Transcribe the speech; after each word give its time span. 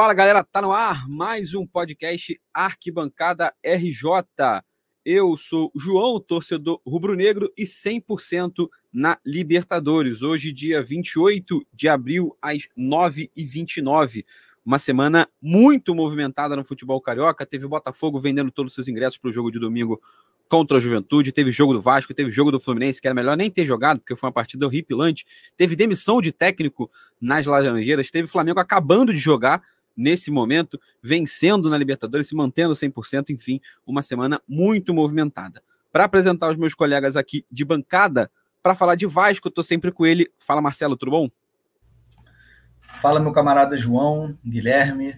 Fala 0.00 0.14
galera, 0.14 0.42
tá 0.42 0.62
no 0.62 0.72
ar 0.72 1.06
mais 1.06 1.52
um 1.52 1.66
podcast 1.66 2.40
Arquibancada 2.54 3.52
RJ. 3.62 4.62
Eu 5.04 5.36
sou 5.36 5.70
João, 5.76 6.18
torcedor 6.18 6.80
rubro-negro 6.86 7.52
e 7.54 7.64
100% 7.64 8.66
na 8.90 9.18
Libertadores. 9.26 10.22
Hoje, 10.22 10.52
dia 10.52 10.82
28 10.82 11.66
de 11.70 11.86
abril, 11.86 12.34
às 12.40 12.66
9h29. 12.78 14.24
Uma 14.64 14.78
semana 14.78 15.28
muito 15.38 15.94
movimentada 15.94 16.56
no 16.56 16.64
futebol 16.64 16.98
carioca. 17.02 17.44
Teve 17.44 17.66
o 17.66 17.68
Botafogo 17.68 18.18
vendendo 18.18 18.50
todos 18.50 18.72
os 18.72 18.74
seus 18.76 18.88
ingressos 18.88 19.18
para 19.18 19.28
o 19.28 19.32
jogo 19.32 19.50
de 19.50 19.58
domingo 19.58 20.00
contra 20.48 20.78
a 20.78 20.80
Juventude, 20.80 21.30
teve 21.30 21.52
jogo 21.52 21.74
do 21.74 21.82
Vasco, 21.82 22.14
teve 22.14 22.30
jogo 22.30 22.50
do 22.50 22.58
Fluminense, 22.58 23.02
que 23.02 23.06
era 23.06 23.14
melhor 23.14 23.36
nem 23.36 23.50
ter 23.50 23.66
jogado, 23.66 24.00
porque 24.00 24.16
foi 24.16 24.28
uma 24.28 24.32
partida 24.32 24.64
horripilante. 24.64 25.26
Teve 25.58 25.76
demissão 25.76 26.22
de 26.22 26.32
técnico 26.32 26.90
nas 27.20 27.46
Laranjeiras, 27.46 28.10
teve 28.10 28.26
Flamengo 28.26 28.58
acabando 28.58 29.12
de 29.12 29.18
jogar 29.18 29.62
nesse 29.96 30.30
momento, 30.30 30.80
vencendo 31.02 31.68
na 31.68 31.78
Libertadores, 31.78 32.28
se 32.28 32.34
mantendo 32.34 32.74
100%, 32.74 33.30
enfim, 33.30 33.60
uma 33.86 34.02
semana 34.02 34.40
muito 34.48 34.94
movimentada. 34.94 35.62
Para 35.92 36.04
apresentar 36.04 36.50
os 36.50 36.56
meus 36.56 36.74
colegas 36.74 37.16
aqui 37.16 37.44
de 37.50 37.64
bancada, 37.64 38.30
para 38.62 38.74
falar 38.74 38.94
de 38.94 39.06
Vasco, 39.06 39.50
tô 39.50 39.62
sempre 39.62 39.90
com 39.90 40.06
ele. 40.06 40.30
Fala 40.38 40.60
Marcelo, 40.60 40.96
tudo 40.96 41.10
bom? 41.10 41.28
Fala 43.00 43.20
meu 43.20 43.32
camarada 43.32 43.76
João, 43.76 44.36
Guilherme, 44.44 45.14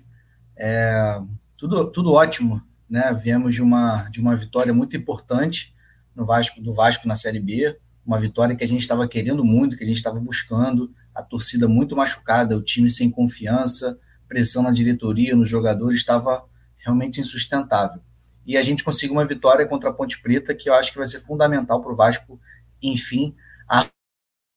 é, 0.57 1.21
tudo, 1.57 1.91
tudo 1.91 2.13
ótimo 2.13 2.63
né? 2.93 3.11
Viemos 3.15 3.55
de 3.55 3.63
uma, 3.63 4.03
de 4.11 4.21
uma 4.21 4.37
vitória 4.37 4.75
muito 4.75 4.95
importante 4.95 5.73
no 6.15 6.27
Vasco, 6.27 6.61
do 6.61 6.75
Vasco 6.75 7.09
na 7.09 7.15
Série 7.15 7.41
B, 7.41 7.75
uma 8.05 8.21
vitória 8.21 8.55
que 8.55 8.63
a 8.63 8.69
gente 8.69 8.83
estava 8.83 9.09
querendo 9.09 9.43
muito, 9.43 9.79
que 9.79 9.83
a 9.83 9.87
gente 9.87 9.97
estava 9.97 10.21
buscando, 10.21 10.93
a 11.15 11.23
torcida 11.23 11.67
muito 11.67 11.97
machucada, 11.97 12.55
o 12.55 12.63
time 12.63 12.91
sem 12.91 13.11
confiança, 13.11 13.99
pressão 14.33 14.63
na 14.63 14.71
diretoria, 14.71 15.37
nos 15.37 15.47
jogadores, 15.47 15.99
estava 15.99 16.43
realmente 16.79 17.21
insustentável. 17.21 18.01
E 18.47 18.57
a 18.57 18.63
gente 18.63 18.83
conseguiu 18.83 19.15
uma 19.15 19.27
vitória 19.27 19.69
contra 19.69 19.91
a 19.91 19.93
Ponte 19.93 20.23
Preta, 20.23 20.55
que 20.55 20.71
eu 20.71 20.75
acho 20.75 20.91
que 20.91 20.97
vai 20.97 21.07
ser 21.07 21.21
fundamental 21.21 21.83
para 21.83 21.93
o 21.93 21.97
Vasco, 21.97 22.41
enfim, 22.83 23.37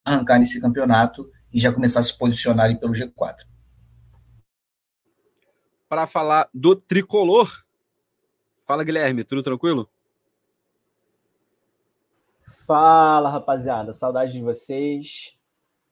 arrancar 0.06 0.40
nesse 0.40 0.62
campeonato 0.62 1.30
e 1.52 1.59
já 1.59 1.73
começar 1.73 2.00
a 2.00 2.04
se 2.04 2.17
posicionar 2.17 2.73
pelo 2.80 2.94
G4. 2.94 3.45
Para 5.89 6.08
falar 6.08 6.50
do 6.54 6.73
tricolor, 6.73 7.66
Fala, 8.66 8.84
Guilherme, 8.84 9.26
tudo 9.26 9.44
tranquilo? 9.44 9.88
Fala, 12.66 13.30
rapaziada, 13.30 13.92
saudade 13.92 14.32
de 14.32 14.42
vocês. 14.42 15.38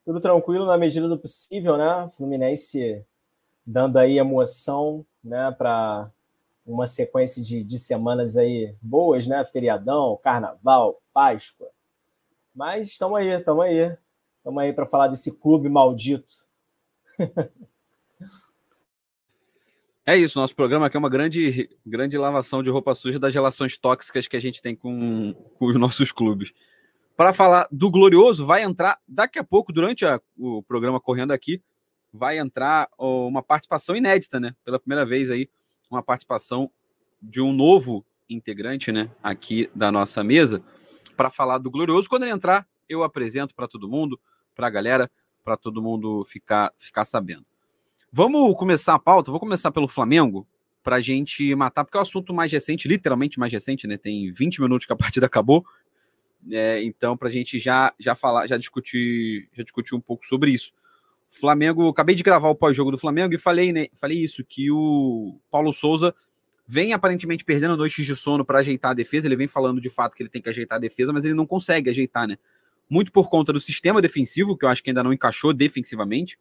Tudo 0.05 0.19
tranquilo 0.19 0.65
na 0.65 0.77
medida 0.77 1.07
do 1.07 1.19
possível, 1.19 1.77
né? 1.77 2.09
Fluminense 2.17 3.05
dando 3.65 3.97
aí 3.97 4.17
emoção, 4.17 5.05
né, 5.23 5.51
para 5.51 6.11
uma 6.65 6.87
sequência 6.87 7.43
de, 7.43 7.63
de 7.63 7.77
semanas 7.77 8.37
aí 8.37 8.75
boas, 8.81 9.27
né? 9.27 9.43
Feriadão, 9.43 10.19
Carnaval, 10.23 11.01
Páscoa. 11.13 11.67
Mas 12.55 12.87
estamos 12.89 13.19
aí, 13.19 13.29
estamos 13.29 13.65
aí. 13.65 13.97
Estamos 14.37 14.63
aí 14.63 14.73
para 14.73 14.85
falar 14.85 15.07
desse 15.07 15.37
clube 15.37 15.69
maldito. 15.69 16.33
É 20.05 20.17
isso, 20.17 20.37
nosso 20.37 20.53
programa 20.53 20.87
aqui 20.87 20.97
é 20.97 20.99
uma 20.99 21.09
grande, 21.09 21.69
grande 21.85 22.17
lavação 22.17 22.61
de 22.61 22.69
roupa 22.69 22.93
suja 22.93 23.17
das 23.17 23.33
relações 23.33 23.77
tóxicas 23.77 24.27
que 24.27 24.35
a 24.35 24.39
gente 24.39 24.61
tem 24.61 24.75
com, 24.75 25.33
com 25.57 25.65
os 25.65 25.77
nossos 25.77 26.11
clubes. 26.11 26.51
Para 27.15 27.31
falar 27.31 27.69
do 27.71 27.89
Glorioso, 27.89 28.45
vai 28.45 28.63
entrar 28.63 28.99
daqui 29.07 29.39
a 29.39 29.45
pouco, 29.45 29.71
durante 29.71 30.05
a, 30.05 30.19
o 30.37 30.61
programa 30.61 30.99
correndo 30.99 31.31
aqui, 31.31 31.63
vai 32.13 32.37
entrar 32.37 32.87
uma 32.97 33.41
participação 33.41 33.95
inédita, 33.95 34.39
né? 34.39 34.55
Pela 34.63 34.79
primeira 34.79 35.05
vez 35.05 35.31
aí, 35.31 35.49
uma 35.89 36.03
participação 36.03 36.69
de 37.21 37.41
um 37.41 37.51
novo 37.51 38.05
integrante, 38.29 38.91
né? 38.91 39.09
Aqui 39.21 39.69
da 39.73 39.91
nossa 39.91 40.23
mesa, 40.23 40.63
para 41.17 41.29
falar 41.29 41.57
do 41.57 41.71
Glorioso. 41.71 42.07
Quando 42.07 42.23
ele 42.23 42.31
entrar, 42.31 42.67
eu 42.87 43.03
apresento 43.03 43.55
para 43.55 43.67
todo 43.67 43.89
mundo, 43.89 44.19
para 44.55 44.67
a 44.67 44.69
galera, 44.69 45.09
para 45.43 45.57
todo 45.57 45.81
mundo 45.81 46.23
ficar, 46.25 46.71
ficar 46.77 47.05
sabendo. 47.05 47.45
Vamos 48.11 48.55
começar 48.55 48.93
a 48.93 48.99
pauta. 48.99 49.31
Vou 49.31 49.39
começar 49.39 49.71
pelo 49.71 49.87
Flamengo 49.87 50.47
para 50.83 50.97
a 50.97 51.01
gente 51.01 51.55
matar, 51.55 51.83
porque 51.83 51.97
é 51.97 51.99
o 51.99 52.03
assunto 52.03 52.33
mais 52.33 52.51
recente, 52.51 52.87
literalmente 52.87 53.39
mais 53.39 53.51
recente, 53.51 53.87
né? 53.87 53.97
Tem 53.97 54.31
20 54.31 54.61
minutos 54.61 54.85
que 54.85 54.93
a 54.93 54.95
partida 54.97 55.25
acabou. 55.25 55.65
É, 56.51 56.83
então, 56.83 57.17
para 57.17 57.29
a 57.29 57.31
gente 57.31 57.57
já, 57.57 57.93
já 57.97 58.15
falar, 58.15 58.45
já 58.47 58.57
discutir, 58.57 59.49
já 59.53 59.63
discutir 59.63 59.95
um 59.95 60.01
pouco 60.01 60.25
sobre 60.25 60.51
isso. 60.51 60.73
Flamengo, 61.39 61.87
acabei 61.87 62.15
de 62.15 62.21
gravar 62.21 62.49
o 62.49 62.55
pós-jogo 62.55 62.91
do 62.91 62.97
Flamengo 62.97 63.33
e 63.33 63.37
falei, 63.39 63.73
né? 63.73 63.87
Falei 63.95 64.19
isso, 64.19 64.45
que 64.45 64.69
o 64.69 65.39
Paulo 65.49 65.73
Souza 65.73 66.13
vem 66.67 66.93
aparentemente 66.93 67.43
perdendo 67.43 67.75
noites 67.75 68.05
de 68.05 68.15
sono 68.15 68.45
para 68.45 68.59
ajeitar 68.59 68.91
a 68.91 68.93
defesa. 68.93 69.27
Ele 69.27 69.35
vem 69.35 69.47
falando 69.47 69.81
de 69.81 69.89
fato 69.89 70.15
que 70.15 70.21
ele 70.21 70.29
tem 70.29 70.41
que 70.41 70.49
ajeitar 70.49 70.77
a 70.77 70.79
defesa, 70.79 71.11
mas 71.11 71.25
ele 71.25 71.33
não 71.33 71.45
consegue 71.45 71.89
ajeitar, 71.89 72.27
né? 72.27 72.37
Muito 72.87 73.11
por 73.11 73.29
conta 73.29 73.51
do 73.51 73.59
sistema 73.59 74.01
defensivo, 74.01 74.55
que 74.55 74.63
eu 74.63 74.69
acho 74.69 74.83
que 74.83 74.91
ainda 74.91 75.03
não 75.03 75.11
encaixou 75.11 75.53
defensivamente. 75.53 76.37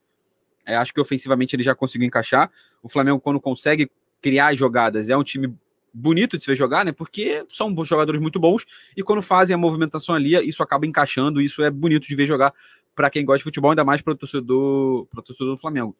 É, 0.66 0.76
acho 0.76 0.92
que 0.92 1.00
ofensivamente 1.00 1.56
ele 1.56 1.62
já 1.62 1.74
conseguiu 1.74 2.06
encaixar. 2.06 2.50
O 2.82 2.88
Flamengo, 2.88 3.18
quando 3.18 3.40
consegue 3.40 3.90
criar 4.20 4.54
jogadas, 4.54 5.08
é 5.08 5.16
um 5.16 5.24
time 5.24 5.54
bonito 5.92 6.38
de 6.38 6.44
se 6.44 6.50
ver 6.50 6.56
jogar, 6.56 6.84
né? 6.84 6.92
Porque 6.92 7.44
são 7.48 7.74
jogadores 7.84 8.20
muito 8.20 8.38
bons 8.38 8.64
e 8.96 9.02
quando 9.02 9.22
fazem 9.22 9.54
a 9.54 9.58
movimentação 9.58 10.14
ali, 10.14 10.34
isso 10.48 10.62
acaba 10.62 10.86
encaixando. 10.86 11.40
Isso 11.40 11.62
é 11.62 11.70
bonito 11.70 12.06
de 12.06 12.14
ver 12.14 12.26
jogar 12.26 12.52
para 12.94 13.10
quem 13.10 13.24
gosta 13.24 13.38
de 13.38 13.44
futebol, 13.44 13.70
ainda 13.70 13.84
mais 13.84 14.00
para 14.00 14.12
o 14.12 14.16
torcedor, 14.16 15.06
torcedor 15.06 15.54
do 15.54 15.60
Flamengo. 15.60 15.96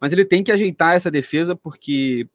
Mas 0.00 0.12
ele 0.12 0.24
tem 0.24 0.42
que 0.42 0.52
ajeitar 0.52 0.94
essa 0.94 1.10
defesa 1.10 1.56
porque 1.56 2.28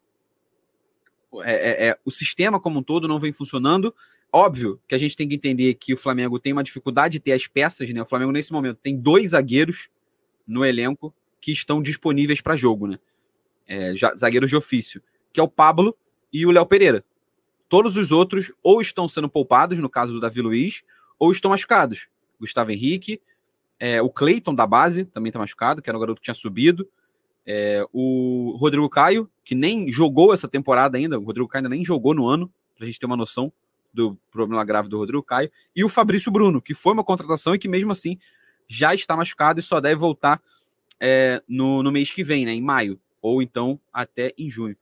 é, 1.44 1.54
é, 1.54 1.88
é, 1.88 2.00
o 2.04 2.12
sistema 2.12 2.60
como 2.60 2.80
um 2.80 2.84
todo 2.84 3.08
não 3.08 3.20
vem 3.20 3.32
funcionando. 3.32 3.94
Óbvio 4.32 4.80
que 4.88 4.96
a 4.96 4.98
gente 4.98 5.16
tem 5.16 5.28
que 5.28 5.36
entender 5.36 5.74
que 5.76 5.94
o 5.94 5.98
Flamengo 5.98 6.40
tem 6.40 6.54
uma 6.54 6.64
dificuldade 6.64 7.14
de 7.14 7.20
ter 7.20 7.34
as 7.34 7.48
peças, 7.48 7.90
né? 7.90 8.02
O 8.02 8.06
Flamengo, 8.06 8.32
nesse 8.32 8.52
momento, 8.52 8.80
tem 8.82 8.98
dois 8.98 9.32
zagueiros 9.32 9.90
no 10.48 10.66
elenco 10.66 11.14
que 11.40 11.52
estão 11.52 11.82
disponíveis 11.82 12.42
para 12.42 12.56
jogo, 12.56 12.88
né? 12.88 13.00
É, 13.68 13.94
zagueiros 14.18 14.50
de 14.50 14.56
ofício, 14.56 15.02
que 15.32 15.40
é 15.40 15.44
o 15.44 15.48
Pablo 15.48 15.96
e 16.32 16.46
o 16.46 16.52
Léo 16.52 16.66
Pereira. 16.66 17.04
Todos 17.70 17.96
os 17.96 18.12
outros 18.12 18.52
ou 18.62 18.82
estão 18.82 19.08
sendo 19.08 19.30
poupados, 19.30 19.80
no 19.80 19.90
caso 19.90 20.12
do 20.12 20.20
Davi 20.20 20.42
Luiz, 20.42 20.84
ou 21.18 21.32
estão 21.32 21.52
machucados. 21.52 22.10
Gustavo 22.40 22.72
Henrique, 22.72 23.22
é, 23.84 24.00
o 24.00 24.12
Cleiton 24.12 24.54
da 24.54 24.68
base 24.68 25.06
também 25.06 25.32
está 25.32 25.40
machucado, 25.40 25.82
que 25.82 25.90
era 25.90 25.98
o 25.98 26.00
garoto 26.00 26.22
que 26.22 26.26
tinha 26.26 26.36
subido. 26.36 26.88
É, 27.44 27.84
o 27.92 28.56
Rodrigo 28.60 28.88
Caio, 28.88 29.28
que 29.44 29.56
nem 29.56 29.92
jogou 29.92 30.32
essa 30.32 30.48
temporada 30.48 31.00
ainda, 31.00 31.18
o 31.18 31.24
Rodrigo 31.24 31.48
Caio 31.48 31.66
ainda 31.66 31.76
nem 31.76 31.84
jogou 31.84 32.14
no 32.14 32.28
ano, 32.28 32.54
para 32.76 32.86
a 32.86 32.88
gente 32.88 33.00
ter 33.00 33.08
uma 33.08 33.18
noção 33.18 33.52
do 33.92 34.16
problema 34.30 34.64
grave 34.64 34.88
do 34.88 35.00
Rodrigo 35.00 35.24
Caio. 35.24 35.52
E 35.76 35.84
o 35.84 35.90
Fabrício 35.90 36.32
Bruno, 36.32 36.62
que 36.62 36.76
foi 36.76 36.94
uma 36.94 37.04
contratação 37.04 37.56
e 37.56 37.58
que 37.58 37.68
mesmo 37.68 37.92
assim 37.92 38.20
já 38.68 38.94
está 38.94 39.18
machucado 39.18 39.60
e 39.60 39.64
só 39.64 39.82
deve 39.82 39.96
voltar 39.96 40.40
é, 41.00 41.42
no, 41.48 41.82
no 41.82 41.92
mês 41.92 42.12
que 42.12 42.24
vem, 42.24 42.46
né, 42.46 42.54
em 42.54 42.62
maio, 42.62 43.00
ou 43.20 43.42
então 43.42 43.80
até 43.92 44.32
em 44.38 44.48
junho. 44.48 44.78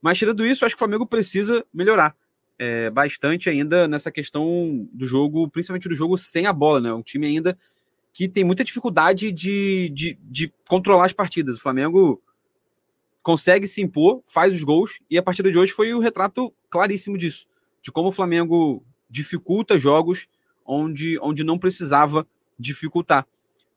Mas 0.00 0.16
tirando 0.16 0.46
isso, 0.46 0.64
acho 0.64 0.74
que 0.74 0.78
o 0.82 0.86
Flamengo 0.86 1.06
precisa 1.06 1.62
melhorar 1.72 2.16
é, 2.58 2.88
bastante 2.88 3.50
ainda 3.50 3.86
nessa 3.86 4.10
questão 4.10 4.88
do 4.90 5.04
jogo, 5.04 5.50
principalmente 5.50 5.86
do 5.86 5.94
jogo 5.94 6.16
sem 6.16 6.46
a 6.46 6.52
bola, 6.52 6.80
né? 6.80 6.94
Um 6.94 7.02
time 7.02 7.26
ainda 7.26 7.58
que 8.12 8.28
tem 8.28 8.44
muita 8.44 8.64
dificuldade 8.64 9.32
de, 9.32 9.88
de, 9.90 10.18
de 10.22 10.52
controlar 10.68 11.06
as 11.06 11.12
partidas. 11.12 11.56
O 11.56 11.60
Flamengo 11.60 12.20
consegue 13.22 13.66
se 13.66 13.80
impor, 13.80 14.20
faz 14.24 14.54
os 14.54 14.62
gols, 14.62 15.00
e 15.08 15.16
a 15.16 15.22
partida 15.22 15.50
de 15.50 15.58
hoje 15.58 15.72
foi 15.72 15.94
o 15.94 16.00
retrato 16.00 16.52
claríssimo 16.68 17.16
disso, 17.16 17.46
de 17.80 17.90
como 17.90 18.08
o 18.08 18.12
Flamengo 18.12 18.84
dificulta 19.08 19.78
jogos 19.78 20.26
onde, 20.64 21.18
onde 21.20 21.44
não 21.44 21.58
precisava 21.58 22.26
dificultar. 22.58 23.26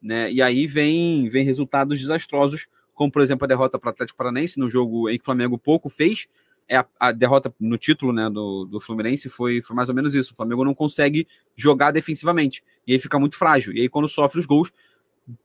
Né? 0.01 0.31
E 0.31 0.41
aí 0.41 0.67
vem, 0.67 1.29
vem 1.29 1.45
resultados 1.45 1.99
desastrosos, 1.99 2.67
como 2.93 3.11
por 3.11 3.21
exemplo 3.21 3.45
a 3.45 3.47
derrota 3.47 3.77
para 3.77 3.89
o 3.89 3.91
Atlético 3.91 4.17
Paranaense 4.17 4.59
no 4.59 4.69
jogo 4.69 5.09
em 5.09 5.17
que 5.17 5.21
o 5.21 5.25
Flamengo 5.25 5.57
pouco 5.57 5.89
fez. 5.89 6.27
É 6.67 6.77
a, 6.77 6.85
a, 6.99 7.11
derrota 7.11 7.53
no 7.59 7.77
título 7.77 8.11
né, 8.11 8.29
do, 8.29 8.65
do 8.65 8.79
Fluminense 8.79 9.29
foi, 9.29 9.61
foi 9.61 9.75
mais 9.75 9.89
ou 9.89 9.95
menos 9.95 10.15
isso. 10.15 10.33
O 10.33 10.35
Flamengo 10.35 10.65
não 10.65 10.73
consegue 10.73 11.27
jogar 11.55 11.91
defensivamente. 11.91 12.63
E 12.87 12.93
aí 12.93 12.99
fica 12.99 13.19
muito 13.19 13.37
frágil. 13.37 13.73
E 13.73 13.81
aí, 13.81 13.89
quando 13.89 14.07
sofre 14.07 14.39
os 14.39 14.45
gols, 14.45 14.71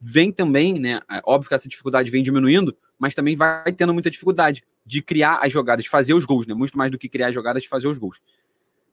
vem 0.00 0.32
também, 0.32 0.78
né? 0.78 1.00
É 1.10 1.20
óbvio 1.24 1.48
que 1.48 1.54
essa 1.54 1.68
dificuldade 1.68 2.10
vem 2.10 2.22
diminuindo, 2.22 2.76
mas 2.98 3.14
também 3.14 3.36
vai 3.36 3.72
tendo 3.72 3.92
muita 3.92 4.10
dificuldade 4.10 4.62
de 4.84 5.02
criar 5.02 5.40
as 5.42 5.52
jogadas, 5.52 5.84
de 5.84 5.90
fazer 5.90 6.14
os 6.14 6.24
gols, 6.24 6.46
né? 6.46 6.54
Muito 6.54 6.76
mais 6.76 6.90
do 6.90 6.98
que 6.98 7.08
criar 7.08 7.28
as 7.28 7.34
jogadas, 7.34 7.62
de 7.62 7.68
fazer 7.68 7.88
os 7.88 7.98
gols. 7.98 8.20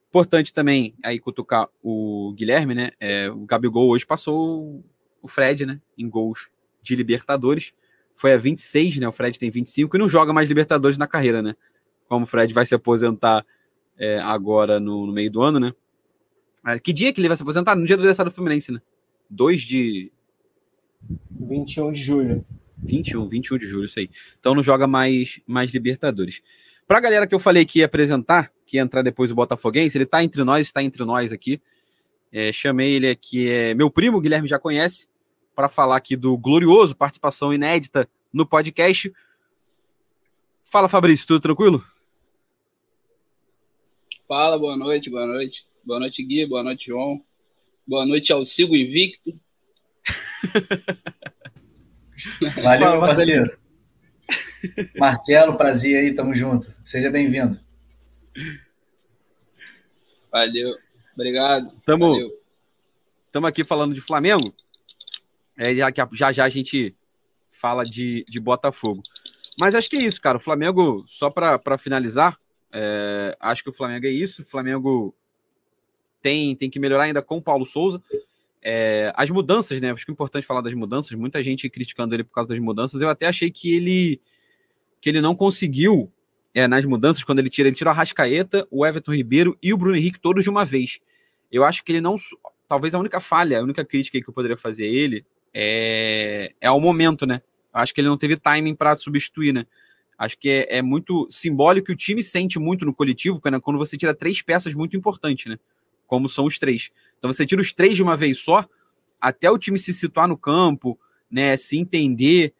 Importante 0.10 0.54
também 0.54 0.96
aí 1.04 1.20
cutucar 1.20 1.68
o 1.84 2.34
Guilherme, 2.36 2.74
né? 2.74 2.92
É, 3.00 3.30
o 3.30 3.46
Gabigol 3.46 3.90
hoje 3.90 4.06
passou 4.06 4.84
o 5.22 5.28
Fred, 5.28 5.66
né, 5.66 5.82
em 5.98 6.10
gols 6.10 6.50
de 6.82 6.96
Libertadores. 6.96 7.74
Foi 8.14 8.34
a 8.34 8.38
26, 8.38 8.98
né? 8.98 9.08
O 9.08 9.12
Fred 9.12 9.38
tem 9.38 9.50
25 9.50 9.96
e 9.96 10.00
não 10.00 10.10
joga 10.10 10.34
mais 10.34 10.48
Libertadores 10.48 10.98
na 10.98 11.06
carreira, 11.06 11.42
né? 11.42 11.56
Como 12.08 12.26
o 12.26 12.28
Fred 12.28 12.54
vai 12.54 12.66
se 12.66 12.76
aposentar 12.76 13.46
é, 13.98 14.20
agora 14.20 14.80
no, 14.80 15.06
no, 15.08 15.14
meio 15.14 15.32
do 15.32 15.42
ano, 15.42 15.60
né? 15.60 15.74
É, 16.66 16.80
que 16.80 16.94
dia 16.94 17.12
que 17.12 17.20
ele 17.20 17.28
vai 17.28 17.38
se 17.38 17.44
aposentar? 17.44 17.76
No 17.76 17.86
dia 17.86 17.96
do 17.96 18.02
aniversário 18.02 18.32
do 18.32 18.36
Fluminense, 18.36 18.72
né? 18.72 18.82
2 19.30 19.62
de. 19.62 20.12
21 21.32 21.92
de 21.92 22.00
julho. 22.00 22.46
21, 22.78 23.28
21 23.28 23.58
de 23.58 23.68
julho, 23.68 23.86
isso 23.86 24.00
aí. 24.00 24.10
Então 24.40 24.54
não 24.54 24.62
joga 24.62 24.88
mais, 24.88 25.42
mais 25.48 25.72
Libertadores. 25.72 26.42
Pra 26.88 27.00
galera 27.00 27.28
que 27.28 27.36
eu 27.36 27.40
falei 27.40 27.66
que 27.66 27.80
ia 27.80 27.86
apresentar, 27.86 28.52
que 28.66 28.78
ia 28.78 28.84
entrar 28.84 29.02
depois 29.02 29.32
o 29.32 29.36
Botafoguense, 29.36 29.98
ele 29.98 30.06
tá 30.06 30.24
entre 30.24 30.44
nós, 30.44 30.68
está 30.68 30.82
entre 30.84 31.04
nós 31.04 31.32
aqui. 31.32 31.62
É, 32.32 32.52
chamei 32.52 32.94
ele 32.94 33.10
aqui, 33.10 33.50
é 33.50 33.74
meu 33.74 33.90
primo, 33.90 34.22
Guilherme 34.22 34.48
já 34.48 34.60
conhece, 34.60 35.08
para 35.56 35.70
falar 35.70 35.98
aqui 35.98 36.16
do 36.16 36.38
Glorioso, 36.38 36.96
participação 36.96 37.54
inédita 37.54 38.08
no 38.32 38.46
podcast. 38.46 39.12
Fala, 40.64 40.88
Fabrício, 40.88 41.26
tudo 41.26 41.40
tranquilo? 41.42 41.84
Fala, 44.28 44.60
boa 44.60 44.76
noite, 44.76 45.10
boa 45.10 45.26
noite. 45.26 45.66
Boa 45.86 46.02
noite, 46.02 46.22
Gui, 46.22 46.46
boa 46.46 46.62
noite, 46.62 46.88
João. 46.88 47.24
Boa 47.88 48.06
noite 48.06 48.34
ao 48.34 48.46
Sigo 48.46 48.76
Invicto. 48.76 49.40
Valeu, 52.62 53.00
parceiro. 53.00 53.58
Marcelo, 54.98 55.56
prazer 55.56 55.98
aí, 55.98 56.14
tamo 56.14 56.36
junto. 56.36 56.74
Seja 56.84 57.10
bem-vindo. 57.10 57.58
Valeu, 60.30 60.76
obrigado. 61.14 61.72
Tamo, 61.86 62.12
Valeu. 62.12 62.42
tamo 63.32 63.48
aqui 63.48 63.64
falando 63.64 63.96
de 63.96 64.02
Flamengo. 64.02 64.54
É, 65.58 65.74
já, 65.74 65.88
já 66.12 66.34
já 66.34 66.44
a 66.44 66.50
gente 66.50 66.94
fala 67.50 67.86
de, 67.86 68.26
de 68.28 68.42
Botafogo. 68.42 69.02
Mas 69.58 69.74
acho 69.74 69.90
que 69.90 69.96
é 69.96 70.04
isso, 70.04 70.20
cara. 70.20 70.36
O 70.36 70.42
Flamengo, 70.42 71.06
só 71.08 71.30
para 71.30 71.78
finalizar, 71.78 72.38
é, 72.72 73.38
acho 73.40 73.64
que 73.64 73.70
o 73.70 73.74
Flamengo 73.74 74.06
é 74.06 74.10
isso. 74.10 74.42
O 74.42 74.46
Flamengo 74.46 75.16
tem, 76.22 76.56
tem 76.56 76.70
que 76.70 76.80
melhorar 76.80 77.04
ainda 77.04 77.22
com 77.22 77.38
o 77.38 77.42
Paulo 77.42 77.66
Souza. 77.66 78.02
É, 78.62 79.14
as 79.16 79.30
mudanças, 79.30 79.80
né? 79.80 79.92
Acho 79.92 80.06
que 80.06 80.12
é 80.12 80.14
importante 80.14 80.46
falar 80.46 80.62
das 80.62 80.74
mudanças. 80.74 81.12
Muita 81.14 81.44
gente 81.44 81.70
criticando 81.70 82.16
ele 82.16 82.24
por 82.24 82.34
causa 82.34 82.50
das 82.50 82.60
mudanças. 82.60 83.02
Eu 83.02 83.10
até 83.10 83.28
achei 83.28 83.50
que 83.50 83.76
ele 83.76 84.22
que 85.00 85.10
ele 85.10 85.22
não 85.22 85.36
conseguiu 85.36 86.12
é, 86.54 86.68
nas 86.68 86.84
mudanças, 86.86 87.24
quando 87.24 87.38
ele 87.38 87.52
tira, 87.52 87.70
ele 87.70 87.76
tira 87.76 87.92
a 87.92 87.94
Rascaeta, 87.94 88.68
o 88.72 88.84
Everton 88.84 89.14
Ribeiro 89.14 89.56
e 89.62 89.72
o 89.74 89.78
Bruno 89.78 89.96
Henrique 89.96 90.20
todos 90.20 90.44
de 90.44 90.50
uma 90.50 90.66
vez. 90.66 91.00
Eu 91.52 91.64
acho 91.64 91.84
que 91.84 91.92
ele 91.92 92.02
não. 92.02 92.16
Talvez 92.68 92.96
a 92.96 93.00
única 93.00 93.22
falha, 93.22 93.60
a 93.60 93.64
única 93.64 93.86
crítica 93.86 94.20
que 94.20 94.28
eu 94.28 94.34
poderia 94.34 94.58
fazer 94.58 94.86
a 94.86 94.88
ele 94.88 95.24
é, 95.54 96.54
é 96.60 96.68
ao 96.68 96.82
momento, 96.82 97.26
né? 97.26 97.42
Acho 97.72 97.94
que 97.94 98.02
ele 98.02 98.08
não 98.08 98.18
teve 98.18 98.36
timing 98.36 98.76
para 98.76 98.96
substituir, 98.96 99.54
né? 99.54 99.66
Acho 100.18 100.38
que 100.38 100.50
é, 100.50 100.78
é, 100.78 100.82
muito 100.82 101.28
simbólico 101.30 101.92
e 101.92 101.94
o 101.94 101.98
time 101.98 102.24
sente 102.24 102.58
muito 102.58 102.86
no 102.86 102.94
coletivo 102.94 103.40
quando 103.40 103.78
você 103.78 103.96
tira 103.96 104.16
três 104.16 104.42
peças 104.42 104.74
muito 104.74 104.98
importantes, 104.98 105.46
né? 105.46 105.60
Como 106.08 106.28
são 106.28 106.46
os 106.46 106.58
três. 106.58 106.90
Então 107.20 107.32
você 107.32 107.46
tira 107.46 107.62
os 107.62 107.72
três 107.72 107.96
de 107.96 108.02
uma 108.02 108.18
vez 108.18 108.40
só, 108.40 108.66
até 109.22 109.50
o 109.52 109.58
time 109.58 109.78
se 109.78 109.94
situar 109.94 110.28
no 110.28 110.38
campo, 110.38 111.00
né? 111.30 111.56
Se 111.56 111.78
entender, 111.78 112.54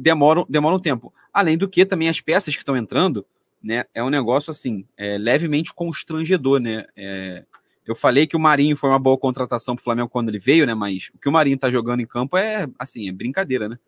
demora, 0.00 0.44
demora 0.48 0.76
um 0.76 0.80
tempo. 0.80 1.12
Além 1.32 1.58
do 1.58 1.68
que 1.68 1.84
também 1.84 2.08
as 2.08 2.20
peças 2.20 2.54
que 2.54 2.62
estão 2.62 2.76
entrando, 2.76 3.26
né? 3.62 3.84
É 3.92 4.02
um 4.02 4.10
negócio 4.10 4.50
assim, 4.50 4.86
é, 4.96 5.18
levemente 5.18 5.74
constrangedor, 5.74 6.58
né? 6.58 6.86
É, 6.96 7.44
eu 7.86 7.94
falei 7.94 8.26
que 8.26 8.36
o 8.36 8.40
Marinho 8.40 8.76
foi 8.76 8.88
uma 8.88 8.98
boa 8.98 9.18
contratação 9.18 9.74
para 9.74 9.80
o 9.80 9.84
Flamengo 9.84 10.08
quando 10.08 10.28
ele 10.28 10.38
veio, 10.38 10.66
né? 10.66 10.74
Mas 10.74 11.10
o 11.14 11.18
que 11.18 11.28
o 11.28 11.32
Marinho 11.32 11.56
está 11.56 11.70
jogando 11.70 12.00
em 12.00 12.06
campo 12.06 12.36
é 12.36 12.66
assim, 12.78 13.08
é 13.08 13.12
brincadeira, 13.12 13.68
né? 13.68 13.78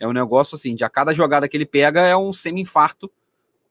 É 0.00 0.06
um 0.06 0.12
negócio 0.12 0.54
assim, 0.54 0.74
de 0.74 0.84
a 0.84 0.88
cada 0.88 1.12
jogada 1.12 1.48
que 1.48 1.56
ele 1.56 1.66
pega 1.66 2.02
é 2.02 2.16
um 2.16 2.32
semi-infarto 2.32 3.10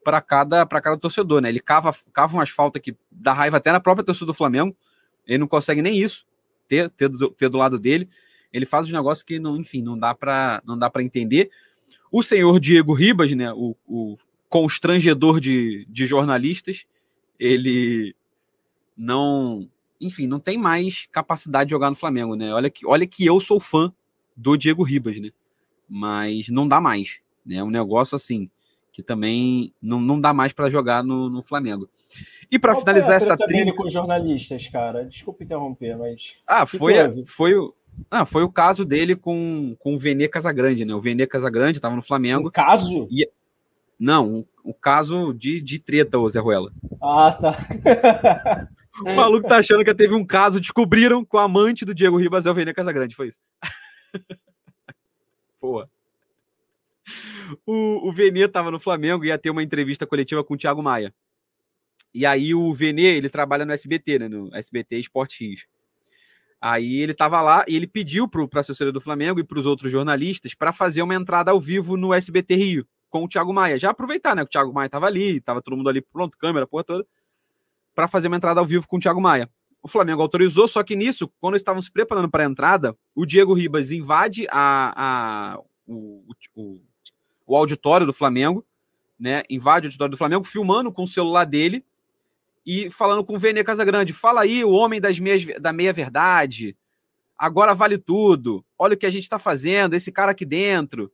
para 0.03 0.21
cada 0.21 0.65
para 0.65 0.81
cada 0.81 0.97
torcedor, 0.97 1.41
né? 1.41 1.49
Ele 1.49 1.59
cava, 1.59 1.93
cava 2.13 2.37
umas 2.37 2.49
faltas 2.49 2.81
que 2.81 2.95
dá 3.11 3.33
raiva 3.33 3.57
até 3.57 3.71
na 3.71 3.79
própria 3.79 4.05
torcida 4.05 4.27
do 4.27 4.33
Flamengo. 4.33 4.75
Ele 5.25 5.39
não 5.39 5.47
consegue 5.47 5.81
nem 5.81 5.97
isso 5.97 6.25
ter, 6.67 6.89
ter, 6.89 7.09
do, 7.09 7.29
ter 7.29 7.49
do 7.49 7.57
lado 7.57 7.77
dele. 7.77 8.09
Ele 8.51 8.65
faz 8.65 8.89
um 8.89 8.93
negócio 8.93 9.25
que 9.25 9.39
não, 9.39 9.57
enfim, 9.57 9.81
não 9.81 9.97
dá 9.97 10.13
para 10.15 10.61
não 10.65 10.77
dá 10.77 10.89
para 10.89 11.03
entender. 11.03 11.49
O 12.11 12.23
senhor 12.23 12.59
Diego 12.59 12.93
Ribas, 12.93 13.31
né, 13.33 13.51
o, 13.51 13.75
o 13.85 14.17
constrangedor 14.47 15.39
de, 15.39 15.85
de 15.89 16.07
jornalistas, 16.07 16.85
ele 17.37 18.15
não, 18.95 19.69
enfim, 19.99 20.25
não 20.25 20.39
tem 20.39 20.57
mais 20.57 21.07
capacidade 21.11 21.67
de 21.67 21.71
jogar 21.71 21.89
no 21.89 21.95
Flamengo, 21.95 22.35
né? 22.35 22.53
Olha 22.53 22.69
que, 22.69 22.85
olha 22.85 23.05
que 23.05 23.25
eu 23.25 23.39
sou 23.39 23.59
fã 23.59 23.93
do 24.35 24.55
Diego 24.55 24.83
Ribas, 24.83 25.19
né? 25.19 25.31
Mas 25.87 26.49
não 26.49 26.67
dá 26.67 26.81
mais, 26.81 27.19
né? 27.45 27.57
É 27.57 27.63
um 27.63 27.69
negócio 27.69 28.15
assim 28.15 28.49
que 28.91 29.03
também 29.03 29.71
não, 29.79 30.01
não 30.01 30.19
dá 30.19 30.33
mais 30.33 30.53
para 30.53 30.71
jogar 30.71 31.03
no, 31.03 31.29
no 31.29 31.43
Flamengo. 31.43 31.87
E 32.51 32.57
para 32.57 32.75
finalizar 32.75 33.15
essa 33.15 33.37
trilha 33.37 33.71
com 33.75 33.87
jornalistas, 33.87 34.67
cara, 34.67 35.05
desculpa 35.05 35.43
interromper, 35.43 35.95
mas 35.97 36.37
ah, 36.47 36.65
foi 36.65 36.93
foi 37.25 37.55
o 37.55 37.75
ah, 38.09 38.25
foi 38.25 38.43
o 38.43 38.51
caso 38.51 38.83
dele 38.83 39.15
com, 39.15 39.75
com 39.79 39.93
o 39.93 39.97
Vene 39.97 40.27
Casagrande, 40.27 40.85
né? 40.85 40.93
O 40.95 41.01
Vene 41.01 41.27
Casagrande 41.27 41.77
estava 41.77 41.95
no 41.95 42.01
Flamengo. 42.01 42.47
Um 42.47 42.51
caso? 42.51 43.07
E, 43.11 43.29
não, 43.99 44.27
o 44.27 44.37
um, 44.37 44.45
um 44.65 44.73
caso 44.73 45.33
de, 45.33 45.61
de 45.61 45.79
treta, 45.79 46.17
ô 46.17 46.29
Zé 46.29 46.39
Ruela. 46.39 46.71
Ah, 47.01 47.33
tá. 47.33 48.67
o 49.05 49.15
maluco 49.15 49.47
tá 49.47 49.57
achando 49.57 49.83
que 49.83 49.93
teve 49.93 50.13
um 50.13 50.25
caso, 50.25 50.59
descobriram 50.59 51.25
com 51.25 51.37
a 51.37 51.43
amante 51.43 51.85
do 51.85 51.93
Diego 51.93 52.17
Ribas 52.17 52.45
é 52.45 52.51
o 52.51 52.53
Vene 52.53 52.73
Casagrande, 52.73 53.15
foi 53.15 53.27
isso. 53.27 53.39
O, 57.65 58.09
o 58.09 58.11
Vene 58.11 58.47
tava 58.47 58.71
no 58.71 58.79
Flamengo 58.79 59.23
e 59.23 59.29
ia 59.29 59.37
ter 59.37 59.49
uma 59.49 59.63
entrevista 59.63 60.05
coletiva 60.05 60.43
com 60.43 60.53
o 60.53 60.57
Thiago 60.57 60.83
Maia. 60.83 61.13
E 62.13 62.25
aí 62.25 62.53
o 62.53 62.73
Vene, 62.73 63.03
ele 63.03 63.29
trabalha 63.29 63.65
no 63.65 63.71
SBT, 63.71 64.19
né? 64.19 64.27
No 64.27 64.53
SBT 64.55 64.97
Esporte 64.97 65.45
Rios. 65.45 65.65
Aí 66.59 66.97
ele 67.01 67.11
estava 67.11 67.41
lá 67.41 67.63
e 67.67 67.75
ele 67.75 67.85
pediu 67.85 68.27
para 68.27 68.41
a 68.55 68.59
assessoria 68.59 68.91
do 68.91 68.99
Flamengo 68.99 69.39
e 69.39 69.43
para 69.43 69.59
os 69.59 69.65
outros 69.65 69.91
jornalistas 69.91 70.55
para 70.55 70.73
fazer 70.73 71.01
uma 71.01 71.13
entrada 71.13 71.51
ao 71.51 71.61
vivo 71.61 71.95
no 71.95 72.13
SBT 72.13 72.55
Rio 72.55 72.87
com 73.09 73.23
o 73.23 73.27
Thiago 73.27 73.53
Maia. 73.53 73.77
Já 73.77 73.91
aproveitar, 73.91 74.35
né? 74.35 74.43
Que 74.43 74.49
o 74.49 74.51
Thiago 74.51 74.73
Maia 74.73 74.87
estava 74.87 75.05
ali, 75.05 75.37
estava 75.37 75.61
todo 75.61 75.77
mundo 75.77 75.89
ali 75.89 76.01
pronto, 76.01 76.37
câmera, 76.37 76.65
porra 76.65 76.83
toda, 76.83 77.05
para 77.93 78.07
fazer 78.07 78.27
uma 78.27 78.37
entrada 78.37 78.59
ao 78.59 78.65
vivo 78.65 78.87
com 78.87 78.97
o 78.97 78.99
Thiago 78.99 79.21
Maia. 79.21 79.49
O 79.81 79.87
Flamengo 79.87 80.21
autorizou, 80.21 80.67
só 80.67 80.83
que 80.83 80.95
nisso, 80.95 81.31
quando 81.39 81.55
estavam 81.55 81.81
se 81.81 81.91
preparando 81.91 82.29
para 82.29 82.43
a 82.43 82.45
entrada, 82.45 82.97
o 83.15 83.25
Diego 83.25 83.53
Ribas 83.53 83.91
invade 83.91 84.47
a, 84.51 85.55
a 85.55 85.59
o, 85.87 86.23
o, 86.55 86.81
o 87.45 87.55
auditório 87.55 88.05
do 88.05 88.13
Flamengo, 88.13 88.65
né? 89.19 89.43
Invade 89.49 89.85
o 89.85 89.89
auditório 89.89 90.11
do 90.11 90.17
Flamengo, 90.17 90.43
filmando 90.43 90.91
com 90.91 91.03
o 91.03 91.07
celular 91.07 91.45
dele 91.45 91.85
e 92.65 92.89
falando 92.89 93.23
com 93.23 93.35
o 93.35 93.39
Vene 93.39 93.63
Casagrande. 93.63 94.11
Fala 94.11 94.41
aí, 94.41 94.63
o 94.63 94.71
homem 94.71 94.99
das 94.99 95.19
meias, 95.19 95.45
da 95.59 95.71
meia-verdade. 95.71 96.75
Agora 97.37 97.73
vale 97.73 97.97
tudo. 97.97 98.65
Olha 98.77 98.95
o 98.95 98.97
que 98.97 99.05
a 99.05 99.09
gente 99.09 99.23
está 99.23 99.39
fazendo, 99.39 99.93
esse 99.93 100.11
cara 100.11 100.31
aqui 100.31 100.45
dentro. 100.45 101.09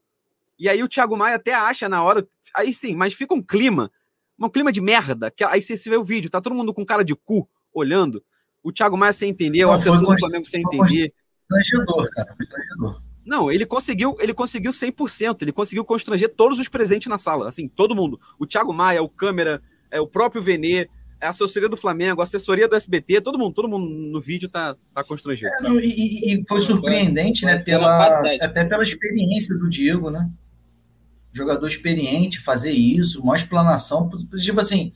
E 0.58 0.68
aí 0.68 0.82
o 0.82 0.88
Thiago 0.88 1.16
Maia 1.16 1.36
até 1.36 1.54
acha 1.54 1.88
na 1.88 2.02
hora. 2.02 2.26
Aí 2.56 2.74
sim, 2.74 2.96
mas 2.96 3.14
fica 3.14 3.34
um 3.34 3.42
clima, 3.42 3.90
um 4.38 4.48
clima 4.48 4.72
de 4.72 4.80
merda. 4.80 5.30
Que 5.30 5.44
aí 5.44 5.62
você 5.62 5.76
vê 5.88 5.96
o 5.96 6.04
vídeo, 6.04 6.30
tá 6.30 6.40
todo 6.40 6.54
mundo 6.54 6.74
com 6.74 6.84
cara 6.84 7.04
de 7.04 7.14
cu 7.14 7.48
olhando. 7.72 8.24
O 8.64 8.72
Thiago 8.72 8.96
Maia 8.96 9.12
sem 9.12 9.28
entender, 9.28 9.64
o 9.66 9.70
assessor 9.70 10.00
do 10.00 10.18
Flamengo 10.18 10.46
sem 10.46 10.62
entender. 10.62 11.12
Constrangedor, 11.46 12.10
cara, 12.10 12.34
constrangedor. 12.34 13.02
Não, 13.26 13.52
ele 13.52 13.66
conseguiu, 13.66 14.16
ele 14.20 14.32
conseguiu 14.32 14.72
100%, 14.72 15.42
ele 15.42 15.52
conseguiu 15.52 15.84
constranger 15.84 16.34
todos 16.34 16.58
os 16.58 16.68
presentes 16.68 17.08
na 17.08 17.18
sala, 17.18 17.48
assim, 17.48 17.68
todo 17.68 17.94
mundo. 17.94 18.18
O 18.38 18.46
Thiago 18.46 18.72
Maia, 18.72 19.02
o 19.02 19.08
câmera, 19.08 19.60
é, 19.90 20.00
o 20.00 20.06
próprio 20.06 20.42
Venê, 20.42 20.88
a 21.20 21.30
assessoria 21.30 21.68
do 21.68 21.76
Flamengo, 21.76 22.20
a 22.20 22.24
assessoria 22.24 22.66
do 22.66 22.74
SBT, 22.74 23.20
todo 23.20 23.38
mundo, 23.38 23.54
todo 23.54 23.68
mundo 23.68 23.86
no 23.86 24.20
vídeo 24.20 24.48
tá, 24.48 24.76
tá 24.92 25.04
constrangido. 25.04 25.50
É, 25.54 25.62
não, 25.62 25.78
e, 25.78 25.86
e, 26.34 26.44
foi 26.48 26.60
surpreendente, 26.60 27.44
né? 27.44 27.58
Pela, 27.58 28.20
até 28.40 28.64
pela 28.64 28.82
experiência 28.82 29.56
do 29.56 29.68
Diego, 29.68 30.10
né? 30.10 30.30
Jogador 31.32 31.66
experiente, 31.66 32.40
fazer 32.40 32.72
isso, 32.72 33.20
uma 33.20 33.36
explanação, 33.36 34.08
tipo 34.38 34.60
assim, 34.60 34.92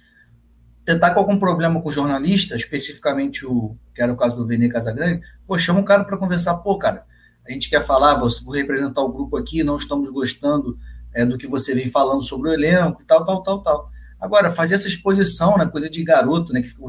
tentar 0.88 1.10
com 1.10 1.20
algum 1.20 1.38
problema 1.38 1.82
com 1.82 1.90
o 1.90 1.92
jornalista, 1.92 2.56
especificamente 2.56 3.44
o 3.44 3.76
que 3.94 4.00
era 4.00 4.10
o 4.10 4.16
caso 4.16 4.34
do 4.34 4.46
Vene 4.46 4.70
Casagrande, 4.70 5.20
pô, 5.46 5.58
chama 5.58 5.80
um 5.80 5.84
cara 5.84 6.02
para 6.02 6.16
conversar, 6.16 6.54
pô, 6.56 6.78
cara, 6.78 7.04
a 7.46 7.52
gente 7.52 7.68
quer 7.68 7.84
falar, 7.84 8.14
vou, 8.14 8.30
vou 8.42 8.54
representar 8.54 9.02
o 9.02 9.12
grupo 9.12 9.36
aqui, 9.36 9.62
não 9.62 9.76
estamos 9.76 10.08
gostando 10.08 10.78
é, 11.12 11.26
do 11.26 11.36
que 11.36 11.46
você 11.46 11.74
vem 11.74 11.88
falando 11.88 12.22
sobre 12.22 12.48
o 12.48 12.54
elenco, 12.54 13.02
tal, 13.06 13.22
tal, 13.22 13.42
tal, 13.42 13.62
tal. 13.62 13.90
Agora, 14.18 14.50
fazer 14.50 14.76
essa 14.76 14.88
exposição, 14.88 15.58
né, 15.58 15.66
coisa 15.66 15.90
de 15.90 16.02
garoto, 16.02 16.54
né, 16.54 16.62
que 16.62 16.68
fica 16.68 16.82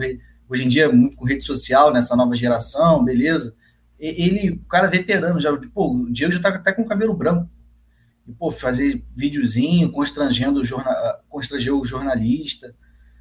hoje 0.48 0.63
em 0.63 0.70
dia 0.70 0.86
é 0.86 0.88
muito 0.88 1.18
com 1.18 1.25
rede 1.25 1.44
social, 1.44 1.91
nessa 1.91 2.15
nova 2.15 2.34
geração, 2.36 3.03
beleza? 3.03 3.53
Ele, 4.00 4.51
o 4.51 4.65
cara 4.70 4.88
veterano, 4.88 5.41
já, 5.41 5.51
pô, 5.74 5.91
o 5.91 6.10
Diego 6.10 6.32
já 6.32 6.39
tá 6.39 6.48
até 6.48 6.72
com 6.72 6.86
cabelo 6.86 7.13
branco. 7.13 7.50
E, 8.25 8.32
pô, 8.32 8.50
fazer 8.50 9.03
videozinho, 9.13 9.91
constrangendo 9.91 10.62
o, 10.62 10.65
jornal, 10.65 10.96
constranger 11.27 11.75
o 11.75 11.84
jornalista. 11.84 12.74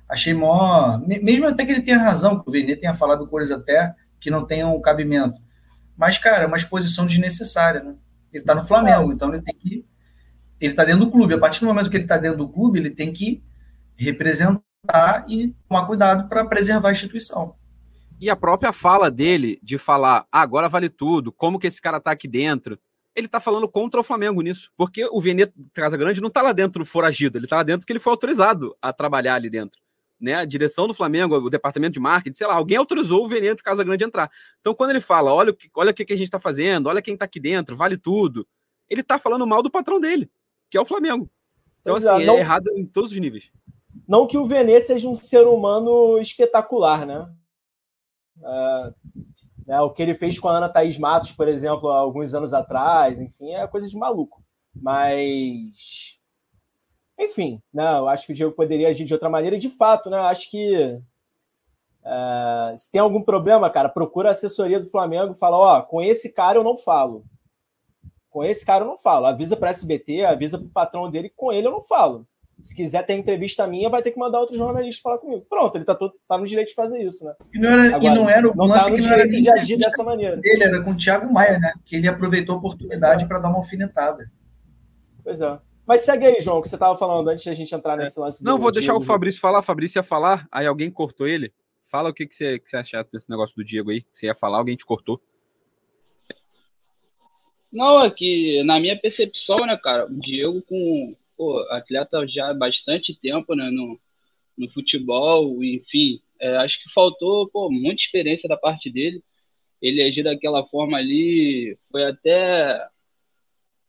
Achei 0.08 0.32
mó. 0.32 0.98
Mesmo 1.06 1.46
até 1.46 1.66
que 1.66 1.72
ele 1.72 1.82
tenha 1.82 1.98
razão, 1.98 2.40
que 2.40 2.48
o 2.48 2.52
Vene 2.52 2.76
tenha 2.76 2.94
falado 2.94 3.26
coisas 3.26 3.56
até 3.58 3.94
que 4.20 4.30
não 4.30 4.46
tenham 4.46 4.80
cabimento. 4.80 5.40
Mas, 5.96 6.16
cara, 6.16 6.44
é 6.44 6.46
uma 6.46 6.56
exposição 6.56 7.06
desnecessária, 7.06 7.82
né? 7.82 7.94
Ele 8.32 8.44
tá 8.44 8.54
no 8.54 8.62
Flamengo, 8.62 9.12
então 9.12 9.32
ele 9.32 9.42
tem 9.42 9.54
que. 9.54 9.86
Ele 10.60 10.74
tá 10.74 10.84
dentro 10.84 11.04
do 11.04 11.10
clube. 11.10 11.34
A 11.34 11.38
partir 11.38 11.60
do 11.60 11.66
momento 11.66 11.90
que 11.90 11.96
ele 11.96 12.06
tá 12.06 12.16
dentro 12.16 12.38
do 12.38 12.48
clube, 12.48 12.78
ele 12.78 12.90
tem 12.90 13.12
que 13.12 13.42
representar 13.96 14.62
e 15.28 15.54
tomar 15.68 15.86
cuidado 15.86 16.28
para 16.28 16.44
preservar 16.46 16.88
a 16.88 16.92
instituição. 16.92 17.54
E 18.20 18.28
a 18.28 18.36
própria 18.36 18.72
fala 18.72 19.10
dele 19.10 19.58
de 19.62 19.78
falar, 19.78 20.26
ah, 20.32 20.40
agora 20.40 20.68
vale 20.68 20.88
tudo, 20.88 21.32
como 21.32 21.58
que 21.58 21.66
esse 21.66 21.80
cara 21.80 22.00
tá 22.00 22.10
aqui 22.10 22.26
dentro, 22.26 22.78
ele 23.14 23.28
tá 23.28 23.40
falando 23.40 23.68
contra 23.68 24.00
o 24.00 24.04
Flamengo 24.04 24.42
nisso. 24.42 24.70
Porque 24.76 25.08
o 25.10 25.20
Vene 25.20 25.46
Casa 25.72 25.96
Grande 25.96 26.20
não 26.20 26.30
tá 26.30 26.42
lá 26.42 26.52
dentro 26.52 26.84
foragido, 26.84 27.38
ele 27.38 27.46
tá 27.46 27.56
lá 27.56 27.62
dentro 27.62 27.80
porque 27.80 27.92
ele 27.92 28.00
foi 28.00 28.12
autorizado 28.12 28.76
a 28.82 28.92
trabalhar 28.92 29.34
ali 29.34 29.48
dentro. 29.48 29.78
Né, 30.20 30.34
a 30.34 30.44
direção 30.44 30.88
do 30.88 30.94
Flamengo, 30.94 31.36
o 31.36 31.48
departamento 31.48 31.92
de 31.92 32.00
marketing, 32.00 32.36
sei 32.36 32.46
lá, 32.48 32.54
alguém 32.54 32.76
autorizou 32.76 33.24
o 33.24 33.28
Veneto 33.28 33.62
Casa 33.62 33.84
Grande 33.84 34.02
entrar. 34.02 34.28
Então, 34.60 34.74
quando 34.74 34.90
ele 34.90 35.00
fala, 35.00 35.32
olha 35.32 35.52
o 35.52 35.54
que, 35.54 35.70
olha 35.76 35.92
o 35.92 35.94
que 35.94 36.12
a 36.12 36.16
gente 36.16 36.26
está 36.26 36.40
fazendo, 36.40 36.88
olha 36.88 37.00
quem 37.00 37.14
está 37.14 37.24
aqui 37.24 37.38
dentro, 37.38 37.76
vale 37.76 37.96
tudo, 37.96 38.44
ele 38.90 39.02
está 39.02 39.16
falando 39.16 39.46
mal 39.46 39.62
do 39.62 39.70
patrão 39.70 40.00
dele, 40.00 40.28
que 40.68 40.76
é 40.76 40.80
o 40.80 40.84
Flamengo. 40.84 41.30
Então, 41.82 41.94
pois 41.94 42.04
assim, 42.04 42.22
é, 42.24 42.26
não, 42.26 42.34
é 42.34 42.40
errado 42.40 42.68
em 42.74 42.84
todos 42.84 43.12
os 43.12 43.16
níveis. 43.16 43.48
Não 44.08 44.26
que 44.26 44.36
o 44.36 44.44
Vene 44.44 44.80
seja 44.80 45.08
um 45.08 45.14
ser 45.14 45.46
humano 45.46 46.18
espetacular, 46.18 47.06
né? 47.06 47.32
É, 48.42 48.92
né? 49.68 49.80
O 49.80 49.90
que 49.90 50.02
ele 50.02 50.14
fez 50.14 50.38
com 50.38 50.48
a 50.48 50.56
Ana 50.56 50.68
Thaís 50.68 50.98
Matos, 50.98 51.32
por 51.32 51.46
exemplo, 51.46 51.90
há 51.90 51.98
alguns 51.98 52.34
anos 52.34 52.54
atrás, 52.54 53.20
enfim, 53.20 53.52
é 53.52 53.66
coisa 53.66 53.86
de 53.86 53.96
maluco. 53.96 54.42
Mas. 54.74 56.17
Enfim, 57.18 57.60
né? 57.74 57.98
eu 57.98 58.08
acho 58.08 58.26
que 58.26 58.32
o 58.32 58.34
Diego 58.34 58.52
poderia 58.52 58.88
agir 58.88 59.04
de 59.04 59.12
outra 59.12 59.28
maneira, 59.28 59.56
e 59.56 59.58
de 59.58 59.68
fato, 59.70 60.08
né? 60.08 60.18
Acho 60.18 60.50
que. 60.50 60.98
É, 62.04 62.74
se 62.76 62.90
tem 62.92 63.00
algum 63.00 63.20
problema, 63.20 63.68
cara, 63.68 63.88
procura 63.88 64.28
a 64.28 64.30
assessoria 64.30 64.78
do 64.78 64.88
Flamengo 64.88 65.32
e 65.32 65.38
fala: 65.38 65.56
ó, 65.56 65.82
com 65.82 66.00
esse 66.00 66.32
cara 66.32 66.58
eu 66.58 66.64
não 66.64 66.76
falo. 66.76 67.24
Com 68.30 68.44
esse 68.44 68.64
cara 68.64 68.84
eu 68.84 68.88
não 68.88 68.96
falo. 68.96 69.26
Avisa 69.26 69.56
para 69.56 69.70
SBT, 69.70 70.24
avisa 70.24 70.58
para 70.58 70.66
o 70.66 70.70
patrão 70.70 71.10
dele, 71.10 71.32
com 71.34 71.52
ele 71.52 71.66
eu 71.66 71.72
não 71.72 71.82
falo. 71.82 72.26
Se 72.62 72.74
quiser 72.74 73.04
ter 73.06 73.14
entrevista 73.14 73.66
minha, 73.66 73.88
vai 73.88 74.02
ter 74.02 74.10
que 74.10 74.18
mandar 74.18 74.40
outro 74.40 74.56
jornalista 74.56 75.02
falar 75.02 75.18
comigo. 75.18 75.46
Pronto, 75.48 75.76
ele 75.76 75.84
tá, 75.84 75.94
todo, 75.94 76.14
tá 76.26 76.36
no 76.36 76.46
direito 76.46 76.68
de 76.68 76.74
fazer 76.74 77.00
isso, 77.00 77.24
né? 77.24 77.32
E 77.54 77.58
não 77.58 77.70
era, 77.70 77.96
Agora, 77.96 78.04
e 78.04 78.14
não 78.14 78.28
era 78.28 78.50
o 78.50 78.56
não 78.56 78.68
tá 78.68 78.90
no 78.90 78.98
direito 78.98 79.30
de 79.30 79.50
agir 79.50 79.76
dessa 79.76 80.02
maneira. 80.02 80.36
Dele 80.36 80.64
era 80.64 80.82
com 80.82 80.90
o 80.90 80.96
Thiago 80.96 81.32
Maia, 81.32 81.58
né? 81.58 81.72
Que 81.84 81.96
ele 81.96 82.08
aproveitou 82.08 82.56
a 82.56 82.58
oportunidade 82.58 83.26
para 83.26 83.38
dar 83.38 83.48
uma 83.48 83.58
alfinetada. 83.58 84.28
Pois 85.22 85.40
é. 85.40 85.58
Mas 85.88 86.02
segue 86.02 86.26
aí, 86.26 86.38
João, 86.38 86.58
o 86.58 86.62
que 86.62 86.68
você 86.68 86.76
estava 86.76 86.98
falando 86.98 87.30
antes 87.30 87.42
de 87.42 87.48
a 87.48 87.54
gente 87.54 87.74
entrar 87.74 87.96
nesse 87.96 88.20
lance. 88.20 88.44
Não, 88.44 88.58
vou 88.58 88.70
deixar 88.70 88.92
Diego. 88.92 89.02
o 89.02 89.06
Fabrício 89.06 89.40
falar. 89.40 89.62
Fabrício 89.62 89.98
ia 89.98 90.02
falar, 90.02 90.46
aí 90.52 90.66
alguém 90.66 90.90
cortou 90.90 91.26
ele. 91.26 91.50
Fala 91.86 92.10
o 92.10 92.12
que, 92.12 92.26
que, 92.26 92.36
você, 92.36 92.58
que 92.58 92.68
você 92.68 92.76
acha 92.76 93.08
desse 93.10 93.30
negócio 93.30 93.56
do 93.56 93.64
Diego 93.64 93.90
aí. 93.90 94.04
Você 94.12 94.26
ia 94.26 94.34
falar, 94.34 94.58
alguém 94.58 94.76
te 94.76 94.84
cortou. 94.84 95.18
Não, 97.72 98.04
é 98.04 98.10
que 98.10 98.62
na 98.64 98.78
minha 98.78 99.00
percepção, 99.00 99.64
né, 99.64 99.78
cara, 99.82 100.04
o 100.04 100.20
Diego 100.20 100.60
com 100.60 101.16
pô, 101.38 101.58
atleta 101.70 102.28
já 102.28 102.50
há 102.50 102.54
bastante 102.54 103.18
tempo 103.18 103.54
né, 103.54 103.70
no, 103.70 103.98
no 104.58 104.68
futebol, 104.68 105.64
enfim, 105.64 106.20
é, 106.38 106.54
acho 106.58 106.82
que 106.82 106.92
faltou 106.92 107.48
pô, 107.48 107.70
muita 107.70 108.02
experiência 108.02 108.46
da 108.46 108.58
parte 108.58 108.90
dele. 108.90 109.24
Ele 109.80 110.02
agir 110.02 110.22
daquela 110.22 110.66
forma 110.66 110.98
ali 110.98 111.78
foi 111.90 112.04
até 112.04 112.86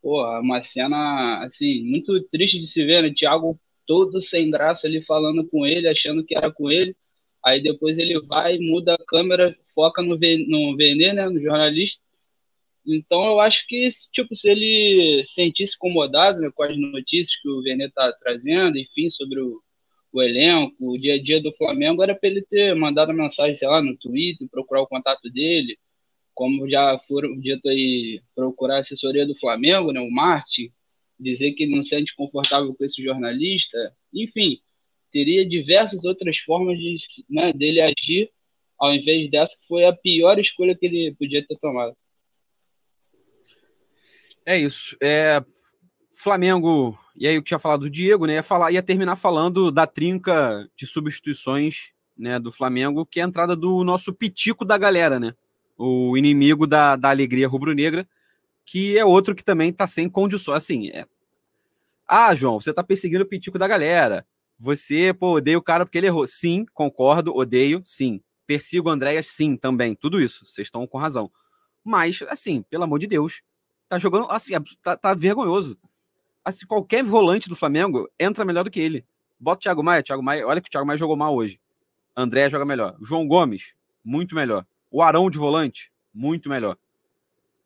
pô, 0.02 0.24
uma 0.40 0.62
cena 0.62 1.46
assim, 1.46 1.84
muito 1.84 2.22
triste 2.30 2.60
de 2.60 2.68
se 2.68 2.86
ver, 2.86 3.04
né? 3.04 3.14
Thiago 3.14 3.60
todo 3.86 4.22
sem 4.22 4.52
graça 4.52 4.88
ali 4.88 5.04
falando 5.04 5.48
com 5.48 5.66
ele, 5.66 5.88
achando 5.88 6.24
que 6.26 6.36
era 6.36 6.52
com 6.52 6.72
ele. 6.72 6.96
Aí 7.44 7.62
depois 7.62 7.98
ele 7.98 8.20
vai, 8.22 8.58
muda 8.60 8.96
a 8.96 9.06
câmera, 9.08 9.58
foca 9.74 10.02
no, 10.02 10.16
no 10.16 10.78
Vene, 10.78 11.14
né, 11.14 11.30
no 11.30 11.42
jornalista, 11.42 12.02
então 12.86 13.24
eu 13.26 13.40
acho 13.40 13.68
que, 13.68 13.88
tipo, 14.12 14.36
se 14.36 14.50
ele 14.50 15.24
sentisse 15.28 15.76
incomodado 15.76 16.40
né, 16.42 16.50
com 16.54 16.64
as 16.64 16.78
notícias 16.78 17.40
que 17.42 17.48
o 17.50 17.62
Vene 17.62 17.86
está 17.86 18.12
trazendo, 18.14 18.78
enfim, 18.78 19.10
sobre 19.10 19.40
o, 19.40 19.62
o, 20.12 20.22
elenco, 20.22 20.76
o 20.80 20.98
dia 20.98 21.16
a 21.16 21.22
dia 21.22 21.42
do 21.42 21.54
Flamengo, 21.54 22.02
era 22.02 22.16
para 22.16 22.30
ele 22.30 22.42
ter 22.42 22.74
mandado 22.76 23.14
mensagem, 23.14 23.56
sei 23.56 23.68
lá, 23.68 23.82
no 23.82 23.98
Twitter, 23.98 24.48
procurar 24.50 24.82
o 24.82 24.88
contato 24.88 25.30
dele, 25.30 25.78
como 26.40 26.70
já 26.70 26.98
foram 27.06 27.38
dito 27.38 27.68
aí, 27.68 28.22
procurar 28.34 28.78
a 28.78 28.80
assessoria 28.80 29.28
do 29.28 29.38
Flamengo, 29.38 29.92
né, 29.92 30.00
o 30.00 30.10
Marte, 30.10 30.72
dizer 31.20 31.52
que 31.52 31.68
não 31.68 31.84
se 31.84 31.90
sente 31.90 32.16
confortável 32.16 32.74
com 32.74 32.86
esse 32.86 33.04
jornalista, 33.04 33.94
enfim, 34.14 34.58
teria 35.12 35.46
diversas 35.46 36.06
outras 36.06 36.38
formas 36.38 36.80
de, 36.80 36.96
né, 37.30 37.52
dele 37.52 37.82
agir, 37.82 38.32
ao 38.80 38.94
invés 38.94 39.30
dessa 39.30 39.54
que 39.60 39.68
foi 39.68 39.84
a 39.84 39.92
pior 39.92 40.40
escolha 40.40 40.74
que 40.74 40.86
ele 40.86 41.14
podia 41.20 41.46
ter 41.46 41.58
tomado. 41.58 41.94
É 44.46 44.58
isso. 44.58 44.96
É, 45.04 45.44
Flamengo, 46.14 46.98
e 47.18 47.28
aí 47.28 47.36
eu 47.36 47.44
tinha 47.44 47.60
falado 47.60 47.82
do 47.82 47.90
Diego, 47.90 48.26
né? 48.26 48.36
Ia, 48.36 48.44
falar, 48.44 48.72
ia 48.72 48.82
terminar 48.82 49.18
falando 49.18 49.70
da 49.72 49.86
trinca 49.86 50.66
de 50.74 50.88
substituições 50.88 51.90
né, 52.18 52.40
do 52.40 52.50
Flamengo, 52.50 53.06
que 53.06 53.20
é 53.20 53.24
a 53.24 53.28
entrada 53.28 53.58
do 53.58 53.84
nosso 53.84 54.14
pitico 54.14 54.64
da 54.64 54.78
galera, 54.78 55.20
né? 55.20 55.36
O 55.80 56.18
inimigo 56.18 56.68
da, 56.68 56.96
da 56.96 57.10
alegria 57.10 57.48
rubro-negra, 57.48 58.08
que 58.66 58.98
é 58.98 59.06
outro 59.06 59.34
que 59.34 59.44
também 59.44 59.74
tá 59.74 59.88
sem 59.88 60.10
condições. 60.10 60.58
Assim, 60.58 60.90
é. 60.90 61.06
Ah, 62.08 62.36
João, 62.36 62.60
você 62.60 62.74
tá 62.74 62.84
perseguindo 62.84 63.24
o 63.24 63.28
pitico 63.28 63.58
da 63.58 63.68
galera. 63.68 64.26
Você, 64.60 65.14
pô, 65.14 65.36
odeia 65.38 65.58
o 65.58 65.64
cara 65.64 65.86
porque 65.86 65.98
ele 65.98 66.08
errou. 66.08 66.28
Sim, 66.28 66.66
concordo, 66.74 67.36
odeio, 67.36 67.82
sim. 67.84 68.22
Persigo 68.46 68.90
o 68.90 68.92
Andréas, 68.92 69.28
sim, 69.28 69.56
também. 69.56 69.96
Tudo 69.96 70.22
isso. 70.22 70.46
Vocês 70.46 70.68
estão 70.68 70.86
com 70.86 70.98
razão. 70.98 71.32
Mas, 71.84 72.22
assim, 72.28 72.62
pelo 72.70 72.84
amor 72.84 73.00
de 73.00 73.08
Deus, 73.08 73.42
Tá 73.90 73.98
jogando 73.98 74.30
assim, 74.30 74.54
tá, 74.84 74.96
tá 74.96 75.16
vergonhoso. 75.16 75.76
Assim, 76.46 76.66
qualquer 76.68 77.04
volante 77.04 77.50
do 77.50 77.56
Flamengo 77.56 78.08
entra 78.20 78.46
melhor 78.46 78.64
do 78.64 78.70
que 78.70 78.80
ele. 78.80 79.04
Bota 79.40 79.58
o 79.58 79.62
Thiago 79.64 79.84
Maia, 79.84 80.04
Thiago 80.04 80.22
Maia, 80.22 80.46
olha 80.46 80.62
que 80.62 80.68
o 80.68 80.72
Thiago 80.72 80.86
Maia 80.86 80.98
jogou 80.98 81.18
mal 81.18 81.36
hoje. 81.36 81.60
André 82.16 82.48
joga 82.50 82.66
melhor. 82.66 82.96
João 83.02 83.28
Gomes, 83.28 83.74
muito 84.06 84.36
melhor. 84.36 84.64
O 84.92 85.02
Arão 85.02 85.30
de 85.30 85.38
volante, 85.38 85.92
muito 86.14 86.50
melhor. 86.50 86.78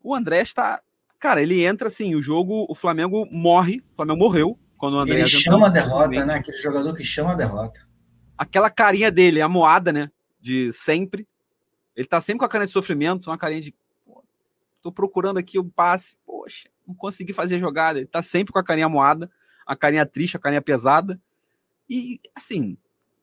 O 0.02 0.14
André 0.14 0.42
está. 0.42 0.82
Cara, 1.18 1.40
ele 1.40 1.64
entra 1.64 1.88
assim, 1.88 2.14
o 2.14 2.20
jogo, 2.20 2.66
o 2.68 2.74
Flamengo 2.74 3.26
morre, 3.30 3.82
o 3.92 3.96
Flamengo 3.96 4.18
morreu 4.18 4.58
quando 4.76 4.94
o 4.94 4.98
André 4.98 5.20
Ele 5.20 5.26
chama 5.26 5.68
a 5.68 5.70
derrota, 5.70 6.26
né? 6.26 6.34
Aquele 6.34 6.58
jogador 6.58 6.94
que 6.94 7.04
chama 7.04 7.32
a 7.32 7.34
derrota. 7.34 7.80
Aquela 8.36 8.68
carinha 8.68 9.10
dele, 9.10 9.40
a 9.40 9.48
moada, 9.48 9.92
né? 9.92 10.10
De 10.40 10.72
sempre. 10.72 11.26
Ele 11.96 12.06
tá 12.06 12.20
sempre 12.20 12.40
com 12.40 12.44
a 12.44 12.48
carinha 12.48 12.66
de 12.66 12.72
sofrimento, 12.72 13.30
uma 13.30 13.38
carinha 13.38 13.62
de 13.62 13.74
Tô 14.84 14.92
procurando 14.92 15.38
aqui 15.38 15.58
o 15.58 15.64
passe. 15.64 16.14
Poxa, 16.26 16.68
não 16.86 16.94
consegui 16.94 17.32
fazer 17.32 17.58
jogada. 17.58 17.98
Ele 17.98 18.06
tá 18.06 18.20
sempre 18.20 18.52
com 18.52 18.58
a 18.58 18.62
carinha 18.62 18.86
moada, 18.86 19.30
a 19.66 19.74
carinha 19.74 20.04
triste, 20.04 20.36
a 20.36 20.40
carinha 20.40 20.60
pesada. 20.60 21.18
E, 21.88 22.20
assim, 22.34 22.76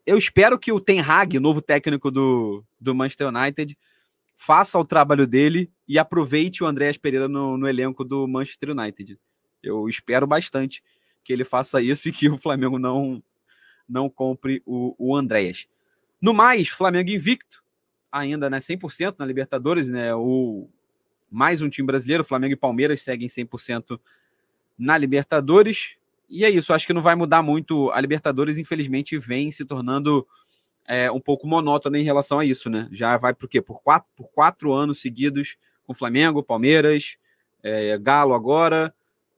eu 0.04 0.18
espero 0.18 0.58
que 0.58 0.72
o 0.72 0.80
Ten 0.80 1.02
Hag, 1.02 1.40
novo 1.40 1.62
técnico 1.62 2.10
do, 2.10 2.66
do 2.80 2.96
Manchester 2.96 3.28
United, 3.28 3.78
faça 4.44 4.80
o 4.80 4.84
trabalho 4.84 5.28
dele 5.28 5.72
e 5.88 6.00
aproveite 6.00 6.64
o 6.64 6.68
Andréas 6.68 6.98
Pereira 6.98 7.28
no, 7.28 7.58
no 7.58 7.68
elenco 7.68 8.04
do 8.04 8.28
Manchester 8.28 8.72
United. 8.72 9.20
Eu 9.62 9.88
espero 9.88 10.26
bastante 10.26 10.82
que 11.24 11.32
ele 11.32 11.46
faça 11.46 11.80
isso 11.80 12.10
e 12.10 12.12
que 12.12 12.28
o 12.28 12.40
Flamengo 12.40 12.80
não 12.80 13.22
não 13.88 14.10
compre 14.10 14.64
o, 14.66 14.96
o 14.98 15.16
Andréas. 15.16 15.68
No 16.20 16.34
mais, 16.34 16.70
Flamengo 16.70 17.12
invicto, 17.12 17.62
ainda 18.12 18.50
né, 18.50 18.58
100% 18.58 19.20
na 19.20 19.26
Libertadores, 19.26 19.90
né? 19.90 20.16
O, 20.16 20.68
mais 21.30 21.62
um 21.62 21.70
time 21.70 21.86
brasileiro, 21.86 22.24
Flamengo 22.24 22.54
e 22.54 22.58
Palmeiras 22.58 23.02
seguem 23.04 23.28
100% 23.28 24.00
na 24.76 24.98
Libertadores. 24.98 25.98
E 26.28 26.46
é 26.46 26.50
isso, 26.50 26.74
acho 26.74 26.88
que 26.88 26.94
não 26.94 27.02
vai 27.02 27.16
mudar 27.16 27.44
muito. 27.44 27.92
A 27.92 28.02
Libertadores, 28.02 28.58
infelizmente, 28.58 29.20
vem 29.20 29.52
se 29.52 29.66
tornando 29.66 30.26
é, 30.92 31.10
um 31.10 31.22
pouco 31.22 31.48
monótona 31.48 31.98
em 31.98 32.04
relação 32.04 32.38
a 32.38 32.44
isso, 32.44 32.70
né? 32.70 32.90
Já 32.92 33.18
vai 33.18 33.34
por 33.34 33.48
quê? 33.48 33.62
Por 33.62 33.82
quatro, 33.82 34.10
por 34.14 34.28
quatro 34.28 34.74
anos 34.74 35.00
seguidos 35.00 35.56
com 35.88 35.94
Flamengo, 35.94 36.44
Palmeiras, 36.44 37.16
é, 37.64 37.98
Galo 37.98 38.34
agora 38.34 38.94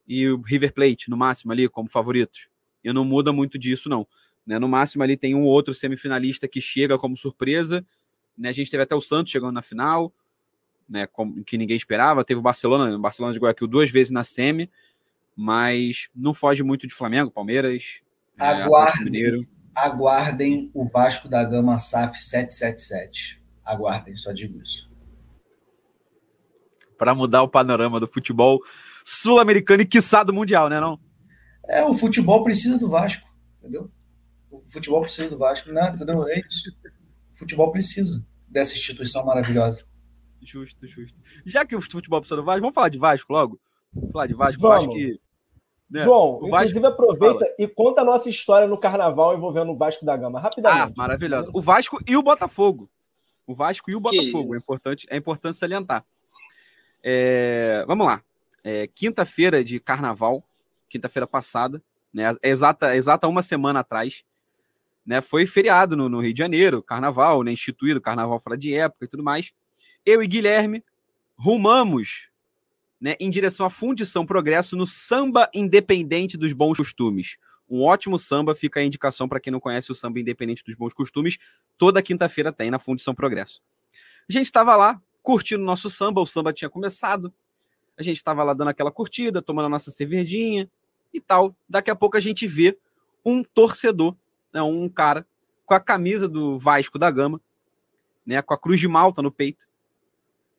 e 0.07 0.27
o 0.27 0.41
River 0.41 0.73
Plate, 0.73 1.11
no 1.11 1.15
máximo, 1.15 1.51
ali, 1.51 1.69
como 1.69 1.87
favoritos. 1.87 2.49
E 2.83 2.91
não 2.91 3.05
muda 3.05 3.31
muito 3.31 3.59
disso, 3.59 3.87
não. 3.87 4.07
Né? 4.43 4.57
No 4.57 4.67
máximo, 4.67 5.03
ali 5.03 5.15
tem 5.15 5.35
um 5.35 5.43
outro 5.43 5.75
semifinalista 5.75 6.47
que 6.47 6.59
chega 6.59 6.97
como 6.97 7.15
surpresa. 7.15 7.85
Né? 8.35 8.49
A 8.49 8.51
gente 8.51 8.71
teve 8.71 8.81
até 8.81 8.95
o 8.95 9.01
Santos 9.01 9.31
chegando 9.31 9.53
na 9.53 9.61
final 9.61 10.11
né, 10.89 11.07
que 11.45 11.55
ninguém 11.55 11.77
esperava. 11.77 12.25
Teve 12.25 12.39
o 12.39 12.43
Barcelona, 12.43 12.95
o 12.95 12.99
Barcelona 12.99 13.31
de 13.31 13.39
Guayaquil 13.39 13.67
duas 13.67 13.91
vezes 13.91 14.11
na 14.11 14.23
semi, 14.23 14.71
mas 15.35 16.09
não 16.15 16.33
foge 16.33 16.63
muito 16.63 16.87
de 16.87 16.95
Flamengo, 16.95 17.29
Palmeiras. 17.29 18.01
É, 18.39 18.47
aguardem, 18.47 19.23
é, 19.23 19.45
aguardem 19.75 20.69
o 20.73 20.87
Vasco 20.87 21.27
da 21.27 21.43
Gama 21.43 21.77
SAF 21.77 22.17
777. 22.19 23.41
Aguardem, 23.65 24.15
só 24.17 24.31
digo 24.31 24.61
isso. 24.61 24.89
Para 26.97 27.15
mudar 27.15 27.43
o 27.43 27.49
panorama 27.49 27.99
do 27.99 28.07
futebol 28.07 28.59
sul-americano 29.03 29.81
e 29.81 29.85
quiçá 29.85 30.23
do 30.23 30.33
mundial, 30.33 30.69
né, 30.69 30.79
não? 30.79 30.99
É, 31.67 31.83
o 31.83 31.93
futebol 31.93 32.43
precisa 32.43 32.77
do 32.77 32.89
Vasco, 32.89 33.27
entendeu? 33.59 33.89
O 34.51 34.61
futebol 34.67 35.01
precisa 35.01 35.29
do 35.29 35.37
Vasco, 35.37 35.71
né? 35.71 35.91
Entendeu? 35.93 36.27
É 36.27 36.39
isso. 36.39 36.71
O 37.33 37.37
futebol 37.37 37.71
precisa 37.71 38.23
dessa 38.47 38.73
instituição 38.73 39.25
maravilhosa. 39.25 39.85
Justo, 40.41 40.85
justo. 40.87 41.17
Já 41.45 41.65
que 41.65 41.75
o 41.75 41.81
futebol 41.81 42.19
precisa 42.19 42.35
do 42.35 42.43
Vasco, 42.43 42.61
vamos 42.61 42.75
falar 42.75 42.89
de 42.89 42.97
Vasco 42.97 43.31
logo? 43.31 43.59
Vamos 43.93 44.11
falar 44.11 44.27
de 44.27 44.33
Vasco. 44.33 44.61
Vamos. 44.61 44.85
Vasco 44.85 44.93
que, 44.93 45.19
né? 45.93 46.01
João, 46.01 46.39
Vasco... 46.39 46.47
inclusive 46.47 46.87
aproveita 46.87 47.39
Fala. 47.39 47.55
e 47.59 47.67
conta 47.67 48.01
a 48.01 48.03
nossa 48.03 48.27
história 48.27 48.67
no 48.67 48.79
carnaval 48.79 49.37
envolvendo 49.37 49.71
o 49.71 49.77
Vasco 49.77 50.03
da 50.03 50.17
Gama, 50.17 50.39
rapidamente. 50.39 50.81
Ah, 50.81 50.91
maravilhoso. 50.97 51.51
O 51.53 51.61
Vasco 51.61 51.99
e 52.07 52.17
o 52.17 52.23
Botafogo. 52.23 52.89
O 53.45 53.53
Vasco 53.53 53.91
e 53.91 53.95
o 53.95 53.99
Botafogo. 53.99 54.55
É 54.55 54.57
importante, 54.57 55.07
é 55.07 55.17
importante 55.17 55.55
salientar. 55.55 56.03
É, 57.03 57.83
vamos 57.85 58.07
lá. 58.07 58.23
é, 58.63 58.87
quinta-feira 58.87 59.63
de 59.63 59.79
carnaval, 59.79 60.43
quinta-feira 60.89 61.27
passada, 61.27 61.79
né? 62.11 62.33
Exata, 62.41 62.95
exata 62.95 63.27
uma 63.27 63.43
semana 63.43 63.81
atrás, 63.81 64.23
né? 65.05 65.21
Foi 65.21 65.45
feriado 65.45 65.95
no, 65.95 66.09
no, 66.09 66.21
Rio 66.21 66.33
de 66.33 66.39
Janeiro, 66.39 66.81
carnaval, 66.81 67.43
né? 67.43 67.51
Instituído, 67.51 68.01
carnaval 68.01 68.39
fora 68.39 68.57
de 68.57 68.73
época 68.73 69.05
e 69.05 69.07
tudo 69.07 69.21
mais. 69.21 69.51
Eu 70.03 70.23
e 70.23 70.27
Guilherme 70.27 70.83
rumamos 71.37 72.29
né, 73.03 73.17
em 73.19 73.29
direção 73.29 73.65
à 73.65 73.69
Fundição 73.69 74.25
Progresso 74.25 74.77
no 74.77 74.87
Samba 74.87 75.49
Independente 75.53 76.37
dos 76.37 76.53
Bons 76.53 76.77
Costumes. 76.77 77.35
Um 77.69 77.81
ótimo 77.83 78.17
samba, 78.17 78.55
fica 78.55 78.79
a 78.79 78.83
indicação 78.83 79.27
para 79.27 79.41
quem 79.41 79.51
não 79.51 79.59
conhece 79.59 79.91
o 79.91 79.95
Samba 79.95 80.21
Independente 80.21 80.63
dos 80.63 80.73
Bons 80.73 80.93
Costumes. 80.93 81.37
Toda 81.77 82.01
quinta-feira 82.01 82.53
tem 82.53 82.71
na 82.71 82.79
Fundição 82.79 83.13
Progresso. 83.13 83.61
A 84.29 84.31
gente 84.31 84.45
estava 84.45 84.77
lá 84.77 85.01
curtindo 85.21 85.65
nosso 85.65 85.89
samba, 85.89 86.21
o 86.21 86.25
samba 86.25 86.53
tinha 86.53 86.69
começado. 86.69 87.33
A 87.97 88.01
gente 88.01 88.15
estava 88.15 88.41
lá 88.41 88.53
dando 88.53 88.69
aquela 88.69 88.89
curtida, 88.89 89.41
tomando 89.41 89.65
a 89.65 89.69
nossa 89.69 89.91
cervejinha 89.91 90.71
e 91.13 91.19
tal. 91.19 91.53
Daqui 91.67 91.91
a 91.91 91.95
pouco 91.97 92.15
a 92.15 92.21
gente 92.21 92.47
vê 92.47 92.77
um 93.25 93.43
torcedor, 93.43 94.15
né, 94.53 94.61
um 94.61 94.87
cara 94.87 95.27
com 95.65 95.73
a 95.73 95.79
camisa 95.79 96.29
do 96.29 96.57
Vasco 96.57 96.97
da 96.97 97.11
Gama, 97.11 97.41
né, 98.25 98.41
com 98.41 98.53
a 98.53 98.57
cruz 98.57 98.79
de 98.79 98.87
malta 98.87 99.21
no 99.21 99.29
peito, 99.29 99.67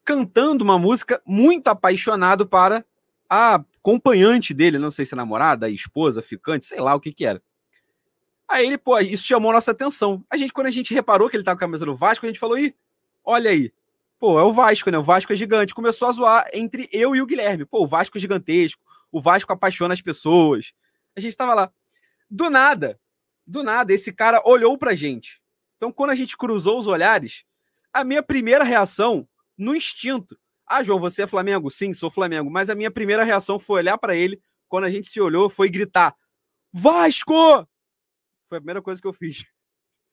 cantando 0.04 0.62
uma 0.62 0.78
música 0.78 1.20
muito 1.25 1.68
apaixonado 1.68 2.46
para 2.46 2.84
a 3.28 3.54
acompanhante 3.54 4.54
dele, 4.54 4.78
não 4.78 4.90
sei 4.90 5.04
se 5.04 5.14
é 5.14 5.16
namorada, 5.16 5.68
esposa, 5.68 6.23
ficante, 6.23 6.66
sei 6.66 6.80
lá 6.80 6.94
o 6.94 7.00
que 7.00 7.12
que 7.12 7.25
era. 7.25 7.42
Aí 8.49 8.66
ele, 8.66 8.78
pô, 8.78 8.99
isso 8.99 9.25
chamou 9.25 9.50
a 9.50 9.54
nossa 9.54 9.70
atenção. 9.70 10.25
A 10.30 10.37
gente, 10.37 10.52
quando 10.52 10.66
a 10.66 10.70
gente 10.70 10.94
reparou 10.94 11.28
que 11.28 11.37
ele 11.37 11.44
tava 11.44 11.58
com 11.58 11.64
a 11.64 11.66
camisa 11.66 11.87
do 11.87 11.96
Vasco, 11.96 12.25
a 12.25 12.28
gente 12.28 12.38
falou, 12.38 12.58
ih, 12.58 12.75
olha 13.25 13.50
aí, 13.50 13.73
Pô, 14.25 14.38
é 14.38 14.42
o 14.42 14.54
Vasco, 14.54 14.90
né? 14.90 14.96
O 14.96 15.02
Vasco 15.02 15.34
é 15.34 15.37
gigante. 15.37 15.75
Começou 15.75 16.08
a 16.08 16.12
zoar 16.12 16.49
entre 16.54 16.88
eu 16.90 17.14
e 17.14 17.20
o 17.20 17.26
Guilherme. 17.26 17.66
Pô, 17.66 17.84
o 17.84 17.87
Vasco 17.87 18.16
é 18.16 18.20
gigantesco. 18.20 18.80
O 19.12 19.20
Vasco 19.20 19.52
apaixona 19.52 19.92
as 19.92 20.00
pessoas. 20.00 20.73
A 21.14 21.20
gente 21.20 21.37
tava 21.37 21.52
lá. 21.52 21.70
Do 22.30 22.49
nada, 22.49 22.99
do 23.46 23.62
nada, 23.62 23.92
esse 23.92 24.11
cara 24.14 24.40
olhou 24.46 24.78
pra 24.78 24.94
gente. 24.94 25.42
Então, 25.76 25.92
quando 25.92 26.08
a 26.08 26.14
gente 26.14 26.38
cruzou 26.38 26.78
os 26.78 26.87
olhares, 26.87 27.44
a 27.92 28.02
minha 28.02 28.23
primeira 28.23 28.64
reação, 28.64 29.28
no 29.56 29.75
instinto, 29.75 30.38
ah, 30.66 30.82
João, 30.82 30.99
você 30.99 31.23
é 31.23 31.26
Flamengo? 31.26 31.70
Sim, 31.70 31.92
sou 31.92 32.11
Flamengo. 32.11 32.50
Mas 32.50 32.70
a 32.70 32.75
minha 32.75 32.90
primeira 32.90 33.23
reação 33.23 33.58
foi 33.58 33.80
olhar 33.80 33.99
para 33.99 34.16
ele, 34.16 34.40
quando 34.68 34.84
a 34.84 34.90
gente 34.90 35.08
se 35.08 35.20
olhou, 35.20 35.50
foi 35.50 35.68
gritar: 35.68 36.14
Vasco! 36.73 37.34
Foi 38.49 38.58
a 38.58 38.61
primeira 38.61 38.82
coisa 38.82 39.00
que 39.00 39.06
eu 39.06 39.12
fiz. 39.12 39.44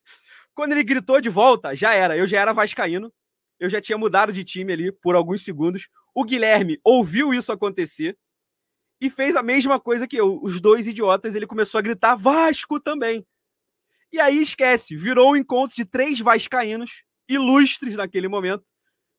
Quando 0.54 0.74
ele 0.74 0.84
gritou 0.84 1.22
de 1.22 1.30
volta, 1.30 1.76
já 1.76 1.94
era. 1.94 2.18
Eu 2.18 2.28
já 2.28 2.40
era 2.40 2.54
vascaíno 2.54 3.12
eu 3.62 3.70
já 3.70 3.80
tinha 3.80 3.96
mudado 3.96 4.34
de 4.34 4.44
time 4.44 4.74
ali 4.74 4.92
por 4.92 5.16
alguns 5.16 5.44
segundos. 5.44 5.88
O 6.16 6.26
Guilherme 6.26 6.80
ouviu 6.84 7.32
isso 7.32 7.52
acontecer 7.52 8.18
e 9.00 9.08
fez 9.08 9.36
a 9.36 9.44
mesma 9.44 9.80
coisa 9.80 10.08
que 10.08 10.18
eu. 10.18 10.42
Os 10.42 10.60
dois 10.60 10.88
idiotas, 10.88 11.36
ele 11.36 11.46
começou 11.46 11.78
a 11.78 11.82
gritar 11.84 12.16
Vasco 12.16 12.80
também. 12.80 13.24
E 14.12 14.20
aí 14.20 14.42
esquece, 14.42 14.96
virou 14.96 15.32
um 15.32 15.36
encontro 15.36 15.76
de 15.76 15.86
três 15.86 16.20
vascaínos 16.20 17.04
ilustres 17.30 17.96
naquele 17.96 18.28
momento, 18.28 18.66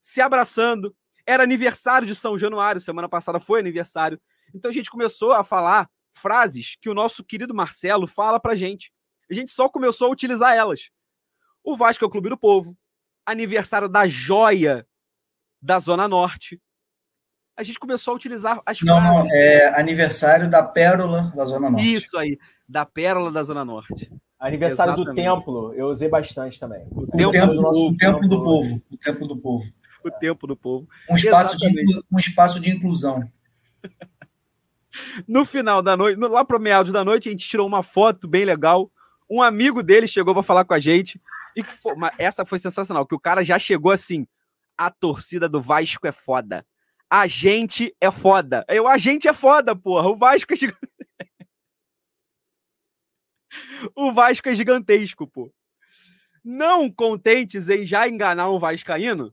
se 0.03 0.21
abraçando. 0.21 0.95
Era 1.25 1.45
aniversário 1.45 2.07
de 2.07 2.15
São 2.15 2.37
Januário, 2.37 2.81
semana 2.81 3.09
passada 3.09 3.41
foi 3.41 3.61
aniversário. 3.61 4.21
Então 4.53 4.71
a 4.71 4.75
gente 4.75 4.91
começou 4.91 5.33
a 5.33 5.45
falar 5.45 5.89
frases 6.11 6.77
que 6.81 6.91
o 6.91 6.95
nosso 6.95 7.25
querido 7.25 7.55
Marcelo 7.55 8.07
fala 8.07 8.39
pra 8.39 8.57
gente. 8.57 8.93
A 9.31 9.35
gente 9.35 9.51
só 9.53 9.69
começou 9.69 10.09
a 10.09 10.11
utilizar 10.11 10.55
elas. 10.55 10.91
O 11.65 11.77
Vasco 11.77 12.05
é 12.05 12.07
o 12.07 12.11
clube 12.11 12.29
do 12.29 12.37
povo 12.37 12.77
aniversário 13.25 13.89
da 13.89 14.07
joia 14.07 14.87
da 15.61 15.79
Zona 15.79 16.09
Norte. 16.09 16.61
A 17.57 17.63
gente 17.63 17.79
começou 17.79 18.13
a 18.13 18.17
utilizar 18.17 18.61
as 18.67 18.81
não, 18.81 18.97
frases. 18.97 19.25
Não, 19.25 19.37
é 19.37 19.79
aniversário 19.79 20.51
da 20.51 20.63
Pérola 20.63 21.33
da 21.37 21.45
Zona 21.45 21.71
Norte. 21.71 21.95
Isso 21.95 22.19
aí, 22.19 22.39
da 22.69 22.85
Pérola 22.85 23.31
da 23.31 23.43
Zona 23.43 23.65
Norte. 23.65 24.11
Aniversário 24.41 24.95
Exatamente. 24.95 25.15
do 25.15 25.23
templo, 25.23 25.75
eu 25.75 25.87
usei 25.87 26.09
bastante 26.09 26.59
também. 26.59 26.85
O, 26.91 27.03
o 27.03 27.07
templo, 27.07 27.31
templo, 27.31 27.55
do, 27.55 27.63
povo, 27.63 27.89
o 27.89 27.97
templo 27.97 28.29
do 28.29 28.43
povo. 28.43 28.83
O 28.91 28.97
templo 28.97 29.29
do 29.29 29.37
povo. 29.37 29.65
O 30.05 30.11
templo 30.11 30.49
do 30.49 30.57
povo. 30.57 30.89
Um 31.09 31.15
espaço, 31.15 31.57
de, 31.57 32.03
um 32.11 32.19
espaço 32.19 32.61
de 32.61 32.71
inclusão. 32.71 33.31
no 35.27 35.45
final 35.45 35.83
da 35.83 35.97
noite, 35.97 36.19
lá 36.19 36.45
pro 36.45 36.61
meados 36.61 36.93
da 36.93 37.05
noite, 37.05 37.29
a 37.29 37.33
gente 37.33 37.49
tirou 37.49 37.67
uma 37.67 37.83
foto 37.83 38.27
bem 38.27 38.45
legal. 38.45 38.91
Um 39.31 39.41
amigo 39.41 39.83
dele 39.83 40.07
chegou 40.07 40.35
para 40.35 40.43
falar 40.43 40.65
com 40.65 40.75
a 40.75 40.79
gente. 40.79 41.21
E 41.57 41.63
pô, 41.83 41.95
essa 42.19 42.45
foi 42.45 42.59
sensacional, 42.59 43.07
que 43.07 43.15
o 43.15 43.21
cara 43.21 43.45
já 43.45 43.59
chegou 43.59 43.93
assim. 43.93 44.27
A 44.77 44.91
torcida 44.91 45.49
do 45.49 45.61
Vasco 45.61 46.07
é 46.07 46.13
foda. 46.13 46.67
A 47.09 47.27
gente 47.27 47.95
é 48.01 48.11
foda. 48.11 48.65
Eu, 48.69 48.89
a 48.89 48.97
gente 48.97 49.29
é 49.29 49.35
foda, 49.35 49.77
porra. 49.77 50.09
O 50.09 50.17
Vasco 50.17 50.53
é 50.53 50.57
gigante. 50.57 50.81
o 53.95 54.13
Vasco 54.13 54.49
é 54.49 54.55
gigantesco, 54.55 55.27
pô. 55.27 55.53
Não 56.45 56.91
contentes 56.91 57.69
em 57.69 57.85
já 57.85 58.09
enganar 58.09 58.51
um 58.51 58.59
Vascaíno, 58.59 59.33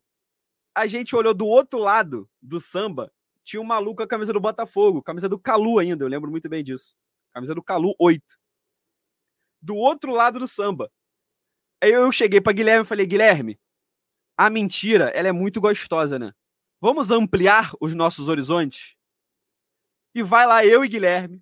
a 0.76 0.88
gente 0.88 1.16
olhou 1.16 1.34
do 1.34 1.46
outro 1.46 1.80
lado 1.80 2.30
do 2.42 2.60
samba. 2.60 3.12
Tinha 3.44 3.62
um 3.62 3.66
maluco 3.66 3.98
com 3.98 4.04
a 4.04 4.08
camisa 4.08 4.32
do 4.32 4.40
Botafogo, 4.40 5.02
camisa 5.02 5.28
do 5.28 5.40
Calu 5.40 5.80
ainda, 5.80 6.04
eu 6.04 6.10
lembro 6.10 6.30
muito 6.30 6.48
bem 6.48 6.64
disso. 6.64 6.96
Camisa 7.34 7.56
do 7.56 7.64
Calu 7.64 7.96
8. 8.00 8.24
Do 9.62 9.76
outro 9.76 10.12
lado 10.12 10.40
do 10.40 10.48
samba 10.48 10.92
Aí 11.82 11.92
eu 11.92 12.12
cheguei 12.12 12.42
para 12.42 12.54
Guilherme 12.54 12.84
e 12.84 12.88
falei: 12.88 13.06
Guilherme, 13.06 13.60
a 14.38 14.50
mentira 14.50 15.10
ela 15.16 15.30
é 15.30 15.32
muito 15.32 15.62
gostosa, 15.62 16.20
né? 16.20 16.34
Vamos 16.82 17.10
ampliar 17.12 17.72
os 17.80 17.96
nossos 17.96 18.28
horizontes? 18.28 18.96
E 20.14 20.22
vai 20.22 20.46
lá 20.46 20.66
eu 20.66 20.84
e 20.84 20.90
Guilherme, 20.90 21.42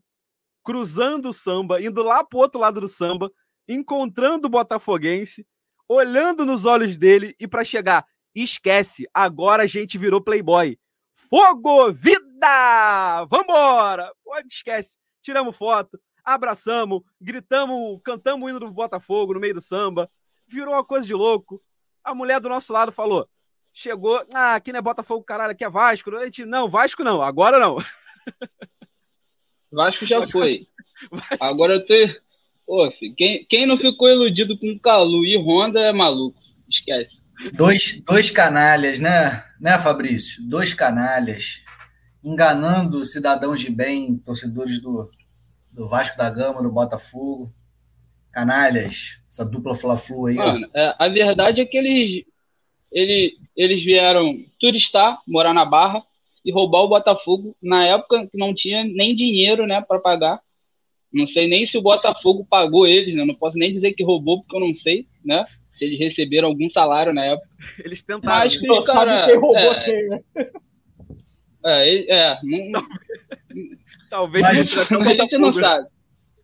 cruzando 0.63 1.30
o 1.30 1.34
samba, 1.34 1.82
indo 1.82 2.04
lá 2.04 2.24
pro 2.24 2.40
outro 2.40 2.60
lado 2.60 2.80
do 2.82 2.88
samba, 2.88 3.32
encontrando 3.68 4.48
o 4.48 4.50
botafoguense, 4.50 5.48
olhando 5.88 6.46
nos 6.46 6.66
olhos 6.66 6.98
dele 6.98 7.36
e 7.40 7.48
para 7.48 7.63
chegar, 7.63 8.06
esquece, 8.43 9.08
agora 9.13 9.63
a 9.63 9.67
gente 9.67 9.97
virou 9.97 10.21
playboy. 10.21 10.78
Fogo, 11.13 11.91
vida! 11.91 13.26
Vambora! 13.30 14.12
Pode 14.23 14.47
esquece. 14.47 14.97
Tiramos 15.21 15.58
foto, 15.58 16.00
abraçamos, 16.23 17.02
gritamos, 17.19 18.00
cantamos 18.04 18.45
o 18.45 18.50
hino 18.50 18.60
do 18.60 18.71
Botafogo 18.71 19.34
no 19.34 19.39
meio 19.39 19.56
do 19.56 19.62
samba 19.62 20.10
virou 20.47 20.73
uma 20.73 20.84
coisa 20.84 21.06
de 21.06 21.13
louco. 21.13 21.62
A 22.04 22.15
mulher 22.15 22.39
do 22.39 22.50
nosso 22.50 22.71
lado 22.71 22.91
falou: 22.91 23.28
chegou, 23.73 24.23
ah, 24.34 24.56
aqui 24.56 24.71
não 24.71 24.80
é 24.80 24.82
Botafogo, 24.82 25.23
caralho, 25.23 25.52
aqui 25.52 25.63
é 25.63 25.69
Vasco. 25.69 26.15
A 26.15 26.26
gente, 26.26 26.45
não, 26.45 26.69
Vasco 26.69 27.04
não, 27.04 27.21
agora 27.21 27.60
não. 27.60 27.78
Vasco 29.71 30.06
já 30.06 30.26
foi. 30.26 30.65
Agora 31.39 31.73
eu 31.73 31.86
tô. 31.86 31.93
Pô, 32.65 32.91
quem, 33.15 33.45
quem 33.45 33.65
não 33.65 33.78
ficou 33.78 34.10
iludido 34.10 34.58
com 34.58 34.80
Calu 34.80 35.23
e 35.26 35.38
Honda 35.38 35.80
é 35.80 35.91
maluco. 35.91 36.39
Esquece. 36.69 37.23
Dois, 37.53 38.01
dois 38.01 38.30
canalhas, 38.32 38.99
né? 38.99 39.43
Né, 39.60 39.77
Fabrício? 39.80 40.43
Dois 40.47 40.73
canalhas 40.73 41.63
enganando 42.23 43.06
cidadãos 43.06 43.60
de 43.60 43.69
bem, 43.69 44.17
torcedores 44.17 44.80
do, 44.82 45.10
do 45.71 45.88
Vasco 45.88 46.17
da 46.17 46.30
Gama, 46.30 46.62
do 46.62 46.71
Botafogo 46.71 47.53
canalhas, 48.38 49.17
essa 49.27 49.43
dupla 49.43 49.73
Fla-Flu 49.73 50.27
aí. 50.27 50.36
Mano, 50.36 50.69
é, 50.71 50.93
a 50.99 51.08
verdade 51.08 51.60
é 51.60 51.65
que 51.65 51.75
eles, 51.75 52.23
eles, 52.91 53.32
eles 53.56 53.84
vieram 53.84 54.45
turistar, 54.60 55.19
morar 55.27 55.56
na 55.56 55.65
Barra 55.65 56.03
e 56.45 56.51
roubar 56.51 56.82
o 56.82 56.88
Botafogo 56.88 57.56
na 57.60 57.84
época 57.86 58.27
que 58.27 58.38
não 58.38 58.53
tinha 58.53 58.84
nem 58.84 59.15
dinheiro, 59.15 59.65
né, 59.65 59.82
para 59.82 59.99
pagar. 59.99 60.39
Não 61.12 61.25
sei 61.25 61.47
nem 61.47 61.65
se 61.65 61.80
o 61.80 61.82
Botafogo 61.82 62.45
pagou 62.47 62.86
eles, 62.86 63.15
né? 63.15 63.25
Não 63.25 63.34
posso 63.34 63.58
nem 63.58 63.73
dizer 63.73 63.93
que 63.93 64.03
roubou, 64.03 64.41
porque 64.41 64.56
eu 64.56 64.60
não 64.60 64.75
sei, 64.75 65.08
né? 65.25 65.45
Se 65.78 65.86
eles 65.86 66.00
receberam 66.00 66.48
algum 66.48 66.68
salário 66.68 67.13
na 67.13 67.24
época. 67.24 67.48
Eles 67.86 68.02
tentaram. 68.02 68.40
Mas 68.40 68.58
que, 68.58 68.68
cara, 68.68 68.84
sabe 68.84 69.26
quem 69.28 69.40
roubou 69.40 69.74
é, 69.74 69.80
quem, 69.80 70.08
né? 70.08 70.20
É, 71.63 72.16
é 72.16 72.40
não, 72.44 72.88
talvez, 74.10 74.44
talvez 74.90 75.20
a 75.20 75.24
gente 75.24 75.38
não 75.38 75.54
sabe. 75.54 75.88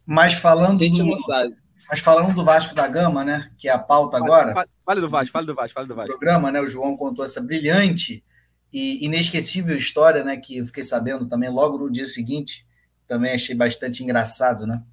Mas 0.06 0.34
falando 0.34 0.82
a 0.82 0.86
gente 0.86 0.98
do, 0.98 1.06
não 1.06 1.19
sabe. 1.19 1.56
Mas 1.89 2.00
falando 2.00 2.36
do 2.36 2.46
Vasco 2.46 2.76
da 2.76 2.88
Gama, 2.88 3.24
né, 3.24 3.50
que 3.58 3.67
é 3.67 3.72
a 3.72 3.80
pauta 3.80 4.17
agora. 4.17 4.54
Fale 4.86 5.02
do 5.02 5.10
Vasco, 5.10 5.32
fale 5.32 5.48
do 5.48 5.56
Vasco, 5.56 5.74
fale 5.74 5.88
do 5.88 5.96
Vasco. 5.96 6.12
programa, 6.12 6.52
né, 6.52 6.62
o 6.62 6.67
João 6.67 6.96
contou 6.96 7.26
essa 7.26 7.41
brilhante 7.41 8.24
e 8.72 9.04
inesquecível 9.06 9.76
história, 9.76 10.24
né, 10.24 10.38
que 10.38 10.58
eu 10.58 10.65
fiquei 10.65 10.84
sabendo 10.84 11.26
também 11.28 11.50
logo 11.50 11.78
no 11.78 11.91
dia 11.91 12.06
seguinte. 12.06 12.67
Também 13.08 13.34
achei 13.34 13.56
bastante 13.56 14.04
engraçado, 14.04 14.67
né, 14.67 14.84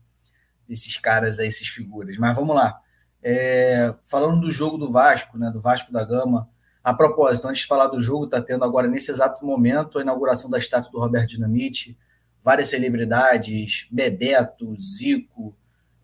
esses 0.68 0.96
caras 0.96 1.38
aí, 1.38 1.48
essas 1.48 1.68
figuras. 1.68 2.16
Mas 2.16 2.34
vamos 2.34 2.54
lá. 2.54 2.78
É, 3.22 3.94
falando 4.02 4.40
do 4.40 4.50
jogo 4.50 4.78
do 4.78 4.90
Vasco, 4.90 5.36
né, 5.36 5.50
do 5.50 5.60
Vasco 5.60 5.92
da 5.92 6.04
Gama. 6.04 6.48
A 6.82 6.94
propósito, 6.94 7.46
antes 7.46 7.62
de 7.62 7.66
falar 7.66 7.88
do 7.88 8.00
jogo, 8.00 8.24
está 8.24 8.40
tendo 8.40 8.64
agora, 8.64 8.88
nesse 8.88 9.10
exato 9.10 9.44
momento, 9.44 9.98
a 9.98 10.02
inauguração 10.02 10.48
da 10.50 10.56
estátua 10.56 10.90
do 10.90 10.98
Roberto 10.98 11.28
Dinamite, 11.28 11.98
várias 12.42 12.68
celebridades, 12.68 13.86
Bebeto, 13.90 14.74
Zico, 14.80 15.54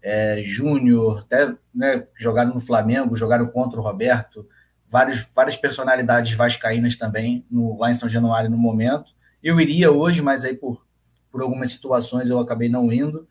é, 0.03 0.43
Júnior, 0.43 1.21
até 1.21 1.55
né, 1.75 2.07
jogaram 2.17 2.55
no 2.55 2.61
Flamengo, 2.61 3.17
jogaram 3.17 3.47
contra 3.47 3.81
o 3.81 3.83
Roberto, 3.83 4.47
vários, 4.89 5.27
várias 5.35 5.57
personalidades 5.57 6.33
vascaínas 6.35 6.97
também, 6.97 7.45
no, 7.51 7.79
lá 7.79 7.91
em 7.91 7.95
São 7.95 8.09
Januário 8.09 8.51
no 8.51 8.57
momento, 8.57 9.15
Eu 9.43 9.61
iria 9.61 9.91
hoje, 9.91 10.23
mas 10.23 10.45
aí 10.45 10.55
por, 10.55 10.85
por 11.31 11.43
algumas 11.43 11.71
situações 11.71 12.31
eu 12.31 12.39
acabei 12.39 12.69
não 12.69 12.93
indo. 12.93 13.29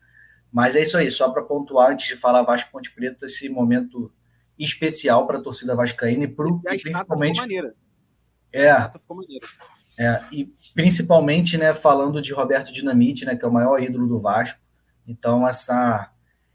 Mas 0.56 0.74
é 0.74 0.80
isso 0.80 0.96
aí, 0.96 1.10
só 1.10 1.28
para 1.28 1.42
pontuar, 1.42 1.90
antes 1.90 2.06
de 2.06 2.16
falar 2.16 2.42
Vasco 2.42 2.70
Ponte 2.72 2.90
Preta, 2.90 3.26
esse 3.26 3.46
momento 3.46 4.10
especial 4.58 5.26
para 5.26 5.36
a 5.36 5.42
torcida 5.42 5.76
vascaína 5.76 6.24
e, 6.24 6.28
pro, 6.28 6.62
e 6.72 6.78
principalmente. 6.78 7.42
É, 8.50 8.90
é, 9.98 10.22
e 10.32 10.50
principalmente, 10.72 11.58
né, 11.58 11.74
falando 11.74 12.22
de 12.22 12.32
Roberto 12.32 12.72
Dinamite, 12.72 13.26
né, 13.26 13.36
que 13.36 13.44
é 13.44 13.48
o 13.48 13.52
maior 13.52 13.82
ídolo 13.82 14.08
do 14.08 14.18
Vasco. 14.18 14.58
Então, 15.06 15.46
essa, 15.46 16.10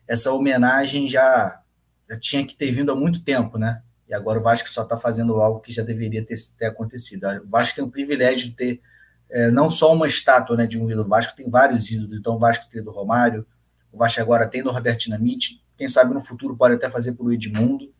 essa 0.07 0.33
homenagem 0.33 1.07
já, 1.07 1.61
já 2.09 2.19
tinha 2.19 2.43
que 2.43 2.55
ter 2.55 2.71
vindo 2.71 2.91
há 2.91 2.95
muito 2.95 3.23
tempo, 3.23 3.59
né? 3.59 3.83
E 4.09 4.15
agora 4.15 4.39
o 4.39 4.43
Vasco 4.43 4.67
só 4.67 4.81
está 4.81 4.97
fazendo 4.97 5.39
algo 5.39 5.59
que 5.59 5.71
já 5.71 5.83
deveria 5.83 6.25
ter, 6.25 6.37
ter 6.57 6.65
acontecido. 6.65 7.27
O 7.45 7.47
Vasco 7.47 7.75
tem 7.75 7.83
o 7.83 7.91
privilégio 7.91 8.49
de 8.49 8.55
ter 8.55 8.81
é, 9.29 9.51
não 9.51 9.69
só 9.69 9.93
uma 9.93 10.07
estátua 10.07 10.57
né, 10.57 10.65
de 10.65 10.79
um 10.79 10.89
ídolo, 10.89 11.05
o 11.05 11.09
Vasco 11.09 11.35
tem 11.35 11.47
vários 11.47 11.91
ídolos. 11.91 12.19
Então, 12.19 12.37
o 12.37 12.39
Vasco 12.39 12.67
tem 12.67 12.83
do 12.83 12.89
Romário, 12.89 13.45
o 13.91 13.97
Vasco 13.97 14.21
agora 14.21 14.47
tem 14.47 14.63
do 14.63 14.71
Roberto 14.71 15.01
Dinamite, 15.01 15.61
quem 15.77 15.89
sabe 15.89 16.13
no 16.13 16.21
futuro 16.21 16.55
pode 16.55 16.75
até 16.75 16.89
fazer 16.89 17.13
para 17.13 17.25
o 17.25 17.33
Edmundo. 17.33 17.91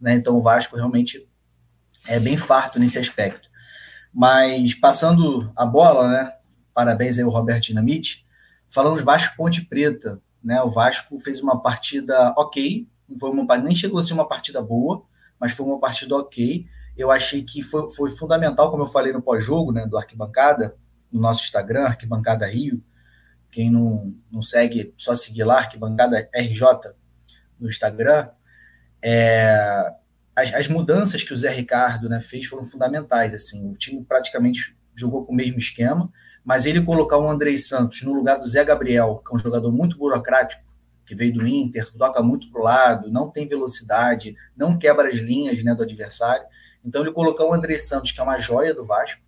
Né? 0.00 0.14
Então, 0.14 0.36
o 0.36 0.42
Vasco 0.42 0.76
realmente 0.76 1.26
é 2.06 2.20
bem 2.20 2.36
farto 2.36 2.78
nesse 2.78 2.98
aspecto. 2.98 3.48
Mas, 4.12 4.74
passando 4.74 5.50
a 5.56 5.64
bola, 5.64 6.08
né? 6.08 6.32
parabéns 6.74 7.18
aí 7.18 7.24
ao 7.24 7.30
Roberto 7.30 7.64
Dinamite, 7.64 8.26
falando 8.68 8.98
de 8.98 9.04
Vasco 9.04 9.36
Ponte 9.36 9.62
Preta. 9.64 10.20
Né? 10.42 10.60
O 10.62 10.68
Vasco 10.68 11.18
fez 11.18 11.40
uma 11.40 11.60
partida 11.60 12.34
ok, 12.36 12.86
foi 13.18 13.30
uma, 13.30 13.56
nem 13.56 13.74
chegou 13.74 13.98
a 13.98 14.02
ser 14.02 14.12
uma 14.12 14.28
partida 14.28 14.60
boa, 14.62 15.02
mas 15.38 15.52
foi 15.52 15.66
uma 15.66 15.80
partida 15.80 16.16
ok. 16.16 16.66
Eu 16.96 17.10
achei 17.10 17.42
que 17.42 17.62
foi, 17.62 17.88
foi 17.90 18.10
fundamental, 18.10 18.70
como 18.70 18.82
eu 18.82 18.86
falei 18.86 19.12
no 19.12 19.22
pós-jogo, 19.22 19.72
né, 19.72 19.86
do 19.86 19.96
Arquibancada, 19.96 20.76
no 21.10 21.20
nosso 21.20 21.42
Instagram, 21.44 21.84
Arquibancada 21.84 22.46
Rio. 22.46 22.82
Quem 23.50 23.70
não, 23.70 24.14
não 24.30 24.42
segue, 24.42 24.94
só 24.96 25.14
seguir 25.14 25.44
lá, 25.44 25.58
Arquibancada 25.58 26.28
RJ 26.34 26.64
no 27.58 27.68
Instagram. 27.68 28.28
É, 29.02 29.92
as, 30.34 30.54
as, 30.54 30.68
mudanças 30.68 31.22
que 31.22 31.32
o 31.32 31.36
Zé 31.36 31.50
Ricardo 31.50 32.08
né, 32.08 32.20
fez 32.20 32.46
foram 32.46 32.64
fundamentais. 32.64 33.34
Assim, 33.34 33.70
o 33.70 33.74
time 33.74 34.04
praticamente 34.04 34.76
jogou 34.94 35.24
com 35.24 35.32
o 35.32 35.36
mesmo 35.36 35.58
esquema, 35.58 36.10
mas 36.44 36.66
ele 36.66 36.82
colocar 36.82 37.18
o 37.18 37.28
Andrei 37.28 37.56
Santos 37.56 38.02
no 38.02 38.12
lugar 38.12 38.38
do 38.38 38.46
Zé 38.46 38.64
Gabriel, 38.64 39.22
que 39.26 39.32
é 39.32 39.36
um 39.36 39.38
jogador 39.38 39.70
muito 39.72 39.96
burocrático, 39.96 40.62
que 41.04 41.14
veio 41.14 41.32
do 41.32 41.46
Inter, 41.46 41.90
toca 41.96 42.22
muito 42.22 42.50
para 42.52 42.60
o 42.60 42.64
lado, 42.64 43.10
não 43.10 43.30
tem 43.30 43.46
velocidade, 43.46 44.36
não 44.56 44.78
quebra 44.78 45.08
as 45.08 45.16
linhas 45.16 45.62
né, 45.64 45.74
do 45.74 45.82
adversário. 45.82 46.46
Então 46.84 47.02
ele 47.02 47.12
colocou 47.12 47.50
o 47.50 47.54
André 47.54 47.78
Santos, 47.78 48.12
que 48.12 48.20
é 48.20 48.22
uma 48.22 48.38
joia 48.38 48.72
do 48.72 48.84
Vasco, 48.84 49.20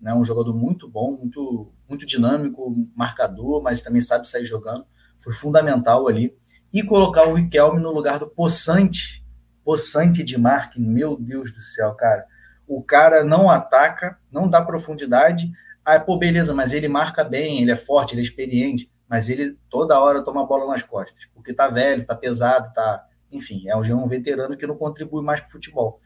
né, 0.00 0.12
um 0.12 0.24
jogador 0.24 0.54
muito 0.54 0.86
bom, 0.88 1.16
muito, 1.16 1.72
muito 1.88 2.06
dinâmico, 2.06 2.74
marcador, 2.94 3.62
mas 3.62 3.82
também 3.82 4.00
sabe 4.00 4.28
sair 4.28 4.44
jogando. 4.44 4.84
Foi 5.18 5.32
fundamental 5.32 6.06
ali. 6.08 6.34
E 6.72 6.82
colocar 6.82 7.26
o 7.26 7.34
Riquelme 7.34 7.80
no 7.80 7.92
lugar 7.92 8.18
do 8.18 8.26
Poçante, 8.26 9.24
Poçante 9.64 10.22
de 10.22 10.38
marketing, 10.38 10.86
meu 10.86 11.16
Deus 11.16 11.52
do 11.52 11.62
céu, 11.62 11.94
cara. 11.94 12.24
O 12.66 12.82
cara 12.82 13.24
não 13.24 13.50
ataca, 13.50 14.18
não 14.30 14.48
dá 14.48 14.60
profundidade. 14.62 15.50
Ah, 15.84 15.98
pô, 15.98 16.18
beleza, 16.18 16.52
mas 16.52 16.72
ele 16.72 16.88
marca 16.88 17.24
bem, 17.24 17.62
ele 17.62 17.70
é 17.70 17.76
forte, 17.76 18.14
ele 18.14 18.20
é 18.20 18.24
experiente 18.24 18.90
mas 19.08 19.28
ele 19.28 19.56
toda 19.70 19.98
hora 19.98 20.24
toma 20.24 20.42
a 20.42 20.46
bola 20.46 20.66
nas 20.66 20.82
costas, 20.82 21.26
porque 21.32 21.52
tá 21.52 21.68
velho, 21.68 22.04
tá 22.04 22.14
pesado, 22.14 22.72
tá, 22.74 23.06
enfim, 23.30 23.68
é 23.68 23.76
um 23.76 24.06
veterano 24.06 24.56
que 24.56 24.66
não 24.66 24.76
contribui 24.76 25.22
mais 25.22 25.40
para 25.40 25.48
o 25.48 25.52
futebol. 25.52 26.00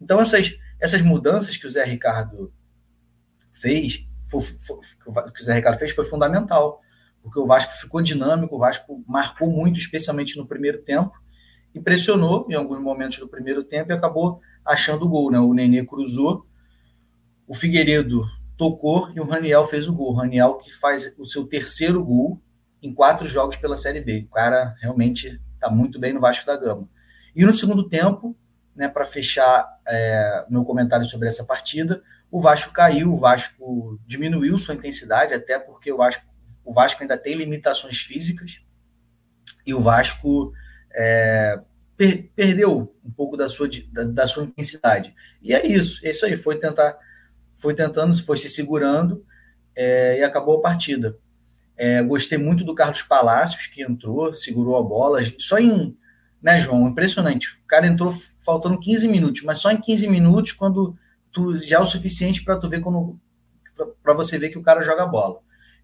Então 0.00 0.20
essas 0.20 0.58
essas 0.78 1.00
mudanças 1.00 1.56
que 1.56 1.66
o 1.66 1.70
Zé 1.70 1.84
Ricardo 1.84 2.52
fez, 3.52 4.06
foi, 4.40 4.76
que 5.32 5.40
o 5.40 5.44
Zé 5.44 5.54
Ricardo 5.54 5.78
fez 5.78 5.92
foi 5.92 6.04
fundamental, 6.04 6.80
porque 7.22 7.38
o 7.38 7.46
Vasco 7.46 7.72
ficou 7.72 8.02
dinâmico, 8.02 8.56
o 8.56 8.58
Vasco 8.58 9.02
marcou 9.06 9.50
muito, 9.50 9.78
especialmente 9.78 10.36
no 10.36 10.46
primeiro 10.46 10.82
tempo, 10.82 11.12
e 11.74 11.80
pressionou 11.80 12.46
em 12.50 12.54
alguns 12.54 12.80
momentos 12.80 13.18
do 13.18 13.28
primeiro 13.28 13.64
tempo 13.64 13.92
e 13.92 13.94
acabou 13.94 14.40
achando 14.64 15.06
o 15.06 15.08
gol, 15.08 15.30
né? 15.30 15.38
O 15.38 15.54
Nenê 15.54 15.84
cruzou, 15.84 16.46
o 17.46 17.54
Figueiredo 17.54 18.24
tocou 18.56 19.10
e 19.14 19.20
o 19.20 19.24
Raniel 19.24 19.64
fez 19.64 19.88
o 19.88 19.94
gol. 19.94 20.12
O 20.12 20.16
Raniel 20.16 20.54
que 20.58 20.72
faz 20.72 21.14
o 21.18 21.26
seu 21.26 21.46
terceiro 21.46 22.04
gol 22.04 22.40
em 22.82 22.92
quatro 22.92 23.26
jogos 23.26 23.56
pela 23.56 23.76
Série 23.76 24.00
B. 24.00 24.26
O 24.28 24.34
cara 24.34 24.74
realmente 24.80 25.40
está 25.54 25.70
muito 25.70 25.98
bem 25.98 26.12
no 26.12 26.20
Vasco 26.20 26.46
da 26.46 26.56
Gama. 26.56 26.88
E 27.34 27.44
no 27.44 27.52
segundo 27.52 27.88
tempo, 27.88 28.36
né, 28.74 28.88
para 28.88 29.04
fechar 29.04 29.66
é, 29.86 30.44
meu 30.48 30.64
comentário 30.64 31.04
sobre 31.06 31.28
essa 31.28 31.44
partida, 31.44 32.02
o 32.32 32.40
Vasco 32.40 32.72
caiu, 32.72 33.12
o 33.12 33.18
Vasco 33.20 34.00
diminuiu 34.06 34.58
sua 34.58 34.74
intensidade, 34.74 35.34
até 35.34 35.58
porque 35.58 35.92
o 35.92 35.98
Vasco, 35.98 36.24
o 36.64 36.72
Vasco 36.72 37.02
ainda 37.02 37.18
tem 37.18 37.34
limitações 37.34 37.98
físicas, 37.98 38.62
e 39.66 39.74
o 39.74 39.80
Vasco 39.80 40.52
é, 40.94 41.60
per, 41.94 42.30
perdeu 42.34 42.96
um 43.04 43.10
pouco 43.10 43.36
da 43.36 43.46
sua, 43.46 43.68
da, 43.92 44.04
da 44.04 44.26
sua 44.26 44.44
intensidade. 44.44 45.14
E 45.42 45.52
é 45.52 45.66
isso, 45.66 46.04
é 46.04 46.10
isso 46.10 46.24
aí, 46.24 46.34
foi 46.34 46.58
tentar 46.58 46.98
foi 47.54 47.74
tentando, 47.74 48.16
foi 48.24 48.36
se 48.36 48.48
segurando 48.48 49.24
é, 49.76 50.18
e 50.18 50.24
acabou 50.24 50.58
a 50.58 50.62
partida. 50.62 51.16
É, 51.76 52.02
gostei 52.02 52.38
muito 52.38 52.64
do 52.64 52.74
Carlos 52.74 53.02
Palácios, 53.02 53.66
que 53.66 53.82
entrou, 53.82 54.34
segurou 54.34 54.76
a 54.76 54.82
bola. 54.82 55.20
Só 55.38 55.58
em. 55.58 55.96
Né, 56.42 56.58
João? 56.58 56.88
Impressionante. 56.88 57.50
O 57.62 57.66
cara 57.68 57.86
entrou 57.86 58.10
faltando 58.44 58.80
15 58.80 59.06
minutos, 59.06 59.42
mas 59.42 59.58
só 59.58 59.70
em 59.70 59.80
15 59.80 60.08
minutos, 60.08 60.52
quando 60.52 60.96
tu 61.32 61.56
já 61.56 61.78
é 61.78 61.80
o 61.80 61.86
suficiente 61.86 62.44
para 62.44 62.58
tu 62.58 62.68
ver 62.68 62.80
quando. 62.80 63.18
para 64.02 64.14
você 64.14 64.38
ver 64.38 64.50
que 64.50 64.58
o 64.58 64.62
cara 64.62 64.82
joga 64.82 65.06
bola. 65.06 65.40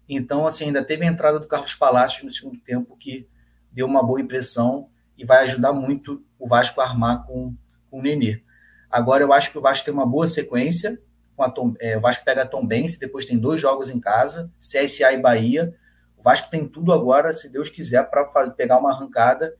Então, 0.07 0.47
assim, 0.47 0.65
ainda 0.65 0.83
teve 0.83 1.05
a 1.05 1.07
entrada 1.09 1.39
do 1.39 1.47
Carlos 1.47 1.75
Palácios 1.75 2.23
no 2.23 2.29
segundo 2.29 2.59
tempo, 2.61 2.97
que 2.97 3.27
deu 3.71 3.85
uma 3.85 4.03
boa 4.03 4.21
impressão 4.21 4.87
e 5.17 5.25
vai 5.25 5.43
ajudar 5.43 5.73
muito 5.73 6.23
o 6.39 6.47
Vasco 6.47 6.81
a 6.81 6.85
armar 6.85 7.25
com, 7.25 7.55
com 7.89 7.99
o 7.99 8.01
Nenê. 8.01 8.41
Agora 8.89 9.23
eu 9.23 9.31
acho 9.33 9.51
que 9.51 9.57
o 9.57 9.61
Vasco 9.61 9.85
tem 9.85 9.93
uma 9.93 10.05
boa 10.05 10.25
sequência, 10.25 10.99
Tom, 11.47 11.73
é, 11.79 11.97
o 11.97 12.01
Vasco 12.01 12.25
pega 12.25 12.41
a 12.41 12.45
Tombense, 12.45 12.99
depois 12.99 13.25
tem 13.25 13.37
dois 13.37 13.61
jogos 13.61 13.89
em 13.89 13.99
casa, 13.99 14.51
CSA 14.59 15.13
e 15.13 15.21
Bahia. 15.21 15.73
O 16.17 16.21
Vasco 16.21 16.49
tem 16.49 16.67
tudo 16.67 16.91
agora, 16.91 17.31
se 17.31 17.49
Deus 17.49 17.69
quiser, 17.69 18.03
para 18.09 18.25
pegar 18.49 18.79
uma 18.79 18.91
arrancada 18.91 19.55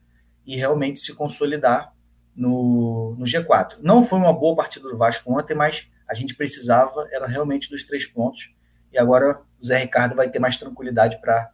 e 0.46 0.58
realmente 0.58 1.00
se 1.00 1.14
consolidar 1.14 1.94
no, 2.36 3.16
no 3.18 3.26
G4. 3.26 3.78
Não 3.80 4.02
foi 4.02 4.20
uma 4.20 4.34
boa 4.34 4.56
partida 4.56 4.90
do 4.90 4.98
Vasco 4.98 5.32
ontem, 5.34 5.56
mas 5.56 5.88
a 6.08 6.14
gente 6.14 6.36
precisava, 6.36 7.08
era 7.12 7.28
realmente 7.28 7.70
dos 7.70 7.84
três 7.84 8.06
pontos. 8.06 8.56
E 8.92 8.98
agora 8.98 9.42
o 9.62 9.66
Zé 9.66 9.78
Ricardo 9.78 10.16
vai 10.16 10.30
ter 10.30 10.40
mais 10.40 10.58
tranquilidade 10.58 11.20
para 11.22 11.52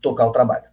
tocar 0.00 0.26
o 0.26 0.32
trabalho. 0.32 0.68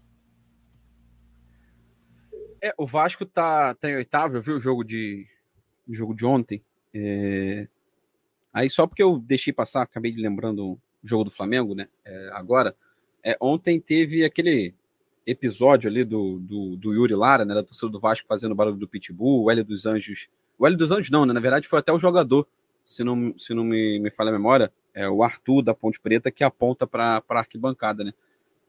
É, 2.62 2.74
o 2.78 2.86
Vasco 2.86 3.26
tá, 3.26 3.74
tá 3.76 3.90
em 3.90 3.96
oitavo, 3.96 4.38
eu 4.38 4.42
vi 4.42 4.52
o 4.52 4.60
jogo 4.60 4.84
de, 4.84 5.26
o 5.88 5.94
jogo 5.94 6.14
de 6.14 6.26
ontem. 6.26 6.64
É, 6.94 7.68
Aí 8.58 8.72
só 8.72 8.88
porque 8.88 9.04
eu 9.04 9.20
deixei 9.20 9.54
passar, 9.54 9.84
acabei 9.84 10.12
de 10.12 10.20
lembrando 10.20 10.72
o 10.72 10.80
jogo 11.04 11.26
do 11.26 11.30
Flamengo, 11.30 11.76
né? 11.76 11.88
É, 12.04 12.30
agora, 12.34 12.76
é, 13.24 13.38
ontem 13.40 13.80
teve 13.80 14.26
aquele 14.26 14.74
episódio 15.28 15.90
ali 15.90 16.06
do, 16.06 16.40
do, 16.40 16.78
do, 16.78 16.94
Yuri 16.94 17.14
Lara, 17.14 17.44
né? 17.44 17.54
Da 17.54 17.62
torcida 17.62 17.90
do 17.90 18.00
Vasco 18.00 18.26
fazendo 18.26 18.56
barulho 18.56 18.78
do 18.78 18.88
Pitbull, 18.88 19.44
o 19.44 19.52
Hélio 19.52 19.66
dos 19.66 19.86
Anjos. 19.86 20.30
O 20.58 20.66
Hélio 20.66 20.78
dos 20.78 20.90
Anjos 20.90 21.12
não, 21.12 21.26
né? 21.26 21.34
Na 21.34 21.42
verdade 21.42 21.68
foi 21.68 21.80
até 21.80 21.92
o 21.92 22.00
jogador, 22.00 22.48
se 22.84 23.04
não, 23.04 23.38
se 23.38 23.54
não 23.54 23.66
me, 23.66 24.00
me 24.00 24.10
falha 24.10 24.30
a 24.30 24.32
memória, 24.32 24.72
é 24.94 25.08
o 25.08 25.22
Arthur 25.22 25.62
da 25.62 25.74
Ponte 25.74 26.00
Preta 26.00 26.32
que 26.32 26.46
aponta 26.46 26.88
para 26.88 27.22
a 27.28 27.40
arquibancada, 27.40 28.06
né? 28.06 28.14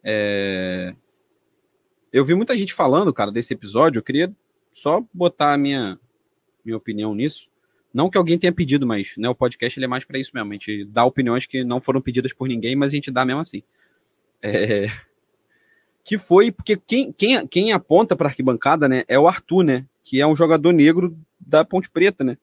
É... 0.03 0.95
Eu 2.13 2.25
vi 2.25 2.35
muita 2.35 2.57
gente 2.57 2.75
falando, 2.75 3.13
cara, 3.13 3.31
desse 3.31 3.55
episódio. 3.55 4.01
Eu 4.01 4.03
queria 4.03 4.35
só 4.73 5.05
botar 5.15 5.55
a 5.55 5.59
minha, 5.59 5.99
minha 6.65 6.77
opinião 6.77 7.15
nisso. 7.15 7.49
Não 7.95 8.11
que 8.11 8.19
alguém 8.19 8.39
tenha 8.39 8.53
pedido, 8.53 8.87
mas 8.87 9.13
né, 9.17 9.29
o 9.29 9.35
podcast 9.35 9.79
ele 9.79 9.85
é 9.85 9.89
mais 9.89 10.05
para 10.05 10.19
isso 10.19 10.33
mesmo. 10.35 10.51
A 10.51 10.55
gente 10.55 10.85
dá 10.87 11.05
opiniões 11.05 11.47
que 11.47 11.63
não 11.63 11.81
foram 11.81 12.01
pedidas 12.01 12.33
por 12.33 12.49
ninguém, 12.49 12.75
mas 12.75 12.89
a 12.89 12.97
gente 12.97 13.11
dá 13.11 13.25
mesmo 13.25 13.41
assim. 13.41 13.63
É... 14.43 14.87
Que 16.09 16.17
foi 16.17 16.51
porque 16.51 16.75
quem, 16.75 17.13
quem, 17.13 17.47
quem 17.47 17.71
aponta 17.71 18.17
para 18.17 18.29
arquibancada 18.29 18.89
né, 18.89 19.05
é 19.07 19.19
o 19.19 19.29
Arthur, 19.29 19.63
né? 19.63 19.85
Que 20.03 20.23
é 20.23 20.27
um 20.27 20.35
jogador 20.35 20.73
negro 20.73 21.15
da 21.39 21.67
Ponte 21.67 21.91
Preta, 21.91 22.25
né? 22.25 22.39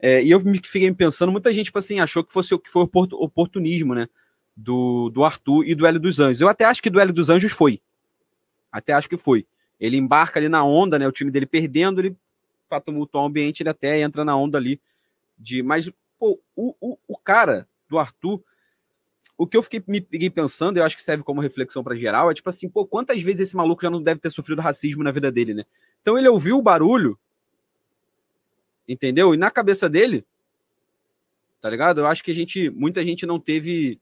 É, 0.00 0.20
e 0.20 0.32
eu 0.32 0.40
me 0.40 0.58
fiquei 0.58 0.92
pensando, 0.92 1.30
muita 1.30 1.52
gente 1.52 1.66
tipo 1.66 1.78
assim, 1.78 2.00
achou 2.00 2.24
que 2.24 2.32
fosse 2.32 2.52
o 2.52 2.58
que 2.58 2.68
foi 2.68 2.82
oportunismo, 2.82 3.94
né? 3.94 4.08
Do, 4.56 5.10
do 5.10 5.22
Arthur 5.22 5.64
e 5.64 5.76
do 5.76 5.86
Hélio 5.86 6.00
dos 6.00 6.18
Anjos. 6.18 6.40
Eu 6.40 6.48
até 6.48 6.64
acho 6.64 6.82
que 6.82 6.90
do 6.90 6.98
Hélio 6.98 7.14
dos 7.14 7.30
Anjos 7.30 7.52
foi. 7.52 7.80
Até 8.72 8.92
acho 8.92 9.08
que 9.08 9.16
foi. 9.16 9.46
Ele 9.78 9.96
embarca 9.96 10.40
ali 10.40 10.48
na 10.48 10.64
onda, 10.64 10.98
né? 10.98 11.06
O 11.06 11.12
time 11.12 11.30
dele 11.30 11.46
perdendo, 11.46 12.00
ele 12.00 12.16
para 12.68 12.80
tumultuar 12.80 13.22
o 13.22 13.28
ambiente, 13.28 13.62
ele 13.62 13.70
até 13.70 14.00
entra 14.00 14.24
na 14.24 14.36
onda 14.36 14.58
ali 14.58 14.80
de. 15.38 15.62
Mas 15.62 15.88
pô, 16.18 16.40
o, 16.56 16.74
o, 16.80 16.98
o 17.06 17.16
cara 17.16 17.68
do 17.88 17.96
Arthur, 17.96 18.42
o 19.36 19.46
que 19.46 19.56
eu 19.56 19.62
fiquei 19.62 19.82
me 19.86 20.00
peguei 20.00 20.30
pensando, 20.30 20.76
eu 20.76 20.84
acho 20.84 20.96
que 20.96 21.02
serve 21.02 21.24
como 21.24 21.40
reflexão 21.40 21.82
para 21.82 21.96
geral, 21.96 22.30
é 22.30 22.34
tipo 22.34 22.48
assim, 22.48 22.68
pô, 22.68 22.86
quantas 22.86 23.20
vezes 23.22 23.48
esse 23.48 23.56
maluco 23.56 23.82
já 23.82 23.90
não 23.90 24.02
deve 24.02 24.20
ter 24.20 24.30
sofrido 24.30 24.62
racismo 24.62 25.02
na 25.02 25.10
vida 25.10 25.30
dele, 25.30 25.54
né? 25.54 25.64
Então 26.00 26.16
ele 26.16 26.28
ouviu 26.28 26.58
o 26.58 26.62
barulho, 26.62 27.18
entendeu? 28.88 29.34
E 29.34 29.36
na 29.36 29.50
cabeça 29.50 29.88
dele, 29.88 30.24
tá 31.60 31.68
ligado? 31.68 32.00
Eu 32.00 32.06
acho 32.06 32.22
que 32.22 32.30
a 32.30 32.34
gente, 32.34 32.70
muita 32.70 33.02
gente 33.02 33.26
não 33.26 33.40
teve 33.40 34.00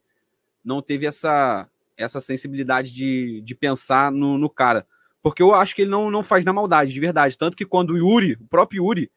não 0.65 0.81
teve 0.81 1.07
essa, 1.07 1.69
essa 1.97 2.21
sensibilidade 2.21 2.93
de, 2.93 3.41
de 3.43 3.55
pensar 3.55 4.13
no, 4.13 4.39
no 4.39 4.49
cara. 4.49 4.87
Porque 5.23 5.43
eu 5.43 5.55
acho 5.55 5.75
que 5.75 5.83
ele 5.83 5.91
não, 5.91 6.11
não 6.11 6.23
faz 6.23 6.45
na 6.45 6.53
maldade, 6.53 6.93
de 6.93 7.01
verdade. 7.01 7.39
Tanto 7.39 7.57
que 7.57 7.67
quando 7.67 7.91
o 7.91 7.97
Yuri, 7.97 8.35
o 8.41 8.47
próprio 8.47 8.85
Yuri, 8.85 9.11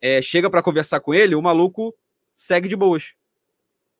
é, 0.00 0.20
chega 0.20 0.50
para 0.50 0.62
conversar 0.62 1.00
com 1.00 1.14
ele, 1.14 1.34
o 1.34 1.42
maluco 1.42 1.94
segue 2.34 2.68
de 2.68 2.76
boas. 2.76 3.14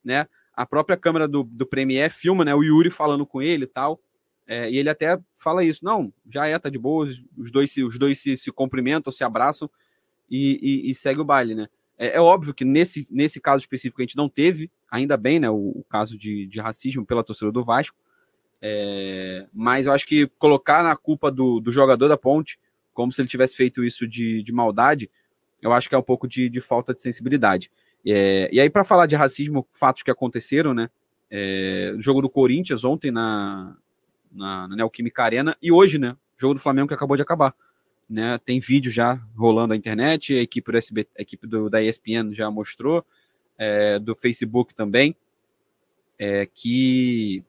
Né? 0.04 0.26
A 0.56 0.64
própria 0.64 0.96
câmera 0.96 1.28
do, 1.28 1.42
do 1.44 1.66
Premiere 1.66 2.12
filma 2.12 2.44
né, 2.44 2.54
o 2.54 2.62
Yuri 2.62 2.90
falando 2.90 3.26
com 3.26 3.42
ele 3.42 3.64
e 3.64 3.68
tal. 3.68 4.00
É, 4.46 4.70
e 4.70 4.78
ele 4.78 4.88
até 4.88 5.18
fala 5.34 5.64
isso: 5.64 5.84
não, 5.84 6.12
já 6.28 6.46
é, 6.46 6.58
tá 6.58 6.70
de 6.70 6.78
boas. 6.78 7.22
Os 7.36 7.52
dois, 7.52 7.70
se, 7.70 7.84
os 7.84 7.98
dois 7.98 8.18
se, 8.18 8.36
se 8.36 8.50
cumprimentam, 8.50 9.12
se 9.12 9.22
abraçam 9.22 9.68
e, 10.30 10.84
e, 10.86 10.90
e 10.90 10.94
segue 10.94 11.20
o 11.20 11.24
baile, 11.24 11.54
né? 11.54 11.68
É, 11.98 12.16
é, 12.16 12.20
óbvio 12.20 12.52
que 12.52 12.64
nesse, 12.64 13.06
nesse 13.10 13.40
caso 13.40 13.62
específico 13.62 14.00
a 14.00 14.04
gente 14.04 14.16
não 14.16 14.28
teve, 14.28 14.70
ainda 14.90 15.16
bem, 15.16 15.40
né, 15.40 15.48
o, 15.48 15.54
o 15.54 15.84
caso 15.88 16.18
de, 16.18 16.46
de, 16.46 16.60
racismo 16.60 17.06
pela 17.06 17.24
torcida 17.24 17.50
do 17.50 17.64
Vasco, 17.64 17.96
é, 18.60 19.46
mas 19.52 19.86
eu 19.86 19.92
acho 19.92 20.06
que 20.06 20.26
colocar 20.38 20.82
na 20.82 20.94
culpa 20.94 21.30
do, 21.30 21.58
do, 21.58 21.72
jogador 21.72 22.08
da 22.08 22.16
ponte, 22.16 22.58
como 22.92 23.12
se 23.12 23.20
ele 23.20 23.28
tivesse 23.28 23.56
feito 23.56 23.82
isso 23.82 24.06
de, 24.06 24.42
de 24.42 24.52
maldade, 24.52 25.10
eu 25.62 25.72
acho 25.72 25.88
que 25.88 25.94
é 25.94 25.98
um 25.98 26.02
pouco 26.02 26.28
de, 26.28 26.50
de 26.50 26.60
falta 26.60 26.92
de 26.92 27.00
sensibilidade. 27.00 27.70
É, 28.06 28.48
e 28.52 28.60
aí, 28.60 28.70
para 28.70 28.84
falar 28.84 29.06
de 29.06 29.16
racismo, 29.16 29.66
fatos 29.72 30.02
que 30.02 30.10
aconteceram, 30.10 30.72
né? 30.72 30.88
É, 31.30 31.94
jogo 31.98 32.22
do 32.22 32.30
Corinthians 32.30 32.84
ontem 32.84 33.10
na, 33.10 33.76
na, 34.30 34.68
na 34.68 34.76
Neoquímica 34.76 35.24
Arena 35.24 35.56
e 35.60 35.72
hoje, 35.72 35.98
né? 35.98 36.16
Jogo 36.38 36.54
do 36.54 36.60
Flamengo 36.60 36.88
que 36.88 36.94
acabou 36.94 37.16
de 37.16 37.22
acabar 37.22 37.54
né? 38.08 38.38
Tem 38.38 38.60
vídeo 38.60 38.90
já 38.90 39.20
rolando 39.36 39.68
na 39.68 39.76
internet, 39.76 40.34
a 40.34 40.40
equipe 40.40 40.70
do 40.70 40.78
SB, 40.78 41.06
a 41.18 41.22
equipe 41.22 41.46
do, 41.46 41.68
da 41.68 41.82
ESPN 41.82 42.32
já 42.32 42.50
mostrou, 42.50 43.04
é, 43.58 43.98
do 43.98 44.14
Facebook 44.14 44.74
também, 44.74 45.16
é, 46.18 46.46
que 46.46 47.44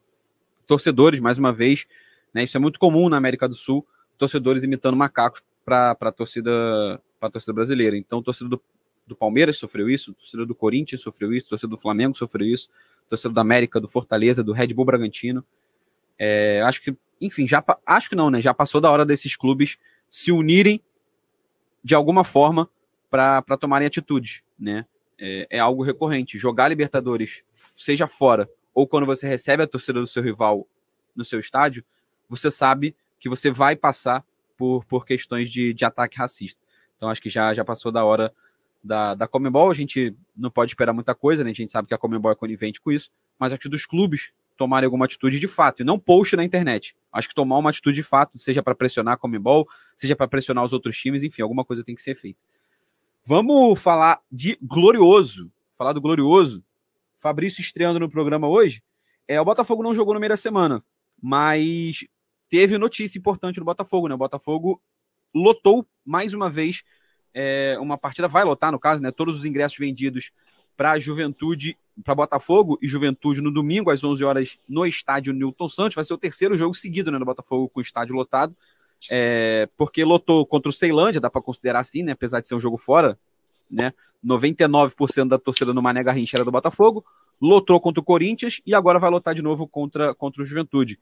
torcedores, 0.65 1.20
mais 1.20 1.38
uma 1.38 1.54
vez, 1.54 1.86
né? 2.34 2.43
Isso 2.43 2.58
é 2.58 2.60
muito 2.60 2.80
comum 2.80 3.08
na 3.08 3.17
América 3.17 3.48
do 3.48 3.56
Sul, 3.56 3.86
torcedores 4.17 4.63
imitando 4.63 4.98
macacos 4.98 5.41
para 5.63 5.91
a 6.00 6.12
torcida, 6.12 7.02
torcida 7.32 7.54
brasileira. 7.54 7.96
Então, 7.98 8.22
torcedor 8.22 8.50
do, 8.50 8.62
do 9.08 9.15
Palmeiras 9.15 9.58
sofreu 9.58 9.89
isso, 9.89 10.13
torcedor 10.13 10.46
do 10.46 10.54
Corinthians 10.54 11.02
sofreu 11.02 11.34
isso, 11.34 11.48
torcedor 11.48 11.78
do 11.78 11.82
Flamengo 11.82 12.17
sofreu 12.17 12.48
isso, 12.48 12.70
torcedor 13.08 13.34
da 13.34 13.41
América, 13.41 13.80
do 13.80 13.88
Fortaleza, 13.88 14.43
do 14.43 14.52
Red 14.52 14.67
Bull 14.67 14.86
Bragantino. 14.86 15.43
É, 16.20 16.62
acho 16.62 16.82
que, 16.82 16.96
enfim, 17.22 17.48
já 17.48 17.63
acho 17.86 18.10
que 18.10 18.15
não, 18.15 18.30
né? 18.30 18.41
Já 18.41 18.54
passou 18.54 18.82
da 18.82 18.91
hora 18.91 19.06
desses 19.06 19.36
clubes 19.36 19.78
se 20.10 20.32
unirem 20.32 20.82
de 21.84 21.96
alguma 21.96 22.24
forma 22.24 22.70
para 23.10 23.41
tomarem 23.60 23.88
atitudes, 23.88 24.43
né? 24.60 24.86
É, 25.20 25.48
é, 25.52 25.60
algo 25.60 25.82
recorrente. 25.82 26.38
Jogar 26.38 26.67
Libertadores, 26.67 27.43
seja 27.52 28.08
fora 28.08 28.48
ou 28.78 28.88
quando 28.88 29.08
você 29.08 29.28
recebe 29.28 29.63
a 29.63 29.67
torcida 29.67 30.00
do 30.00 30.06
seu 30.06 30.22
rival 30.22 30.67
no 31.15 31.26
seu 31.26 31.39
estádio, 31.39 31.84
você 32.30 32.52
sabe 32.52 32.96
que 33.20 33.28
você 33.28 33.50
vai 33.50 33.76
passar 33.76 34.24
por, 34.56 34.86
por 34.86 35.04
questões 35.04 35.50
de, 35.50 35.74
de 35.74 35.84
ataque 35.84 36.15
racista. 36.15 36.62
Então 36.96 37.10
acho 37.10 37.20
que 37.20 37.28
já, 37.28 37.56
já 37.56 37.65
passou 37.65 37.91
da 37.91 38.06
hora 38.06 38.32
da, 38.88 39.13
da 39.13 39.28
Comembol. 39.28 39.69
A 39.69 39.76
gente 39.76 40.15
não 40.36 40.50
pode 40.50 40.71
esperar 40.71 40.93
muita 40.93 41.13
coisa, 41.13 41.43
né? 41.43 41.52
A 41.52 41.54
gente 41.54 41.71
sabe 41.71 41.88
que 41.88 41.93
a 41.93 41.97
Comembol 41.97 42.32
é 42.32 42.36
conivente 42.36 42.82
com 42.82 42.91
isso, 42.91 43.12
mas 43.38 43.52
acho 43.52 43.62
que 43.62 43.69
dos 43.69 43.86
clubes 43.86 44.32
tomarem 44.58 44.86
alguma 44.86 45.06
atitude 45.06 45.39
de 45.39 45.47
fato, 45.47 45.82
e 45.82 45.86
não 45.86 46.00
post 46.00 46.36
na 46.36 46.43
internet. 46.43 46.95
Acho 47.13 47.30
que 47.30 47.36
tomar 47.36 47.58
uma 47.58 47.69
atitude 47.69 47.95
de 47.95 48.04
fato, 48.04 48.39
seja 48.39 48.63
para 48.63 48.73
pressionar 48.73 49.13
a 49.13 49.17
Comembol, 49.17 49.67
seja 49.95 50.15
para 50.15 50.28
pressionar 50.28 50.65
os 50.65 50.73
outros 50.73 50.97
times, 50.97 51.21
enfim, 51.21 51.43
alguma 51.43 51.63
coisa 51.63 51.84
tem 51.84 51.93
que 51.93 52.02
ser 52.02 52.15
feita. 52.15 52.39
Vamos 53.23 53.80
falar 53.80 54.19
de 54.32 54.58
Glorioso. 54.62 55.52
Falar 55.78 55.93
do 55.93 56.02
Glorioso. 56.02 56.63
Fabrício 57.19 57.62
estreando 57.62 58.00
no 58.00 58.10
programa 58.10 58.47
hoje. 58.47 58.82
É, 59.28 59.39
o 59.39 59.45
Botafogo 59.45 59.84
não 59.84 59.93
jogou 59.93 60.13
no 60.13 60.19
meio 60.19 60.30
da 60.30 60.38
semana, 60.38 60.84
mas 61.21 62.06
teve 62.50 62.78
notícia 62.78 63.19
importante 63.19 63.60
no 63.60 63.65
Botafogo, 63.65 64.08
né? 64.08 64.15
O 64.15 64.17
Botafogo 64.17 64.82
lotou 65.36 65.86
mais 66.06 66.34
uma 66.34 66.50
vez 66.50 66.84
é, 67.39 67.78
uma 67.80 68.00
partida, 68.00 68.28
vai 68.28 68.43
lotar 68.43 68.71
no 68.71 68.80
caso, 68.80 69.00
né? 69.00 69.12
Todos 69.12 69.36
os 69.36 69.45
ingressos 69.45 69.78
vendidos 69.78 70.32
para 70.76 70.97
Juventude, 70.97 71.78
para 72.04 72.15
Botafogo 72.15 72.80
e 72.82 72.88
Juventude 72.88 73.41
no 73.41 73.52
domingo 73.52 73.91
às 73.91 74.04
11 74.04 74.23
horas 74.23 74.58
no 74.67 74.88
estádio 74.88 75.34
Newton 75.34 75.69
Santos. 75.69 75.93
Vai 75.93 76.04
ser 76.04 76.15
o 76.15 76.17
terceiro 76.17 76.58
jogo 76.58 76.73
seguido 76.73 77.12
né, 77.12 77.19
do 77.19 77.26
Botafogo 77.26 77.69
com 77.69 77.80
o 77.80 77.84
estádio 77.84 78.15
lotado, 78.15 78.56
é, 79.08 79.69
porque 79.78 80.04
lotou 80.04 80.47
contra 80.47 80.67
o 80.67 80.73
Ceilândia, 80.73 81.21
dá 81.21 81.30
para 81.30 81.39
considerar 81.39 81.82
assim, 81.82 82.02
né, 82.02 82.13
apesar 82.13 82.41
de 82.41 82.47
ser 82.47 82.56
um 82.56 82.60
jogo 82.60 82.78
fora. 82.78 83.19
Né, 83.69 83.93
99% 84.26 85.28
da 85.28 85.38
torcida 85.38 85.71
no 85.73 85.82
Mané 85.82 86.04
Garrincha 86.04 86.38
era 86.38 86.45
do 86.45 86.52
Botafogo, 86.52 87.06
lotou 87.39 87.80
contra 87.80 88.02
o 88.02 88.04
Corinthians 88.04 88.62
e 88.65 88.73
agora 88.73 88.97
vai 88.97 89.12
lotar 89.12 89.36
de 89.36 89.43
novo 89.43 89.67
contra, 89.67 90.15
contra 90.15 90.41
o 90.41 90.45
Juventude. 90.45 91.00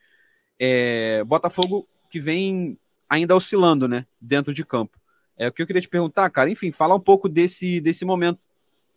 É, 0.59 1.23
Botafogo 1.23 1.87
que 2.09 2.19
vem 2.19 2.77
ainda 3.09 3.33
oscilando 3.33 3.87
né, 3.87 4.05
dentro 4.19 4.53
de 4.53 4.65
campo. 4.65 4.97
É 5.37 5.47
o 5.47 5.51
que 5.51 5.61
eu 5.61 5.67
queria 5.67 5.81
te 5.81 5.89
perguntar, 5.89 6.29
cara. 6.29 6.49
Enfim, 6.49 6.71
falar 6.71 6.95
um 6.95 6.99
pouco 6.99 7.27
desse, 7.27 7.79
desse 7.81 8.05
momento 8.05 8.39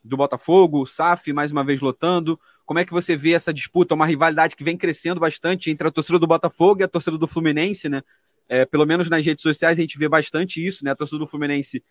do 0.05 0.16
Botafogo, 0.16 0.87
SAF 0.87 1.33
mais 1.33 1.51
uma 1.51 1.64
vez 1.64 1.81
lotando. 1.81 2.38
Como 2.64 2.79
é 2.79 2.85
que 2.85 2.92
você 2.92 3.16
vê 3.16 3.33
essa 3.33 3.53
disputa, 3.53 3.94
uma 3.94 4.07
rivalidade 4.07 4.55
que 4.55 4.64
vem 4.64 4.77
crescendo 4.77 5.20
bastante 5.20 5.70
entre 5.70 5.88
a 5.88 5.90
torcida 5.90 6.18
do 6.18 6.27
Botafogo 6.27 6.81
e 6.81 6.85
a 6.85 6.88
torcida 6.88 7.18
do 7.18 7.27
Fluminense, 7.27 7.88
né? 7.88 8.03
É, 8.48 8.64
pelo 8.64 8.87
menos 8.87 9.11
nas 9.11 9.24
redes 9.24 9.42
sociais 9.42 9.79
a 9.79 9.81
gente 9.81 9.98
vê 9.98 10.09
bastante 10.09 10.64
isso, 10.64 10.85
né? 10.85 10.92
A 10.92 10.96
torcida 10.96 11.18
do 11.18 11.27
Fluminense, 11.27 11.83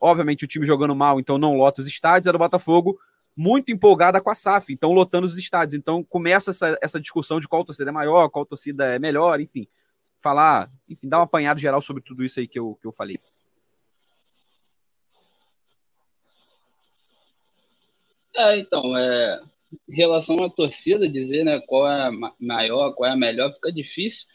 obviamente 0.00 0.44
o 0.44 0.48
time 0.48 0.66
jogando 0.66 0.94
mal, 0.94 1.20
então 1.20 1.38
não 1.38 1.56
lota 1.56 1.80
os 1.80 1.86
estádios, 1.86 2.26
a 2.26 2.32
do 2.32 2.38
Botafogo 2.38 2.98
muito 3.36 3.72
empolgada 3.72 4.20
com 4.20 4.30
a 4.30 4.34
SAF, 4.34 4.72
então 4.72 4.92
lotando 4.92 5.26
os 5.26 5.38
estádios. 5.38 5.74
Então 5.74 6.04
começa 6.04 6.50
essa, 6.50 6.78
essa 6.82 7.00
discussão 7.00 7.40
de 7.40 7.48
qual 7.48 7.64
torcida 7.64 7.90
é 7.90 7.92
maior, 7.92 8.28
qual 8.28 8.44
torcida 8.44 8.94
é 8.94 8.98
melhor, 8.98 9.40
enfim. 9.40 9.66
Falar, 10.18 10.70
enfim, 10.88 11.08
dar 11.08 11.18
um 11.18 11.22
apanhado 11.22 11.58
geral 11.58 11.80
sobre 11.80 12.02
tudo 12.02 12.24
isso 12.24 12.38
aí 12.38 12.46
que 12.46 12.58
eu, 12.58 12.78
que 12.80 12.86
eu 12.86 12.92
falei. 12.92 13.18
É, 18.36 18.58
então, 18.58 18.96
é, 18.96 19.42
em 19.88 19.94
relação 19.94 20.42
à 20.42 20.50
torcida, 20.50 21.08
dizer 21.08 21.44
né, 21.44 21.60
qual 21.66 21.88
é 21.88 22.08
a 22.08 22.10
maior, 22.40 22.92
qual 22.94 23.10
é 23.10 23.12
a 23.12 23.16
melhor, 23.16 23.52
fica 23.54 23.72
difícil, 23.72 24.26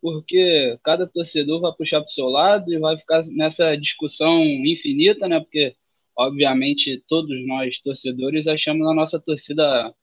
porque 0.00 0.78
cada 0.84 1.06
torcedor 1.06 1.60
vai 1.60 1.72
puxar 1.74 2.00
para 2.00 2.08
o 2.08 2.10
seu 2.12 2.26
lado 2.26 2.72
e 2.72 2.78
vai 2.78 2.96
ficar 2.98 3.24
nessa 3.26 3.76
discussão 3.76 4.42
infinita, 4.44 5.28
né? 5.28 5.40
Porque, 5.40 5.74
obviamente, 6.16 7.02
todos 7.08 7.46
nós 7.46 7.80
torcedores 7.80 8.46
achamos 8.46 8.86
a 8.88 8.94
nossa 8.94 9.20
torcida 9.20 9.94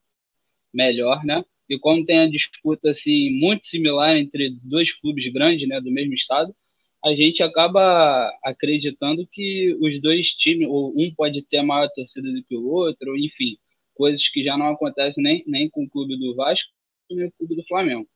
melhor, 0.73 1.23
né? 1.25 1.43
E 1.69 1.79
como 1.79 2.05
tem 2.05 2.19
a 2.19 2.29
disputa 2.29 2.91
assim 2.91 3.31
muito 3.31 3.67
similar 3.67 4.17
entre 4.17 4.51
dois 4.63 4.91
clubes 4.93 5.31
grandes, 5.33 5.67
né, 5.67 5.79
do 5.81 5.91
mesmo 5.91 6.13
estado, 6.13 6.55
a 7.03 7.13
gente 7.15 7.43
acaba 7.43 8.31
acreditando 8.43 9.27
que 9.27 9.75
os 9.81 10.01
dois 10.01 10.29
times, 10.29 10.67
ou 10.69 10.93
um 10.97 11.13
pode 11.13 11.41
ter 11.43 11.61
maior 11.61 11.89
torcida 11.89 12.31
do 12.31 12.43
que 12.43 12.55
o 12.55 12.65
outro, 12.65 13.17
enfim, 13.17 13.57
coisas 13.93 14.27
que 14.29 14.43
já 14.43 14.57
não 14.57 14.69
acontecem 14.69 15.23
nem, 15.23 15.43
nem 15.45 15.69
com 15.69 15.83
o 15.83 15.89
clube 15.89 16.17
do 16.17 16.35
Vasco 16.35 16.71
nem 17.11 17.29
com 17.29 17.35
o 17.35 17.37
clube 17.39 17.55
do 17.61 17.67
Flamengo. 17.67 18.07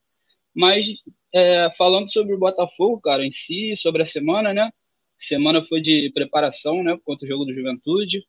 Mas 0.55 0.87
é, 1.33 1.69
falando 1.77 2.11
sobre 2.11 2.33
o 2.33 2.39
Botafogo, 2.39 2.99
cara, 3.01 3.25
em 3.25 3.31
si, 3.31 3.75
sobre 3.77 4.01
a 4.03 4.05
semana, 4.05 4.53
né? 4.53 4.71
Semana 5.19 5.63
foi 5.65 5.81
de 5.81 6.11
preparação, 6.13 6.83
né, 6.83 6.97
contra 7.03 7.25
o 7.25 7.27
jogo 7.27 7.45
do 7.45 7.53
Juventude, 7.53 8.23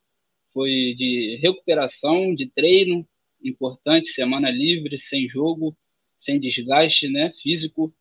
foi 0.53 0.95
de 0.97 1.39
recuperação, 1.43 2.35
de 2.35 2.51
treino, 2.51 3.07
importante, 3.43 4.11
semana 4.11 4.51
livre, 4.51 4.99
sem 4.99 5.29
jogo, 5.29 5.77
sem 6.19 6.41
desgaste, 6.41 7.09
né, 7.09 7.33
físico. 7.43 7.95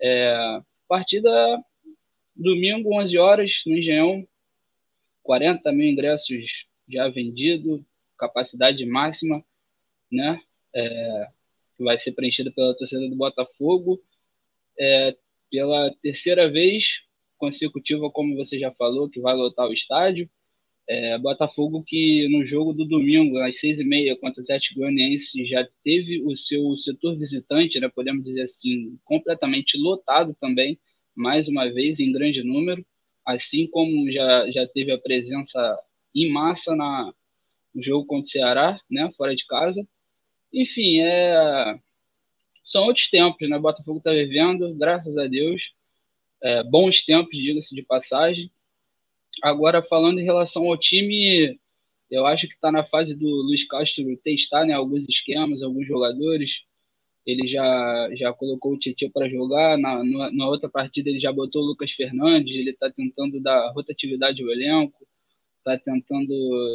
É, 0.00 0.60
partida 0.88 1.30
Domingo, 2.38 2.94
11 2.94 3.18
horas, 3.18 3.62
no 3.66 3.76
Engenhão, 3.76 4.26
40 5.24 5.72
mil 5.72 5.88
ingressos 5.88 6.66
já 6.88 7.08
vendidos, 7.08 7.82
capacidade 8.16 8.84
máxima, 8.86 9.44
né? 10.10 10.40
É, 10.74 11.28
que 11.76 11.82
vai 11.82 11.98
ser 11.98 12.12
preenchida 12.12 12.52
pela 12.52 12.76
torcida 12.76 13.08
do 13.08 13.16
Botafogo. 13.16 14.00
É, 14.78 15.16
pela 15.50 15.92
terceira 16.00 16.50
vez 16.50 17.00
consecutiva, 17.36 18.10
como 18.10 18.36
você 18.36 18.58
já 18.58 18.70
falou, 18.72 19.08
que 19.08 19.20
vai 19.20 19.34
lotar 19.34 19.66
o 19.66 19.72
estádio. 19.72 20.30
É, 20.86 21.18
Botafogo 21.18 21.82
que 21.82 22.28
no 22.28 22.46
jogo 22.46 22.72
do 22.72 22.84
domingo, 22.86 23.38
às 23.38 23.58
seis 23.60 23.78
e 23.78 23.84
meia, 23.84 24.16
contra 24.16 24.40
o 24.40 24.42
Atlético 24.42 24.80
Goianiense, 24.80 25.44
já 25.46 25.68
teve 25.84 26.22
o 26.22 26.34
seu 26.34 26.76
setor 26.78 27.18
visitante, 27.18 27.78
né, 27.78 27.88
podemos 27.88 28.24
dizer 28.24 28.42
assim, 28.42 28.98
completamente 29.04 29.76
lotado 29.76 30.34
também 30.40 30.78
mais 31.18 31.48
uma 31.48 31.68
vez 31.68 31.98
em 31.98 32.12
grande 32.12 32.42
número, 32.44 32.86
assim 33.26 33.66
como 33.66 34.10
já, 34.10 34.50
já 34.50 34.66
teve 34.66 34.92
a 34.92 34.98
presença 34.98 35.78
em 36.14 36.30
massa 36.30 36.74
na, 36.74 37.12
no 37.74 37.82
jogo 37.82 38.06
contra 38.06 38.24
o 38.24 38.28
Ceará, 38.28 38.80
né, 38.88 39.10
fora 39.16 39.34
de 39.34 39.44
casa. 39.46 39.86
Enfim, 40.52 41.00
é, 41.00 41.78
são 42.64 42.84
outros 42.84 43.08
tempos, 43.10 43.48
né? 43.48 43.56
O 43.56 43.60
Botafogo 43.60 43.98
está 43.98 44.12
vivendo, 44.12 44.74
graças 44.74 45.16
a 45.18 45.26
Deus. 45.26 45.72
É, 46.42 46.62
bons 46.62 47.02
tempos, 47.02 47.36
diga-se 47.36 47.74
de 47.74 47.82
passagem. 47.82 48.50
Agora, 49.42 49.82
falando 49.82 50.20
em 50.20 50.24
relação 50.24 50.64
ao 50.64 50.78
time, 50.78 51.58
eu 52.10 52.26
acho 52.26 52.46
que 52.46 52.54
está 52.54 52.70
na 52.70 52.84
fase 52.84 53.14
do 53.14 53.26
Luiz 53.26 53.66
Castro 53.66 54.04
testar 54.22 54.64
né, 54.64 54.72
alguns 54.72 55.08
esquemas, 55.08 55.62
alguns 55.62 55.86
jogadores. 55.86 56.62
Ele 57.28 57.46
já, 57.46 58.08
já 58.14 58.32
colocou 58.32 58.72
o 58.72 58.78
Tietchan 58.78 59.10
para 59.10 59.28
jogar, 59.28 59.76
na, 59.76 60.02
na, 60.32 60.48
outra 60.48 60.66
partida 60.66 61.10
ele 61.10 61.20
já 61.20 61.30
botou 61.30 61.62
o 61.62 61.66
Lucas 61.66 61.92
Fernandes, 61.92 62.56
ele 62.56 62.70
está 62.70 62.90
tentando 62.90 63.38
dar 63.38 63.70
rotatividade 63.72 64.42
ao 64.42 64.48
elenco, 64.48 65.06
está 65.58 65.76
tentando 65.76 66.32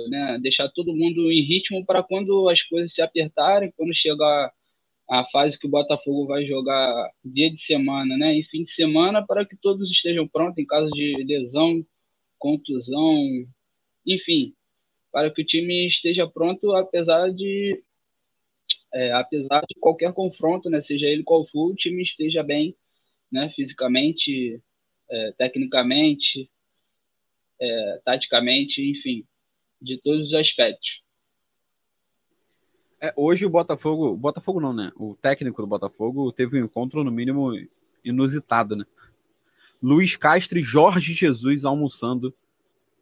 né, 0.09 0.37
deixar 0.39 0.69
todo 0.69 0.95
mundo 0.95 1.31
em 1.31 1.41
ritmo 1.41 1.83
para 1.83 2.03
quando 2.03 2.47
as 2.49 2.61
coisas 2.61 2.93
se 2.93 3.01
apertarem, 3.01 3.73
quando 3.75 3.95
chegar 3.95 4.53
a 5.09 5.25
fase 5.25 5.57
que 5.59 5.65
o 5.65 5.71
Botafogo 5.71 6.27
vai 6.27 6.45
jogar 6.45 7.09
dia 7.25 7.49
de 7.49 7.59
semana 7.59 8.15
né, 8.15 8.37
e 8.37 8.43
fim 8.43 8.63
de 8.63 8.71
semana, 8.71 9.25
para 9.25 9.43
que 9.47 9.57
todos 9.57 9.89
estejam 9.89 10.27
prontos 10.27 10.59
em 10.59 10.67
caso 10.67 10.87
de 10.91 11.15
lesão, 11.23 11.83
contusão, 12.37 13.17
enfim, 14.05 14.53
para 15.11 15.31
que 15.31 15.41
o 15.41 15.45
time 15.45 15.87
esteja 15.87 16.27
pronto, 16.27 16.73
apesar 16.73 17.33
de 17.33 17.83
é, 18.93 19.11
apesar 19.11 19.61
de 19.67 19.75
qualquer 19.79 20.13
confronto, 20.13 20.69
né, 20.69 20.81
seja 20.81 21.07
ele 21.07 21.23
qual 21.23 21.45
for, 21.45 21.71
o 21.71 21.75
time 21.75 22.03
esteja 22.03 22.43
bem, 22.43 22.75
né, 23.31 23.51
fisicamente, 23.55 24.61
é, 25.09 25.31
tecnicamente, 25.37 26.49
é, 27.59 28.01
taticamente, 28.05 28.81
enfim, 28.81 29.25
de 29.81 29.99
todos 30.01 30.27
os 30.27 30.33
aspectos. 30.33 31.01
É, 33.01 33.13
hoje 33.17 33.45
o 33.45 33.49
Botafogo, 33.49 34.15
Botafogo 34.15 34.61
não, 34.61 34.71
né? 34.71 34.89
O 34.95 35.13
técnico 35.13 35.61
do 35.61 35.67
Botafogo 35.67 36.31
teve 36.31 36.61
um 36.61 36.65
encontro 36.65 37.03
no 37.03 37.11
mínimo 37.11 37.51
inusitado, 38.01 38.77
né? 38.77 38.85
Luiz 39.81 40.15
Castro 40.15 40.57
e 40.57 40.63
Jorge 40.63 41.13
Jesus 41.13 41.65
almoçando 41.65 42.33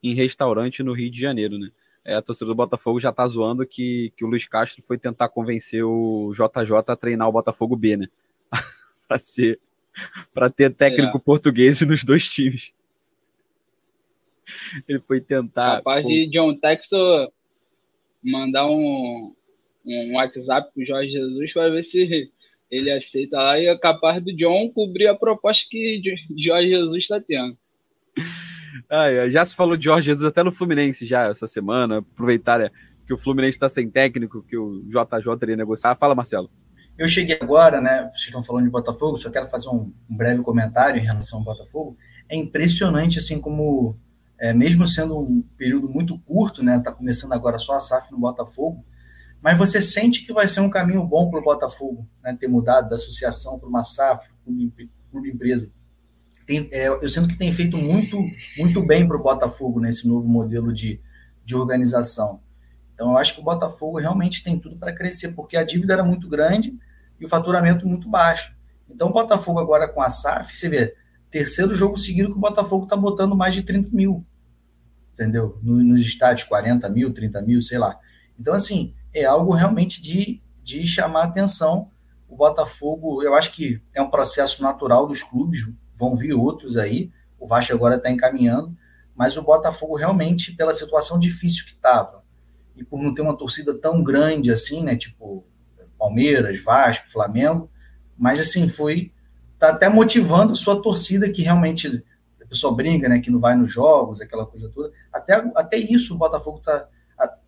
em 0.02 0.16
restaurante 0.16 0.82
no 0.82 0.94
Rio 0.94 1.12
de 1.12 1.22
Janeiro, 1.22 1.60
né? 1.60 1.72
É, 2.04 2.16
a 2.16 2.22
torcida 2.22 2.48
do 2.48 2.56
Botafogo 2.56 3.00
já 3.00 3.12
tá 3.12 3.28
zoando 3.28 3.66
que, 3.66 4.12
que 4.18 4.26
o 4.26 4.28
Luiz 4.28 4.48
Castro 4.48 4.82
foi 4.84 4.98
tentar 4.98 5.30
convencer 5.30 5.84
o 5.84 6.32
JJ 6.34 6.78
a 6.88 6.96
treinar 6.96 7.28
o 7.28 7.32
Botafogo 7.32 7.76
B, 7.76 7.98
né? 7.98 8.08
para 9.08 9.20
ser 9.20 9.60
para 10.34 10.50
ter 10.50 10.74
técnico 10.74 11.18
é. 11.18 11.22
português 11.22 11.82
nos 11.82 12.04
dois 12.04 12.30
times. 12.30 12.72
Ele 14.88 15.00
foi 15.00 15.22
tentar. 15.22 15.78
Capaz 15.78 16.06
de 16.06 16.28
John 16.28 16.56
Textor 16.56 17.32
mandar 18.24 18.68
um, 18.68 19.34
um 19.86 20.16
WhatsApp 20.16 20.72
pro 20.74 20.86
Jorge 20.86 21.12
Jesus 21.12 21.54
para 21.54 21.70
ver 21.70 21.84
se 21.84 22.32
ele 22.70 22.92
aceita 22.92 23.38
lá 23.38 23.60
e 23.60 23.68
é 23.68 23.78
capaz 23.78 24.24
do 24.24 24.36
John 24.36 24.70
cobrir 24.70 25.08
a 25.08 25.16
proposta 25.16 25.66
que 25.70 26.02
Jorge 26.38 26.70
Jesus 26.70 27.04
está 27.04 27.20
tendo. 27.20 27.58
Já 29.32 29.46
se 29.46 29.56
falou 29.56 29.78
de 29.78 29.86
Jorge 29.86 30.06
Jesus 30.06 30.26
até 30.26 30.44
no 30.44 30.52
Fluminense 30.52 31.06
já 31.06 31.30
essa 31.30 31.48
semana. 31.48 32.00
Aproveitar 32.00 32.72
que 33.06 33.14
o 33.14 33.18
Fluminense 33.18 33.58
está 33.58 33.68
sem 33.68 33.90
técnico, 33.90 34.44
que 34.44 34.58
o 34.58 34.84
JJ 34.84 35.34
iria 35.42 35.58
negociar. 35.58 35.96
Fala, 35.96 36.16
Marcelo. 36.16 36.50
Eu 36.98 37.08
cheguei 37.08 37.38
agora, 37.42 37.82
né? 37.82 38.04
Vocês 38.14 38.26
estão 38.26 38.44
falando 38.44 38.66
de 38.66 38.70
Botafogo, 38.70 39.18
só 39.18 39.30
quero 39.30 39.50
fazer 39.50 39.70
um, 39.70 39.92
um 40.10 40.16
breve 40.16 40.42
comentário 40.44 41.00
em 41.00 41.04
relação 41.04 41.40
ao 41.40 41.46
Botafogo. 41.46 41.98
É 42.30 42.36
impressionante, 42.36 43.18
assim, 43.18 43.40
como, 43.40 43.98
é, 44.40 44.54
mesmo 44.54 44.88
sendo 44.88 45.18
um 45.18 45.42
período 45.58 45.90
muito 45.90 46.18
curto, 46.20 46.64
né? 46.64 46.80
Tá 46.80 46.92
começando 46.92 47.34
agora 47.34 47.58
só 47.58 47.74
a 47.74 47.80
SAF 47.80 48.12
no 48.12 48.20
Botafogo, 48.20 48.86
mas 49.42 49.58
você 49.58 49.82
sente 49.82 50.26
que 50.26 50.32
vai 50.32 50.48
ser 50.48 50.60
um 50.60 50.70
caminho 50.70 51.04
bom 51.04 51.30
para 51.30 51.40
o 51.40 51.44
Botafogo, 51.44 52.08
né? 52.24 52.38
Ter 52.40 52.48
mudado 52.48 52.90
da 52.90 52.96
associação 52.96 53.58
para 53.58 53.68
uma 53.68 53.84
SAF, 53.84 54.30
clube, 54.46 54.92
clube 55.12 55.32
empresa 55.32 55.72
tem, 56.52 56.68
é, 56.72 56.90
eu 56.90 57.08
sinto 57.08 57.30
que 57.30 57.38
tem 57.38 57.52
feito 57.54 57.78
muito, 57.78 58.18
muito 58.58 58.86
bem 58.86 59.08
para 59.08 59.16
o 59.16 59.24
Botafogo 59.24 59.80
nesse 59.80 60.06
novo 60.06 60.28
modelo 60.28 60.74
de, 60.74 61.00
de 61.46 61.56
organização. 61.56 62.42
Então, 62.94 63.12
eu 63.12 63.18
acho 63.18 63.36
que 63.36 63.40
o 63.40 63.44
Botafogo 63.44 64.00
realmente 64.00 64.44
tem 64.44 64.60
tudo 64.60 64.76
para 64.76 64.94
crescer, 64.94 65.30
porque 65.32 65.56
a 65.56 65.64
dívida 65.64 65.94
era 65.94 66.04
muito 66.04 66.28
grande 66.28 66.78
e 67.20 67.26
o 67.26 67.30
faturamento 67.30 67.88
muito 67.88 68.10
baixo. 68.10 68.54
Então, 68.90 69.10
o 69.10 69.14
Botafogo 69.14 69.60
agora 69.60 69.88
com 69.88 70.02
a 70.02 70.10
SAF, 70.10 70.56
você 70.56 70.68
vê, 70.68 70.94
terceiro 71.30 71.74
jogo 71.74 71.96
seguido 71.96 72.32
que 72.32 72.38
o 72.38 72.42
Botafogo 72.42 72.84
está 72.84 72.98
botando 72.98 73.34
mais 73.34 73.56
de 73.56 73.64
30 73.64 73.96
mil, 73.96 74.26
entendeu? 75.14 75.58
Nos 75.64 76.02
estádios, 76.02 76.46
40 76.46 76.90
mil, 76.90 77.14
30 77.14 77.42
mil, 77.42 77.62
sei 77.62 77.78
lá. 77.78 77.98
Então, 78.38 78.54
assim, 78.54 78.94
é 79.14 79.24
algo 79.24 79.54
realmente 79.54 80.02
de, 80.02 80.42
de 80.62 80.86
chamar 80.86 81.24
atenção. 81.24 81.90
O 82.28 82.36
Botafogo, 82.36 83.24
eu 83.24 83.36
acho 83.36 83.54
que 83.54 83.82
é 83.96 84.02
um 84.02 84.10
processo 84.10 84.62
natural 84.62 85.08
dos 85.08 85.24
clubes, 85.24 85.66
vão 86.02 86.16
vir 86.16 86.34
outros 86.34 86.76
aí. 86.78 87.12
O 87.40 87.48
Vasco 87.48 87.74
agora 87.74 87.96
está 87.96 88.10
encaminhando, 88.10 88.76
mas 89.16 89.38
o 89.38 89.44
Botafogo 89.44 89.96
realmente, 89.96 90.52
pela 90.54 90.74
situação 90.74 91.20
difícil 91.20 91.64
que 91.66 91.72
estava, 91.72 92.24
e 92.76 92.84
por 92.84 93.02
não 93.02 93.14
ter 93.14 93.22
uma 93.22 93.38
torcida 93.38 93.74
tão 93.78 94.04
grande 94.04 94.52
assim, 94.52 94.84
né? 94.84 94.96
Tipo 94.96 95.46
Palmeiras, 95.98 96.62
Vasco, 96.64 97.10
Flamengo, 97.10 97.70
mas 98.18 98.40
assim, 98.40 98.68
foi. 98.68 99.12
Tá 99.60 99.70
até 99.70 99.88
motivando 99.88 100.56
sua 100.56 100.82
torcida 100.82 101.30
que 101.30 101.44
realmente 101.44 102.04
a 102.42 102.46
pessoa 102.48 102.76
brinca, 102.76 103.08
né? 103.08 103.20
Que 103.20 103.30
não 103.30 103.40
vai 103.40 103.56
nos 103.56 103.72
jogos, 103.72 104.20
aquela 104.20 104.46
coisa 104.46 104.70
toda. 104.70 104.92
Até, 105.14 105.36
até 105.56 105.78
isso 105.78 106.16
o 106.16 106.18
Botafogo 106.18 106.58
está 106.58 106.88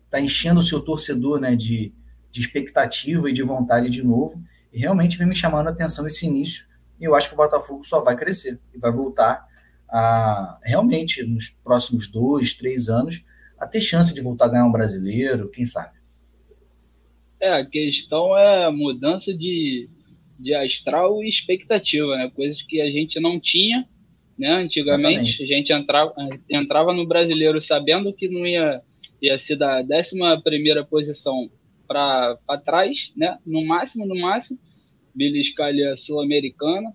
tá 0.08 0.20
enchendo 0.20 0.60
o 0.60 0.62
seu 0.62 0.80
torcedor, 0.80 1.40
né? 1.40 1.56
De, 1.56 1.92
de 2.30 2.40
expectativa 2.40 3.28
e 3.28 3.32
de 3.32 3.42
vontade 3.42 3.90
de 3.90 4.04
novo. 4.04 4.40
E 4.72 4.78
realmente 4.78 5.18
vem 5.18 5.26
me 5.26 5.34
chamando 5.34 5.66
a 5.68 5.70
atenção 5.70 6.06
esse 6.06 6.26
início 6.26 6.66
e 7.00 7.04
eu 7.04 7.14
acho 7.14 7.28
que 7.28 7.34
o 7.34 7.36
Botafogo 7.36 7.84
só 7.84 8.02
vai 8.02 8.16
crescer 8.16 8.58
e 8.74 8.78
vai 8.78 8.92
voltar 8.92 9.46
a 9.88 10.58
realmente 10.62 11.22
nos 11.22 11.50
próximos 11.50 12.08
dois, 12.08 12.54
três 12.54 12.88
anos 12.88 13.24
a 13.58 13.66
ter 13.66 13.80
chance 13.80 14.12
de 14.12 14.20
voltar 14.20 14.46
a 14.46 14.48
ganhar 14.48 14.66
um 14.66 14.72
brasileiro, 14.72 15.50
quem 15.50 15.64
sabe. 15.64 15.98
É, 17.40 17.60
a 17.60 17.64
questão 17.64 18.36
é 18.36 18.70
mudança 18.70 19.32
de, 19.32 19.88
de 20.38 20.54
astral 20.54 21.22
e 21.22 21.28
expectativa, 21.28 22.16
né? 22.16 22.30
Coisas 22.34 22.60
que 22.62 22.80
a 22.80 22.90
gente 22.90 23.20
não 23.20 23.38
tinha, 23.38 23.86
né? 24.38 24.48
Antigamente 24.54 25.42
Exatamente. 25.42 25.42
a 25.42 25.46
gente 25.46 25.72
entrava, 25.72 26.14
entrava 26.50 26.92
no 26.92 27.06
brasileiro 27.06 27.60
sabendo 27.60 28.12
que 28.12 28.28
não 28.28 28.46
ia, 28.46 28.82
ia 29.20 29.38
ser 29.38 29.56
da 29.56 29.80
11 29.80 30.42
primeira 30.42 30.84
posição 30.84 31.50
para 31.86 32.38
trás, 32.64 33.12
né? 33.16 33.38
No 33.44 33.64
máximo, 33.64 34.06
no 34.06 34.18
máximo 34.18 34.58
beliscalha 35.14 35.96
sul-americana, 35.96 36.94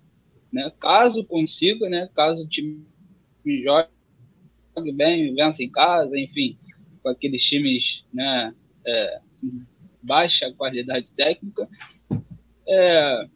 né? 0.52 0.72
Caso 0.80 1.24
consiga, 1.24 1.90
né? 1.90 2.10
Caso 2.16 2.44
o 2.44 2.48
time 2.48 2.86
jogue 3.64 4.92
bem, 4.94 5.34
vença 5.34 5.64
em 5.64 5.70
casa, 5.70 6.18
enfim, 6.18 6.58
com 7.02 7.10
aqueles 7.10 7.44
times, 7.44 8.04
né? 8.14 8.54
É, 8.86 9.22
baixa 10.02 10.52
qualidade 10.54 11.08
técnica. 11.16 11.68
É, 12.68 13.28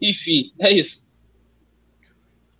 enfim, 0.00 0.52
é 0.58 0.72
isso. 0.72 1.02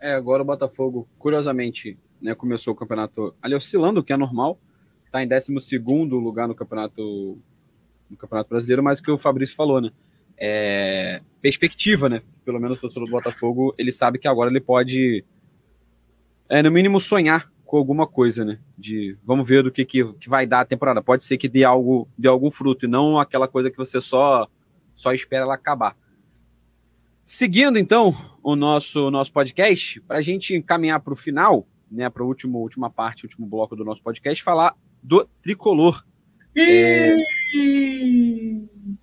É, 0.01 0.13
agora 0.13 0.43
o 0.43 0.47
Botafogo, 0.47 1.09
curiosamente, 1.19 1.99
né, 2.21 2.35
começou 2.35 2.73
o 2.73 2.77
campeonato 2.77 3.35
ali 3.43 3.55
oscilando, 3.55 4.01
o 4.01 4.05
que 4.05 4.13
é 4.13 4.17
normal. 4.17 4.59
Está 5.05 5.23
em 5.23 5.29
12 5.29 5.79
lugar 6.11 6.47
no 6.47 6.55
campeonato, 6.55 7.39
no 8.11 8.17
campeonato 8.17 8.51
brasileiro, 8.51 8.83
mas 8.83 8.99
o 8.99 9.03
que 9.03 9.11
o 9.11 9.19
Fabrício 9.19 9.57
falou, 9.57 9.81
né? 9.81 9.91
É, 10.39 11.21
perspectiva, 11.41 12.09
né? 12.09 12.23
Pelo 12.45 12.61
menos 12.61 12.79
o 12.79 12.81
torcedor 12.83 13.07
do 13.07 13.11
Botafogo, 13.11 13.75
ele 13.77 13.93
sabe 13.93 14.19
que 14.19 14.29
agora 14.29 14.51
ele 14.51 14.61
pode, 14.61 15.25
é, 16.49 16.63
no 16.63 16.71
mínimo, 16.71 17.01
sonhar 17.01 17.51
com 17.67 17.77
alguma 17.77 18.07
coisa, 18.07 18.45
né? 18.45 18.59
De 18.77 19.17
vamos 19.25 19.47
ver 19.47 19.63
do 19.63 19.71
que, 19.71 19.85
que, 19.85 20.05
que 20.15 20.29
vai 20.29 20.47
dar 20.47 20.61
a 20.61 20.65
temporada. 20.65 21.03
Pode 21.03 21.25
ser 21.25 21.37
que 21.37 21.49
dê 21.49 21.65
algo, 21.65 22.09
dê 22.17 22.29
algum 22.29 22.51
fruto 22.51 22.87
e 22.87 22.89
não 22.89 23.19
aquela 23.19 23.47
coisa 23.47 23.71
que 23.71 23.77
você 23.77 24.01
só 24.01 24.49
só 24.95 25.13
espera 25.13 25.45
ela 25.45 25.55
acabar. 25.55 25.97
Seguindo 27.25 27.79
então 27.79 28.15
o 28.43 28.57
nosso 28.57 29.11
nosso 29.11 29.33
podcast, 29.33 30.01
para 30.01 30.19
a 30.19 30.23
gente 30.23 30.61
caminhar 30.63 30.99
para 31.01 31.13
o 31.13 31.17
final, 31.17 31.69
né? 31.91 32.09
Para 32.09 32.23
a 32.23 32.27
última 32.27 32.57
última 32.57 32.89
parte, 32.89 33.27
último 33.27 33.47
bloco 33.47 33.77
do 33.77 33.85
nosso 33.85 34.03
podcast, 34.03 34.43
falar 34.43 34.75
do 35.03 35.29
tricolor. 35.43 36.03
É... 36.57 37.15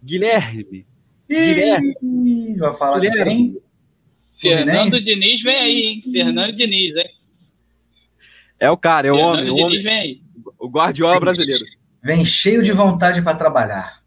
Guilherme, 0.03 0.87
Guilherme. 1.29 2.55
Vai 2.57 2.73
falar 2.73 2.99
Guilherme. 2.99 3.23
de 3.23 3.53
quem? 3.53 3.65
Fernando 4.39 4.99
Diniz 4.99 5.41
vem 5.41 5.55
aí, 5.55 5.81
hein? 5.81 6.03
Fernando 6.11 6.55
Diniz, 6.55 6.95
hein? 6.95 7.09
É 8.59 8.69
o 8.69 8.77
cara, 8.77 9.07
é 9.07 9.11
o 9.11 9.17
homem. 9.17 9.49
O, 9.49 9.55
homem, 9.55 9.83
vem 9.83 9.99
aí. 9.99 10.21
o 10.59 10.69
Guardiola 10.69 11.19
brasileiro. 11.19 11.65
Vem 12.03 12.23
cheio 12.23 12.61
de 12.61 12.71
vontade 12.71 13.21
para 13.21 13.37
trabalhar. 13.37 14.03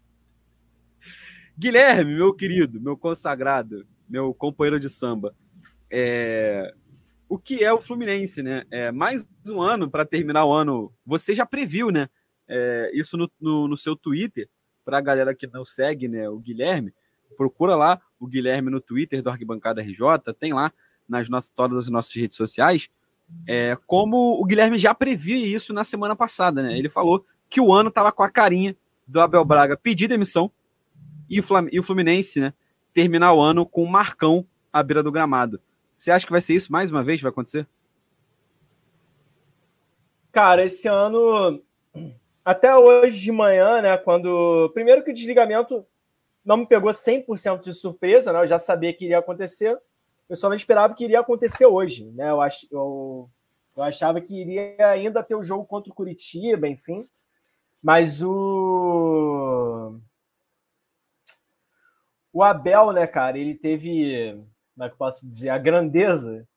Guilherme, 1.57 2.15
meu 2.15 2.33
querido, 2.33 2.79
meu 2.79 2.95
consagrado, 2.95 3.85
meu 4.07 4.33
companheiro 4.33 4.79
de 4.79 4.89
samba. 4.89 5.35
É... 5.91 6.73
O 7.27 7.37
que 7.37 7.63
é 7.63 7.71
o 7.71 7.81
Fluminense, 7.81 8.41
né? 8.41 8.63
É 8.71 8.91
mais 8.91 9.27
um 9.47 9.61
ano 9.61 9.89
para 9.89 10.05
terminar 10.05 10.45
o 10.45 10.53
ano. 10.53 10.91
Você 11.05 11.35
já 11.35 11.45
previu, 11.45 11.91
né? 11.91 12.09
É, 12.47 12.89
isso 12.93 13.15
no, 13.15 13.29
no, 13.39 13.67
no 13.67 13.77
seu 13.77 13.95
Twitter, 13.95 14.49
para 14.83 14.97
a 14.97 15.01
galera 15.01 15.35
que 15.35 15.45
não 15.45 15.63
segue, 15.63 16.07
né? 16.07 16.27
O 16.27 16.39
Guilherme 16.39 16.91
procura 17.37 17.75
lá 17.75 18.01
o 18.19 18.27
Guilherme 18.27 18.69
no 18.69 18.81
Twitter 18.81 19.21
do 19.21 19.29
Arquibancada 19.29 19.81
RJ, 19.81 20.33
tem 20.39 20.53
lá 20.53 20.71
nas 21.07 21.29
nossas, 21.29 21.49
todas 21.49 21.77
as 21.79 21.89
nossas 21.89 22.13
redes 22.13 22.37
sociais. 22.37 22.89
É, 23.47 23.77
como 23.85 24.41
o 24.41 24.45
Guilherme 24.45 24.77
já 24.77 24.93
previa 24.93 25.47
isso 25.55 25.73
na 25.73 25.83
semana 25.83 26.15
passada, 26.15 26.63
né? 26.63 26.77
Ele 26.77 26.89
falou 26.89 27.25
que 27.49 27.61
o 27.61 27.73
ano 27.73 27.89
estava 27.89 28.11
com 28.11 28.23
a 28.23 28.29
carinha 28.29 28.75
do 29.07 29.21
Abel 29.21 29.45
Braga 29.45 29.77
pedir 29.77 30.07
demissão 30.07 30.51
e 31.29 31.39
o, 31.39 31.83
Fluminense, 31.83 32.39
né? 32.39 32.53
terminar 32.93 33.33
o 33.33 33.41
ano 33.41 33.65
com 33.65 33.83
o 33.83 33.89
Marcão 33.89 34.45
à 34.73 34.81
beira 34.81 35.03
do 35.03 35.11
gramado. 35.11 35.59
Você 35.95 36.11
acha 36.11 36.25
que 36.25 36.31
vai 36.31 36.41
ser 36.41 36.55
isso 36.55 36.71
mais 36.71 36.89
uma 36.89 37.03
vez? 37.03 37.21
Vai 37.21 37.29
acontecer? 37.29 37.67
Cara, 40.31 40.63
esse 40.63 40.87
ano, 40.87 41.61
até 42.43 42.75
hoje 42.75 43.19
de 43.19 43.31
manhã, 43.31 43.81
né? 43.81 43.97
Quando. 43.97 44.69
Primeiro 44.73 45.03
que 45.03 45.11
o 45.11 45.13
desligamento 45.13 45.85
não 46.49 46.57
me 46.57 46.65
pegou 46.65 46.89
100% 46.89 47.59
de 47.61 47.73
surpresa, 47.75 48.33
né? 48.33 48.41
Eu 48.41 48.47
já 48.47 48.57
sabia 48.57 48.91
que 48.91 49.05
iria 49.05 49.19
acontecer. 49.19 49.79
Eu 50.27 50.35
só 50.35 50.49
não 50.49 50.55
esperava 50.55 50.95
que 50.95 51.03
iria 51.03 51.19
acontecer 51.19 51.67
hoje, 51.67 52.09
né? 52.11 52.31
Eu, 52.31 52.41
ach... 52.41 52.63
eu... 52.71 53.29
eu 53.77 53.83
achava 53.83 54.19
que 54.19 54.35
iria 54.35 54.75
ainda 54.89 55.21
ter 55.21 55.35
o 55.35 55.43
jogo 55.43 55.63
contra 55.63 55.91
o 55.91 55.93
Curitiba, 55.93 56.67
enfim. 56.67 57.07
Mas 57.83 58.23
o. 58.23 59.99
O 62.33 62.43
Abel, 62.43 62.93
né, 62.93 63.05
cara, 63.05 63.37
ele 63.37 63.53
teve, 63.53 64.33
como 64.73 64.85
é 64.85 64.87
que 64.87 64.93
eu 64.93 64.97
posso 64.97 65.29
dizer, 65.29 65.49
a 65.49 65.57
grandeza 65.57 66.47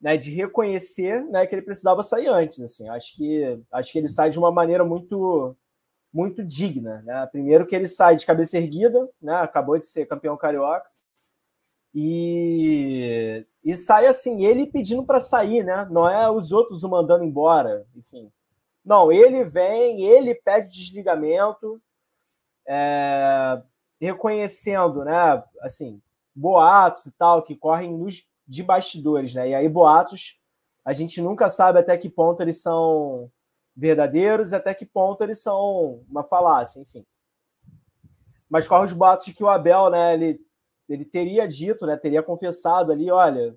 né, 0.00 0.18
de 0.18 0.30
reconhecer 0.30 1.22
né, 1.24 1.46
que 1.46 1.54
ele 1.54 1.62
precisava 1.62 2.02
sair 2.02 2.26
antes. 2.26 2.60
Assim. 2.60 2.90
Acho, 2.90 3.16
que, 3.16 3.58
acho 3.72 3.90
que 3.90 3.98
ele 3.98 4.08
sai 4.08 4.28
de 4.28 4.38
uma 4.38 4.52
maneira 4.52 4.84
muito 4.84 5.56
muito 6.14 6.44
digna. 6.44 7.02
Né? 7.04 7.26
Primeiro 7.26 7.66
que 7.66 7.74
ele 7.74 7.88
sai 7.88 8.14
de 8.14 8.24
cabeça 8.24 8.56
erguida, 8.56 9.10
né? 9.20 9.34
acabou 9.34 9.76
de 9.76 9.84
ser 9.84 10.06
campeão 10.06 10.36
carioca, 10.36 10.88
e, 11.96 13.46
e 13.62 13.76
sai 13.76 14.06
assim, 14.06 14.44
ele 14.44 14.66
pedindo 14.66 15.04
para 15.04 15.20
sair, 15.20 15.64
né? 15.64 15.86
não 15.90 16.08
é 16.08 16.30
os 16.30 16.52
outros 16.52 16.82
o 16.82 16.88
mandando 16.88 17.24
embora, 17.24 17.86
enfim. 17.94 18.32
Não, 18.84 19.10
ele 19.10 19.44
vem, 19.44 20.02
ele 20.02 20.34
pede 20.34 20.68
desligamento, 20.68 21.80
é, 22.66 23.62
reconhecendo, 24.00 25.04
né, 25.04 25.42
assim, 25.60 26.02
boatos 26.34 27.06
e 27.06 27.12
tal 27.12 27.42
que 27.42 27.56
correm 27.56 27.96
nos 27.96 28.26
de 28.46 28.62
bastidores, 28.62 29.32
né? 29.32 29.48
E 29.48 29.54
aí 29.54 29.68
boatos, 29.68 30.38
a 30.84 30.92
gente 30.92 31.22
nunca 31.22 31.48
sabe 31.48 31.78
até 31.78 31.96
que 31.96 32.10
ponto 32.10 32.42
eles 32.42 32.60
são 32.60 33.30
verdadeiros 33.76 34.52
e 34.52 34.56
até 34.56 34.72
que 34.74 34.86
ponto 34.86 35.22
eles 35.22 35.42
são 35.42 36.02
uma 36.08 36.22
falácia, 36.22 36.80
enfim. 36.80 37.04
Mas 38.48 38.68
corre 38.68 38.84
os 38.84 38.92
boatos 38.92 39.26
de 39.26 39.32
que 39.32 39.42
o 39.42 39.48
Abel, 39.48 39.90
né, 39.90 40.14
ele, 40.14 40.40
ele 40.88 41.04
teria 41.04 41.46
dito, 41.48 41.86
né, 41.86 41.96
teria 41.96 42.22
confessado 42.22 42.92
ali, 42.92 43.10
olha, 43.10 43.56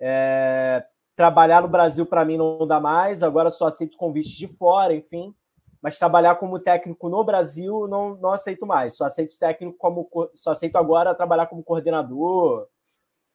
é, 0.00 0.84
trabalhar 1.16 1.62
no 1.62 1.68
Brasil 1.68 2.06
para 2.06 2.24
mim 2.24 2.36
não 2.36 2.66
dá 2.66 2.78
mais, 2.78 3.22
agora 3.22 3.50
só 3.50 3.66
aceito 3.66 3.96
convites 3.96 4.32
de 4.32 4.46
fora, 4.46 4.94
enfim. 4.94 5.34
Mas 5.80 5.98
trabalhar 5.98 6.34
como 6.36 6.58
técnico 6.58 7.08
no 7.08 7.22
Brasil 7.22 7.86
não, 7.86 8.16
não 8.16 8.32
aceito 8.32 8.66
mais. 8.66 8.96
Só 8.96 9.04
aceito 9.04 9.38
técnico 9.38 9.78
como 9.78 10.08
só 10.34 10.50
aceito 10.50 10.76
agora 10.76 11.14
trabalhar 11.14 11.46
como 11.46 11.62
coordenador, 11.62 12.66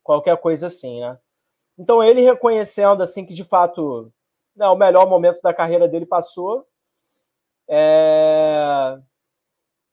qualquer 0.03 0.37
coisa 0.37 0.67
assim, 0.67 0.99
né? 0.99 1.17
Então 1.77 2.03
ele 2.03 2.21
reconhecendo 2.21 3.01
assim 3.01 3.25
que 3.25 3.33
de 3.33 3.43
fato 3.43 4.11
não, 4.55 4.73
o 4.73 4.77
melhor 4.77 5.07
momento 5.07 5.41
da 5.41 5.53
carreira 5.53 5.87
dele 5.87 6.05
passou. 6.05 6.67
É... 7.67 8.99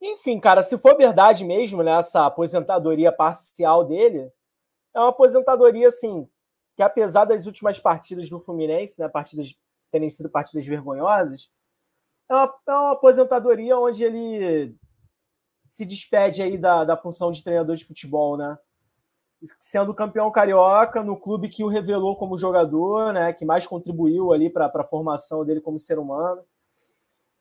Enfim, 0.01 0.41
cara, 0.41 0.63
se 0.63 0.79
for 0.79 0.97
verdade 0.97 1.45
mesmo, 1.45 1.83
né, 1.83 1.93
essa 1.93 2.27
aposentadoria 2.27 3.13
parcial 3.13 3.85
dele, 3.85 4.31
é 4.95 4.99
uma 4.99 5.11
aposentadoria 5.11 5.89
assim 5.89 6.29
que 6.77 6.83
apesar 6.83 7.27
das 7.27 7.47
últimas 7.47 7.79
partidas 7.79 8.31
do 8.31 8.41
Fluminense, 8.41 9.01
né, 9.01 9.09
partidas 9.09 9.55
terem 9.91 10.09
sido 10.09 10.31
partidas 10.31 10.67
vergonhosas, 10.67 11.51
é 12.29 12.35
uma, 12.35 12.55
é 12.67 12.73
uma 12.73 12.93
aposentadoria 12.93 13.79
onde 13.79 14.05
ele 14.05 14.75
se 15.69 15.85
despede 15.85 16.43
aí 16.43 16.57
da, 16.57 16.85
da 16.85 16.97
função 16.97 17.31
de 17.33 17.45
treinador 17.45 17.77
de 17.77 17.85
futebol, 17.85 18.37
né? 18.37 18.59
Sendo 19.59 19.95
campeão 19.95 20.31
carioca 20.31 21.03
no 21.03 21.17
clube 21.17 21.49
que 21.49 21.65
o 21.65 21.69
revelou 21.69 22.17
como 22.17 22.39
jogador, 22.39 23.13
né, 23.13 23.33
que 23.33 23.45
mais 23.45 23.67
contribuiu 23.67 24.33
ali 24.33 24.51
para 24.51 24.67
a 24.67 24.85
formação 24.85 25.45
dele 25.45 25.61
como 25.61 25.79
ser 25.79 25.99
humano. 25.99 26.43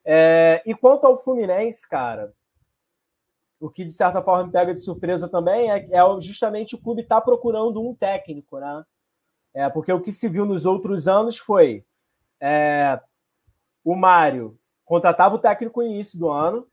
É, 0.04 0.62
e 0.64 0.74
quanto 0.74 1.06
ao 1.06 1.16
Fluminense, 1.16 1.88
cara, 1.88 2.32
o 3.60 3.68
que 3.68 3.84
de 3.84 3.92
certa 3.92 4.22
forma 4.22 4.46
me 4.46 4.52
pega 4.52 4.72
de 4.72 4.80
surpresa 4.80 5.28
também 5.28 5.70
é, 5.70 5.86
é 5.90 6.20
justamente 6.20 6.74
o 6.74 6.80
clube 6.80 7.02
estar 7.02 7.16
tá 7.16 7.20
procurando 7.20 7.86
um 7.86 7.94
técnico, 7.94 8.58
né? 8.58 8.84
É, 9.52 9.68
porque 9.68 9.92
o 9.92 10.00
que 10.00 10.12
se 10.12 10.28
viu 10.28 10.46
nos 10.46 10.64
outros 10.64 11.08
anos 11.08 11.36
foi 11.36 11.84
é, 12.40 12.98
o 13.84 13.94
Mário 13.94 14.58
contratava 14.84 15.34
o 15.34 15.38
técnico 15.38 15.80
no 15.80 15.88
início 15.88 16.18
do 16.18 16.30
ano, 16.30 16.66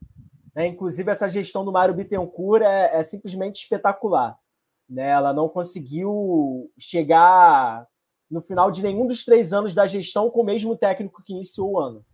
né? 0.54 0.66
inclusive 0.66 1.10
essa 1.10 1.28
gestão 1.28 1.64
do 1.64 1.72
Mário 1.72 1.94
Bittencourt 1.94 2.62
é, 2.62 2.98
é 2.98 3.02
simplesmente 3.02 3.62
espetacular. 3.62 4.38
Né? 4.88 5.08
Ela 5.08 5.32
não 5.32 5.48
conseguiu 5.48 6.70
chegar 6.78 7.86
no 8.30 8.40
final 8.40 8.70
de 8.70 8.82
nenhum 8.82 9.06
dos 9.06 9.24
três 9.24 9.52
anos 9.52 9.74
da 9.74 9.86
gestão 9.86 10.30
com 10.30 10.40
o 10.40 10.44
mesmo 10.44 10.76
técnico 10.76 11.22
que 11.22 11.32
iniciou 11.32 11.72
o 11.72 11.78
ano. 11.78 12.04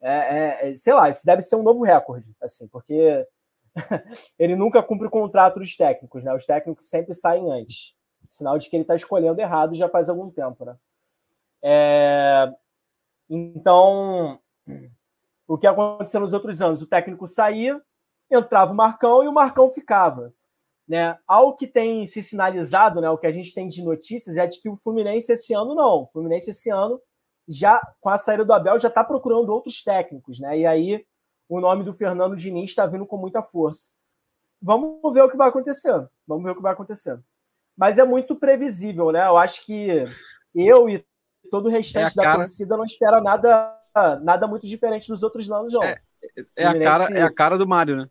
É, 0.00 0.12
é, 0.12 0.70
é 0.70 0.74
sei 0.74 0.94
lá, 0.94 1.08
isso 1.08 1.24
deve 1.24 1.42
ser 1.42 1.56
um 1.56 1.62
novo 1.62 1.82
recorde, 1.82 2.34
assim, 2.40 2.66
porque 2.68 3.26
ele 4.38 4.56
nunca 4.56 4.82
cumpre 4.82 5.06
o 5.06 5.10
contrato 5.10 5.58
dos 5.58 5.76
técnicos, 5.76 6.24
né? 6.24 6.34
Os 6.34 6.46
técnicos 6.46 6.88
sempre 6.88 7.14
saem 7.14 7.50
antes. 7.50 7.94
Sinal 8.28 8.58
de 8.58 8.68
que 8.68 8.76
ele 8.76 8.82
está 8.82 8.94
escolhendo 8.94 9.40
errado 9.40 9.74
já 9.74 9.88
faz 9.88 10.08
algum 10.08 10.30
tempo, 10.30 10.64
né? 10.64 10.76
É... 11.62 12.52
Então, 13.28 14.40
o 15.46 15.58
que 15.58 15.66
aconteceu 15.66 16.20
nos 16.20 16.32
outros 16.32 16.60
anos? 16.60 16.82
O 16.82 16.86
técnico 16.86 17.26
saía, 17.26 17.80
entrava 18.30 18.72
o 18.72 18.76
Marcão 18.76 19.22
e 19.22 19.28
o 19.28 19.32
Marcão 19.32 19.68
ficava. 19.68 20.32
Né? 20.90 21.16
Ao 21.24 21.54
que 21.54 21.68
tem 21.68 22.04
se 22.04 22.20
sinalizado, 22.20 23.00
né, 23.00 23.08
o 23.08 23.16
que 23.16 23.28
a 23.28 23.30
gente 23.30 23.54
tem 23.54 23.68
de 23.68 23.80
notícias 23.80 24.36
é 24.36 24.44
de 24.44 24.60
que 24.60 24.68
o 24.68 24.76
Fluminense 24.76 25.32
esse 25.32 25.54
ano 25.54 25.72
não. 25.72 26.02
O 26.02 26.06
Fluminense 26.08 26.50
esse 26.50 26.68
ano, 26.68 27.00
já 27.48 27.80
com 28.00 28.08
a 28.08 28.18
saída 28.18 28.44
do 28.44 28.52
Abel, 28.52 28.76
já 28.76 28.88
está 28.88 29.04
procurando 29.04 29.50
outros 29.50 29.84
técnicos. 29.84 30.40
Né? 30.40 30.58
E 30.58 30.66
aí 30.66 31.06
o 31.48 31.60
nome 31.60 31.84
do 31.84 31.94
Fernando 31.94 32.34
Diniz 32.34 32.70
está 32.70 32.86
vindo 32.86 33.06
com 33.06 33.16
muita 33.16 33.40
força. 33.40 33.92
Vamos 34.60 35.14
ver 35.14 35.22
o 35.22 35.30
que 35.30 35.36
vai 35.36 35.48
acontecer. 35.48 36.08
Vamos 36.26 36.42
ver 36.42 36.50
o 36.50 36.56
que 36.56 36.62
vai 36.62 36.72
acontecer. 36.72 37.20
Mas 37.78 37.96
é 37.96 38.04
muito 38.04 38.34
previsível, 38.34 39.12
né? 39.12 39.28
Eu 39.28 39.38
acho 39.38 39.64
que 39.64 40.04
eu 40.52 40.88
e 40.88 41.06
todo 41.52 41.66
o 41.66 41.70
restante 41.70 42.14
é 42.14 42.16
da 42.16 42.22
cara... 42.24 42.36
torcida 42.38 42.76
não 42.76 42.84
espera 42.84 43.20
nada, 43.20 43.80
nada 44.22 44.48
muito 44.48 44.66
diferente 44.66 45.06
dos 45.06 45.22
outros 45.22 45.48
anos, 45.52 45.72
não. 45.72 45.84
É, 45.84 46.00
é, 46.56 46.66
a 46.66 46.80
cara, 46.80 47.04
é 47.16 47.22
a 47.22 47.32
cara 47.32 47.56
do 47.56 47.66
Mário, 47.66 47.96
né? 47.96 48.10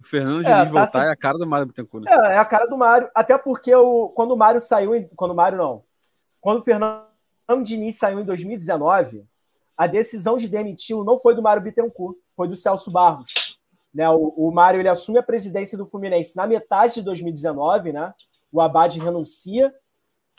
O 0.00 0.04
Fernando 0.04 0.42
Diniz 0.42 0.48
é, 0.48 0.64
tá 0.64 0.64
voltar 0.64 0.86
se... 0.86 0.98
é 0.98 1.10
a 1.10 1.16
cara 1.16 1.36
do 1.36 1.46
Mário 1.46 1.66
Bittencourt. 1.66 2.04
Né? 2.04 2.10
É, 2.10 2.34
é 2.34 2.38
a 2.38 2.44
cara 2.44 2.66
do 2.66 2.76
Mário. 2.76 3.10
Até 3.14 3.36
porque 3.36 3.74
o, 3.74 4.08
quando 4.08 4.32
o 4.32 4.36
Mário 4.36 4.60
saiu. 4.60 4.92
Quando 5.14 5.32
o 5.32 5.34
Mário 5.34 5.58
não. 5.58 5.84
Quando 6.40 6.60
o 6.60 6.62
Fernando 6.62 7.04
Diniz 7.62 7.98
saiu 7.98 8.18
em 8.18 8.24
2019, 8.24 9.26
a 9.76 9.86
decisão 9.86 10.36
de 10.36 10.48
demitir 10.48 10.96
não 11.04 11.18
foi 11.18 11.34
do 11.34 11.42
Mário 11.42 11.62
Bittencourt, 11.62 12.16
foi 12.34 12.48
do 12.48 12.56
Celso 12.56 12.90
Barros. 12.90 13.30
Né, 13.92 14.08
o, 14.08 14.32
o 14.36 14.52
Mário 14.52 14.80
ele 14.80 14.88
assume 14.88 15.18
a 15.18 15.22
presidência 15.22 15.76
do 15.76 15.84
Fluminense 15.84 16.36
na 16.36 16.46
metade 16.46 16.94
de 16.94 17.02
2019, 17.02 17.92
né? 17.92 18.14
O 18.52 18.60
Abad 18.60 18.96
renuncia, 18.98 19.74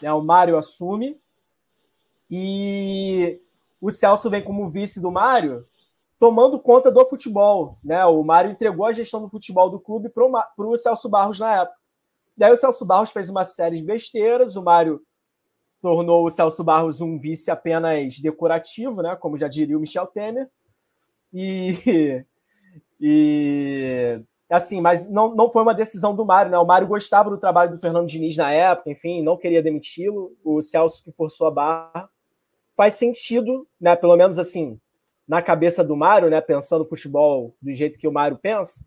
né, 0.02 0.12
o 0.12 0.22
Mário 0.22 0.58
assume. 0.58 1.20
E 2.30 3.42
o 3.80 3.92
Celso 3.92 4.30
vem 4.30 4.42
como 4.42 4.70
vice 4.70 5.02
do 5.02 5.12
Mário 5.12 5.68
tomando 6.22 6.60
conta 6.60 6.92
do 6.92 7.04
futebol. 7.04 7.80
Né? 7.84 8.06
O 8.06 8.24
Mário 8.24 8.52
entregou 8.52 8.86
a 8.86 8.94
gestão 8.94 9.24
do 9.24 9.28
futebol 9.28 9.72
do 9.72 9.80
clube 9.80 10.08
para 10.08 10.24
o 10.56 10.78
Celso 10.78 11.10
Barros 11.10 11.40
na 11.40 11.62
época. 11.62 11.76
Daí 12.38 12.52
o 12.52 12.56
Celso 12.56 12.86
Barros 12.86 13.10
fez 13.10 13.28
uma 13.28 13.44
série 13.44 13.78
de 13.78 13.84
besteiras, 13.84 14.56
o 14.56 14.62
Mário 14.62 15.02
tornou 15.82 16.24
o 16.24 16.30
Celso 16.30 16.64
Barros 16.64 17.02
um 17.02 17.18
vice 17.20 17.50
apenas 17.50 18.20
decorativo, 18.20 19.02
né? 19.02 19.16
como 19.16 19.36
já 19.36 19.48
diria 19.48 19.76
o 19.76 19.82
Michel 19.82 20.06
Temer. 20.06 20.48
E, 21.34 22.24
e 23.02 24.22
assim, 24.48 24.80
mas 24.80 25.10
não, 25.10 25.34
não 25.34 25.50
foi 25.50 25.64
uma 25.64 25.74
decisão 25.74 26.16
do 26.16 26.24
Mário, 26.24 26.52
né? 26.52 26.58
O 26.60 26.68
Mário 26.68 26.88
gostava 26.88 27.32
do 27.32 27.38
trabalho 27.40 27.72
do 27.72 27.80
Fernando 27.80 28.08
Diniz 28.08 28.38
na 28.38 28.54
época, 28.54 28.92
enfim, 28.92 29.24
não 29.24 29.38
queria 29.38 29.64
demiti-lo. 29.64 30.38
O 30.44 30.62
Celso 30.62 31.04
que 31.04 31.12
forçou 31.12 31.48
a 31.48 31.52
barra. 31.52 32.08
Faz 32.78 32.94
sentido, 32.94 33.68
né? 33.80 33.96
Pelo 33.96 34.16
menos 34.16 34.38
assim, 34.38 34.80
na 35.28 35.42
cabeça 35.42 35.84
do 35.84 35.96
Mário, 35.96 36.30
né, 36.30 36.42
pensando 36.42 36.84
o 36.84 36.88
futebol 36.88 37.56
do 37.62 37.72
jeito 37.72 37.98
que 37.98 38.08
o 38.08 38.12
Mário 38.12 38.38
pensa, 38.38 38.86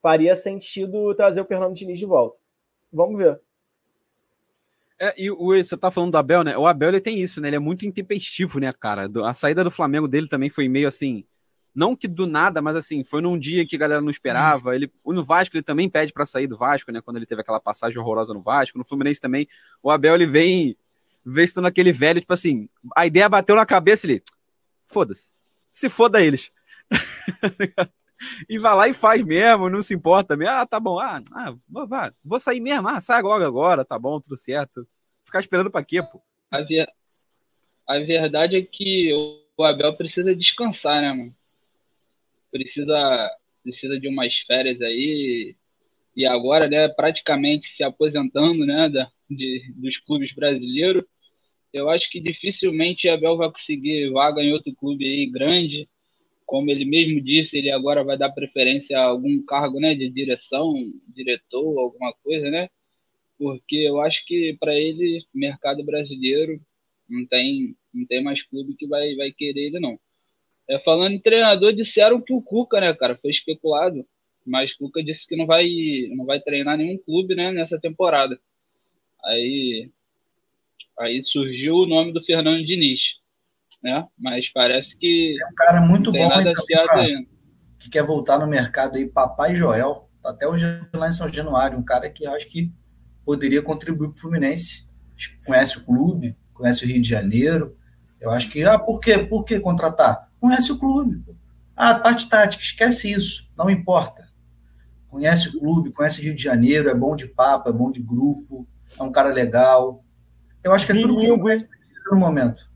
faria 0.00 0.34
sentido 0.34 1.14
trazer 1.14 1.40
o 1.40 1.44
Fernando 1.44 1.74
Diniz 1.74 1.98
de 1.98 2.06
volta. 2.06 2.36
Vamos 2.92 3.16
ver. 3.16 3.40
É, 4.98 5.14
e 5.16 5.30
o, 5.30 5.48
você 5.48 5.76
tá 5.76 5.90
falando 5.90 6.12
do 6.12 6.18
Abel, 6.18 6.44
né? 6.44 6.56
O 6.56 6.66
Abel 6.66 6.90
ele 6.90 7.00
tem 7.00 7.20
isso, 7.20 7.40
né? 7.40 7.48
Ele 7.48 7.56
é 7.56 7.60
muito 7.60 7.86
intempestivo, 7.86 8.60
né, 8.60 8.72
cara? 8.72 9.10
A 9.24 9.34
saída 9.34 9.64
do 9.64 9.70
Flamengo 9.70 10.06
dele 10.06 10.28
também 10.28 10.50
foi 10.50 10.68
meio 10.68 10.86
assim, 10.86 11.24
não 11.74 11.96
que 11.96 12.06
do 12.06 12.26
nada, 12.26 12.60
mas 12.60 12.76
assim, 12.76 13.02
foi 13.02 13.20
num 13.20 13.38
dia 13.38 13.66
que 13.66 13.76
a 13.76 13.78
galera 13.78 14.00
não 14.00 14.10
esperava. 14.10 14.74
Ele, 14.74 14.92
no 15.04 15.24
Vasco 15.24 15.56
ele 15.56 15.62
também 15.62 15.88
pede 15.88 16.12
para 16.12 16.26
sair 16.26 16.46
do 16.46 16.56
Vasco, 16.56 16.92
né? 16.92 17.00
Quando 17.00 17.16
ele 17.16 17.26
teve 17.26 17.40
aquela 17.40 17.60
passagem 17.60 17.98
horrorosa 17.98 18.34
no 18.34 18.42
Vasco, 18.42 18.78
no 18.78 18.84
Fluminense 18.84 19.20
também. 19.20 19.48
O 19.82 19.90
Abel 19.90 20.14
ele 20.14 20.26
vem 20.26 20.76
vestindo 21.24 21.66
aquele 21.66 21.92
velho, 21.92 22.20
tipo 22.20 22.32
assim, 22.32 22.68
a 22.96 23.06
ideia 23.06 23.28
bateu 23.28 23.54
na 23.54 23.64
cabeça 23.64 24.06
ele, 24.06 24.22
foda-se 24.84 25.32
se 25.72 25.88
foda 25.88 26.22
eles. 26.22 26.52
e 28.48 28.58
vai 28.58 28.74
lá 28.74 28.88
e 28.88 28.94
faz 28.94 29.24
mesmo, 29.24 29.70
não 29.70 29.82
se 29.82 29.94
importa 29.94 30.36
mesmo. 30.36 30.54
Ah, 30.54 30.66
tá 30.66 30.78
bom. 30.78 30.98
Ah, 30.98 31.22
ah 31.34 31.54
vá, 31.86 32.12
vou 32.22 32.38
sair 32.38 32.60
mesmo. 32.60 32.88
Ah, 32.88 33.00
sai 33.00 33.22
logo 33.22 33.44
agora, 33.44 33.84
tá 33.84 33.98
bom, 33.98 34.20
tudo 34.20 34.36
certo. 34.36 34.86
Ficar 35.24 35.40
esperando 35.40 35.70
pra 35.70 35.84
quê, 35.84 36.02
pô? 36.02 36.22
A, 36.50 36.60
ver... 36.60 36.88
a 37.86 37.98
verdade 37.98 38.56
é 38.56 38.62
que 38.62 39.12
o 39.14 39.64
Abel 39.64 39.96
precisa 39.96 40.36
descansar, 40.36 41.00
né, 41.00 41.12
mano? 41.12 41.34
Precisa, 42.50 43.30
precisa 43.62 43.98
de 43.98 44.08
umas 44.08 44.38
férias 44.40 44.82
aí. 44.82 45.56
E 46.14 46.26
agora, 46.26 46.68
né, 46.68 46.88
praticamente 46.88 47.66
se 47.68 47.82
aposentando, 47.82 48.66
né, 48.66 48.90
da, 48.90 49.10
de, 49.30 49.72
dos 49.74 49.96
clubes 49.96 50.32
brasileiros. 50.34 51.04
Eu 51.72 51.88
acho 51.88 52.10
que 52.10 52.20
dificilmente 52.20 53.08
Abel 53.08 53.36
vai 53.36 53.50
conseguir 53.50 54.10
vaga 54.10 54.42
em 54.42 54.52
outro 54.52 54.74
clube 54.74 55.04
aí 55.04 55.26
grande 55.26 55.88
como 56.52 56.70
ele 56.70 56.84
mesmo 56.84 57.18
disse, 57.18 57.56
ele 57.56 57.70
agora 57.70 58.04
vai 58.04 58.18
dar 58.18 58.30
preferência 58.30 58.98
a 58.98 59.04
algum 59.04 59.42
cargo 59.42 59.80
né, 59.80 59.94
de 59.94 60.10
direção, 60.10 60.74
diretor, 61.08 61.78
alguma 61.78 62.12
coisa, 62.22 62.50
né? 62.50 62.68
Porque 63.38 63.76
eu 63.76 64.02
acho 64.02 64.22
que 64.26 64.54
para 64.60 64.74
ele, 64.74 65.24
mercado 65.32 65.82
brasileiro, 65.82 66.60
não 67.08 67.24
tem, 67.26 67.74
não 67.90 68.06
tem 68.06 68.22
mais 68.22 68.42
clube 68.42 68.76
que 68.76 68.86
vai, 68.86 69.14
vai 69.16 69.32
querer 69.32 69.68
ele, 69.68 69.80
não. 69.80 69.98
É, 70.68 70.78
falando 70.78 71.14
em 71.14 71.20
treinador, 71.20 71.72
disseram 71.72 72.20
que 72.20 72.34
o 72.34 72.42
Cuca, 72.42 72.82
né, 72.82 72.92
cara, 72.92 73.16
foi 73.16 73.30
especulado, 73.30 74.06
mas 74.44 74.74
Cuca 74.74 75.02
disse 75.02 75.26
que 75.26 75.34
não 75.34 75.46
vai, 75.46 75.66
não 76.10 76.26
vai 76.26 76.38
treinar 76.38 76.76
nenhum 76.76 76.98
clube, 76.98 77.34
né, 77.34 77.50
nessa 77.50 77.80
temporada. 77.80 78.38
Aí, 79.24 79.90
aí 80.98 81.22
surgiu 81.22 81.74
o 81.74 81.86
nome 81.86 82.12
do 82.12 82.22
Fernando 82.22 82.64
Diniz 82.64 83.22
né? 83.82 84.06
Mas 84.16 84.48
parece 84.48 84.96
que. 84.96 85.36
É 85.40 85.46
um 85.46 85.54
cara 85.54 85.80
muito 85.80 86.12
bom 86.12 86.28
nada 86.28 86.50
então, 86.50 87.26
que 87.78 87.90
quer 87.90 88.04
voltar 88.04 88.38
no 88.38 88.46
mercado 88.46 88.96
aí, 88.96 89.08
Papai 89.08 89.54
Joel. 89.54 90.08
Tá 90.22 90.30
até 90.30 90.46
hoje 90.46 90.64
lá 90.94 91.08
em 91.08 91.12
São 91.12 91.28
Januário, 91.28 91.76
um 91.76 91.82
cara 91.82 92.08
que 92.08 92.24
acho 92.24 92.48
que 92.48 92.72
poderia 93.24 93.60
contribuir 93.60 94.08
para 94.08 94.16
o 94.16 94.20
Fluminense. 94.20 94.88
Conhece 95.44 95.78
o 95.78 95.84
clube, 95.84 96.36
conhece 96.54 96.84
o 96.84 96.88
Rio 96.88 97.02
de 97.02 97.08
Janeiro. 97.08 97.76
Eu 98.20 98.30
acho 98.30 98.48
que, 98.48 98.62
ah, 98.62 98.78
por 98.78 99.00
quê? 99.00 99.18
Por 99.18 99.44
que 99.44 99.58
contratar? 99.58 100.30
Conhece 100.40 100.70
o 100.70 100.78
clube. 100.78 101.24
Ah, 101.74 101.94
parte 101.94 102.28
tática, 102.28 102.62
esquece 102.62 103.10
isso, 103.10 103.50
não 103.56 103.68
importa. 103.68 104.28
Conhece 105.08 105.48
o 105.48 105.58
clube, 105.58 105.90
conhece 105.90 106.20
o 106.20 106.24
Rio 106.24 106.34
de 106.34 106.42
Janeiro, 106.42 106.88
é 106.88 106.94
bom 106.94 107.16
de 107.16 107.26
papo, 107.26 107.68
é 107.68 107.72
bom 107.72 107.90
de 107.90 108.00
grupo, 108.00 108.66
é 108.98 109.02
um 109.02 109.10
cara 109.10 109.32
legal. 109.32 110.01
Eu 110.62 110.72
acho 110.72 110.86
que 110.86 110.92
é 110.92 111.00
tudo 111.00 111.18
que 111.18 111.64
precisa 111.66 112.00
no 112.10 112.18
momento 112.18 112.72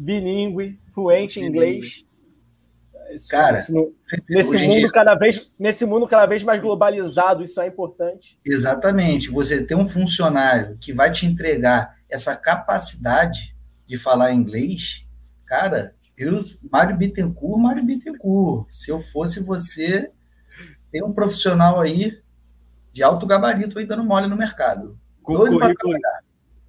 bilíngue, 0.00 0.80
fluente 0.94 1.38
em 1.40 1.46
inglês. 1.46 2.06
Isso, 3.12 3.28
Cara, 3.28 3.56
isso, 3.56 3.92
nesse 4.28 4.56
mundo 4.56 4.78
dia... 4.78 4.92
cada 4.92 5.14
vez 5.16 5.52
nesse 5.58 5.84
mundo 5.84 6.06
cada 6.06 6.26
vez 6.26 6.42
mais 6.44 6.62
globalizado, 6.62 7.42
isso 7.42 7.60
é 7.60 7.66
importante. 7.66 8.38
Exatamente. 8.44 9.28
Você 9.30 9.64
ter 9.64 9.74
um 9.74 9.86
funcionário 9.86 10.78
que 10.80 10.92
vai 10.92 11.10
te 11.10 11.26
entregar 11.26 11.96
essa 12.08 12.34
capacidade 12.36 13.54
de 13.86 13.98
falar 13.98 14.32
inglês, 14.32 15.04
cara, 15.44 15.94
eu, 16.16 16.44
Mário 16.70 16.96
Bittencourt, 16.96 17.60
Mário 17.60 17.84
Bittencourt. 17.84 18.66
Se 18.70 18.90
eu 18.90 19.00
fosse 19.00 19.40
você, 19.40 20.10
tem 20.92 21.02
um 21.02 21.12
profissional 21.12 21.80
aí 21.80 22.20
de 22.92 23.02
alto 23.02 23.26
gabarito 23.26 23.78
aí 23.78 23.86
dando 23.86 24.04
mole 24.04 24.28
no 24.28 24.36
mercado. 24.36 24.96
Com, 25.20 25.34
currículo, 25.34 25.98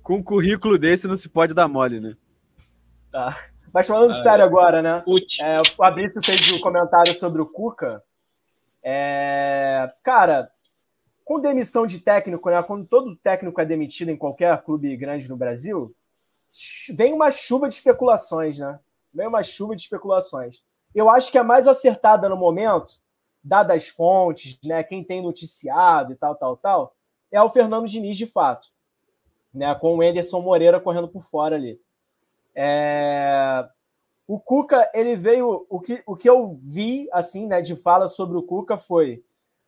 com 0.01 0.15
um 0.15 0.23
currículo 0.23 0.77
desse 0.77 1.07
não 1.07 1.15
se 1.15 1.29
pode 1.29 1.53
dar 1.53 1.67
mole, 1.67 1.99
né? 1.99 2.15
Tá. 3.11 3.37
Mas 3.73 3.87
falando 3.87 4.11
ah, 4.11 4.21
sério 4.21 4.43
agora, 4.43 4.81
né? 4.81 5.03
É, 5.39 5.61
o 5.61 5.65
Fabrício 5.75 6.21
fez 6.23 6.51
o 6.51 6.55
um 6.55 6.59
comentário 6.59 7.13
sobre 7.13 7.41
o 7.41 7.45
Cuca. 7.45 8.03
É, 8.83 9.91
cara, 10.03 10.51
com 11.23 11.39
demissão 11.39 11.85
de 11.85 11.99
técnico, 11.99 12.49
né? 12.49 12.61
Quando 12.63 12.85
todo 12.85 13.15
técnico 13.15 13.61
é 13.61 13.65
demitido 13.65 14.09
em 14.09 14.17
qualquer 14.17 14.61
clube 14.63 14.95
grande 14.97 15.29
no 15.29 15.37
Brasil, 15.37 15.95
vem 16.93 17.13
uma 17.13 17.31
chuva 17.31 17.69
de 17.69 17.75
especulações, 17.75 18.57
né? 18.57 18.79
Vem 19.13 19.27
uma 19.27 19.43
chuva 19.43 19.75
de 19.75 19.81
especulações. 19.81 20.61
Eu 20.93 21.09
acho 21.09 21.31
que 21.31 21.37
a 21.37 21.43
mais 21.43 21.67
acertada 21.67 22.27
no 22.27 22.35
momento, 22.35 22.95
dadas 23.41 23.75
as 23.77 23.87
fontes, 23.87 24.59
né? 24.63 24.83
Quem 24.83 25.03
tem 25.03 25.21
noticiado 25.21 26.11
e 26.11 26.15
tal, 26.15 26.35
tal, 26.35 26.57
tal, 26.57 26.95
é 27.31 27.41
o 27.41 27.49
Fernando 27.49 27.87
Diniz 27.87 28.17
de 28.17 28.25
fato, 28.25 28.67
né? 29.53 29.73
Com 29.75 29.97
o 29.97 30.03
Enderson 30.03 30.41
Moreira 30.41 30.79
correndo 30.79 31.07
por 31.07 31.23
fora 31.23 31.55
ali. 31.55 31.79
É... 32.55 33.67
O 34.27 34.39
Cuca, 34.39 34.89
ele 34.93 35.15
veio. 35.15 35.65
O 35.69 35.79
que, 35.79 36.01
o 36.05 36.15
que 36.15 36.29
eu 36.29 36.57
vi, 36.63 37.09
assim, 37.11 37.47
né, 37.47 37.61
de 37.61 37.75
fala 37.75 38.07
sobre 38.07 38.37
o 38.37 38.43
Cuca 38.43 38.77
foi 38.77 39.23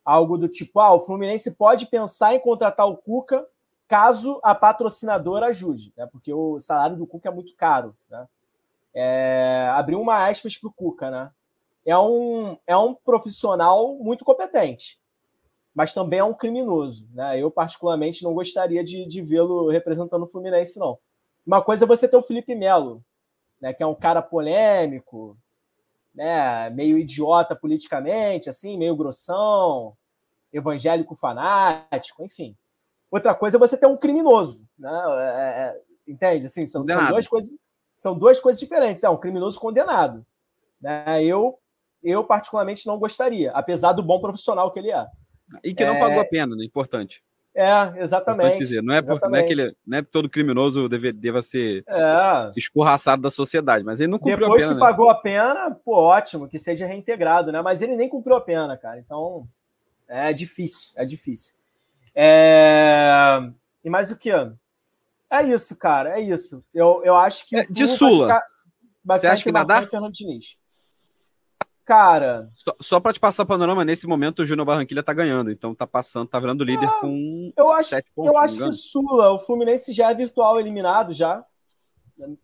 algo 0.06 0.38
do 0.38 0.48
tipo: 0.48 0.80
ah, 0.80 0.94
o 0.94 1.00
Fluminense 1.00 1.52
pode 1.52 1.86
pensar 1.88 2.34
em 2.34 2.40
contratar 2.40 2.88
o 2.88 2.98
Cuca 2.98 3.46
caso 3.88 4.40
a 4.42 4.56
patrocinadora 4.56 5.48
ajude, 5.48 5.94
né? 5.98 6.08
Porque 6.12 6.34
o 6.34 6.60
salário 6.60 6.96
do 6.96 7.06
Cuca 7.06 7.30
é 7.30 7.32
muito 7.32 7.56
caro, 7.56 7.96
né? 8.10 8.28
É... 8.94 9.70
Abriu 9.74 10.00
uma 10.00 10.28
aspas 10.28 10.58
para 10.58 10.70
o 10.70 10.74
Cuca, 10.74 11.12
né? 11.12 11.32
É 11.86 11.98
um, 11.98 12.58
é 12.66 12.78
um 12.78 12.94
profissional 12.94 13.96
muito 13.96 14.24
competente, 14.24 14.98
mas 15.74 15.94
também 15.94 16.20
é 16.20 16.24
um 16.24 16.34
criminoso, 16.34 17.08
né? 17.14 17.40
Eu, 17.40 17.50
particularmente, 17.50 18.24
não 18.24 18.34
gostaria 18.34 18.84
de, 18.84 19.06
de 19.06 19.22
vê-lo 19.22 19.70
representando 19.70 20.24
o 20.24 20.28
Fluminense, 20.28 20.80
não. 20.80 20.98
Uma 21.46 21.62
coisa 21.62 21.86
é 21.86 21.88
você 21.88 22.08
ter 22.08 22.16
o 22.16 22.22
Felipe 22.22 22.56
Melo, 22.56 23.04
né, 23.60 23.74
que 23.74 23.82
é 23.84 23.88
um 23.88 23.96
cara 23.96 24.22
polêmico, 24.22 25.38
né, 26.14 26.70
meio 26.70 26.98
idiota 26.98 27.56
politicamente, 27.56 28.50
assim, 28.50 28.78
meio 28.78 28.96
grossão, 28.96 29.96
evangélico 30.52 31.16
fanático, 31.16 32.24
enfim. 32.24 32.56
Outra 33.10 33.34
coisa 33.36 33.58
é 33.58 33.60
você 33.60 33.78
ter 33.78 33.88
um 33.88 33.98
criminoso, 33.98 34.66
né? 34.78 34.92
É, 35.18 35.24
é 35.24 35.82
entende? 36.08 36.46
Assim, 36.46 36.66
são, 36.66 36.86
são, 36.88 37.08
duas 37.08 37.28
coisas, 37.28 37.52
são 37.96 38.18
duas 38.18 38.40
coisas 38.40 38.60
diferentes. 38.60 39.04
É 39.04 39.10
um 39.10 39.18
criminoso 39.18 39.60
condenado. 39.60 40.26
Né? 40.82 41.24
Eu, 41.24 41.60
eu 42.04 42.24
particularmente 42.24 42.86
não 42.86 43.00
gostaria, 43.00 43.52
apesar 43.52 43.94
do 43.94 44.04
bom 44.04 44.20
profissional 44.20 44.72
que 44.72 44.80
ele 44.80 44.92
é. 44.92 45.08
E 45.64 45.74
que 45.74 45.86
não 45.86 45.96
é... 45.96 46.00
pagou 46.00 46.20
a 46.22 46.26
pena, 46.26 46.56
né? 46.56 46.64
Importante. 46.64 47.24
É, 47.56 48.02
exatamente. 48.02 48.58
Dizer, 48.58 48.82
não, 48.82 48.96
é 48.96 49.02
por, 49.02 49.22
não, 49.22 49.36
é 49.36 49.44
que 49.44 49.54
ele, 49.54 49.76
não 49.86 50.00
é 50.00 50.02
todo 50.02 50.28
criminoso 50.28 50.90
deve, 50.90 51.12
deva 51.12 51.40
ser 51.44 51.84
é. 51.88 52.50
escorraçado 52.58 53.22
da 53.22 53.30
sociedade, 53.30 53.86
mas 53.86 54.02
ele 54.02 54.12
não 54.12 54.18
cumpriu 54.18 54.40
Depois 54.40 54.64
a 54.64 54.70
pena. 54.70 54.74
Depois 54.74 54.92
que 54.92 54.92
né? 54.92 54.98
pagou 54.98 55.10
a 55.10 55.16
pena, 55.16 55.72
pô, 55.86 55.96
ótimo, 55.96 56.48
que 56.48 56.58
seja 56.58 56.88
reintegrado, 56.88 57.52
né? 57.52 57.62
Mas 57.62 57.84
ele 57.84 57.96
nem 57.96 58.10
cumpriu 58.10 58.36
a 58.36 58.42
pena, 58.42 58.76
cara. 58.76 58.98
Então, 58.98 59.48
é 60.08 60.34
difícil, 60.34 60.94
é 60.96 61.06
difícil. 61.06 61.56
É... 62.16 63.40
E 63.84 63.90
mais 63.90 64.10
o 64.10 64.18
que? 64.18 64.32
É 64.32 65.44
isso, 65.44 65.76
cara, 65.76 66.18
é 66.18 66.22
isso. 66.22 66.64
Eu, 66.74 67.02
eu 67.04 67.16
acho 67.16 67.48
que. 67.48 67.56
É, 67.56 67.66
de 67.66 67.88
Sula. 67.88 68.28
Ficar, 68.28 68.48
vai 69.06 69.20
Você 69.20 69.28
acha 69.28 69.44
que 69.44 69.52
nadar? 69.52 69.88
Fernando 69.88 70.12
Diniz. 70.12 70.58
Cara. 71.86 72.50
Só, 72.56 72.76
só 72.80 73.00
para 73.00 73.14
te 73.14 73.20
passar 73.20 73.46
panorama, 73.46 73.84
nesse 73.84 74.08
momento 74.08 74.40
o 74.40 74.46
Júnior 74.46 74.66
Barranquilla 74.66 75.04
tá 75.04 75.14
ganhando, 75.14 75.52
então 75.52 75.76
tá 75.76 75.86
passando, 75.86 76.30
tá 76.30 76.40
virando 76.40 76.64
líder 76.64 76.88
ah, 76.88 77.00
com 77.02 77.52
eu 77.58 77.72
acho, 77.72 77.90
sete 77.90 78.10
pontos. 78.16 78.32
Eu 78.32 78.40
acho 78.40 78.58
que 78.58 78.72
Sula, 78.72 79.32
o 79.32 79.40
Fluminense 79.40 79.92
já 79.92 80.10
é 80.10 80.16
virtual 80.16 80.60
eliminado 80.60 81.12
já. 81.14 81.46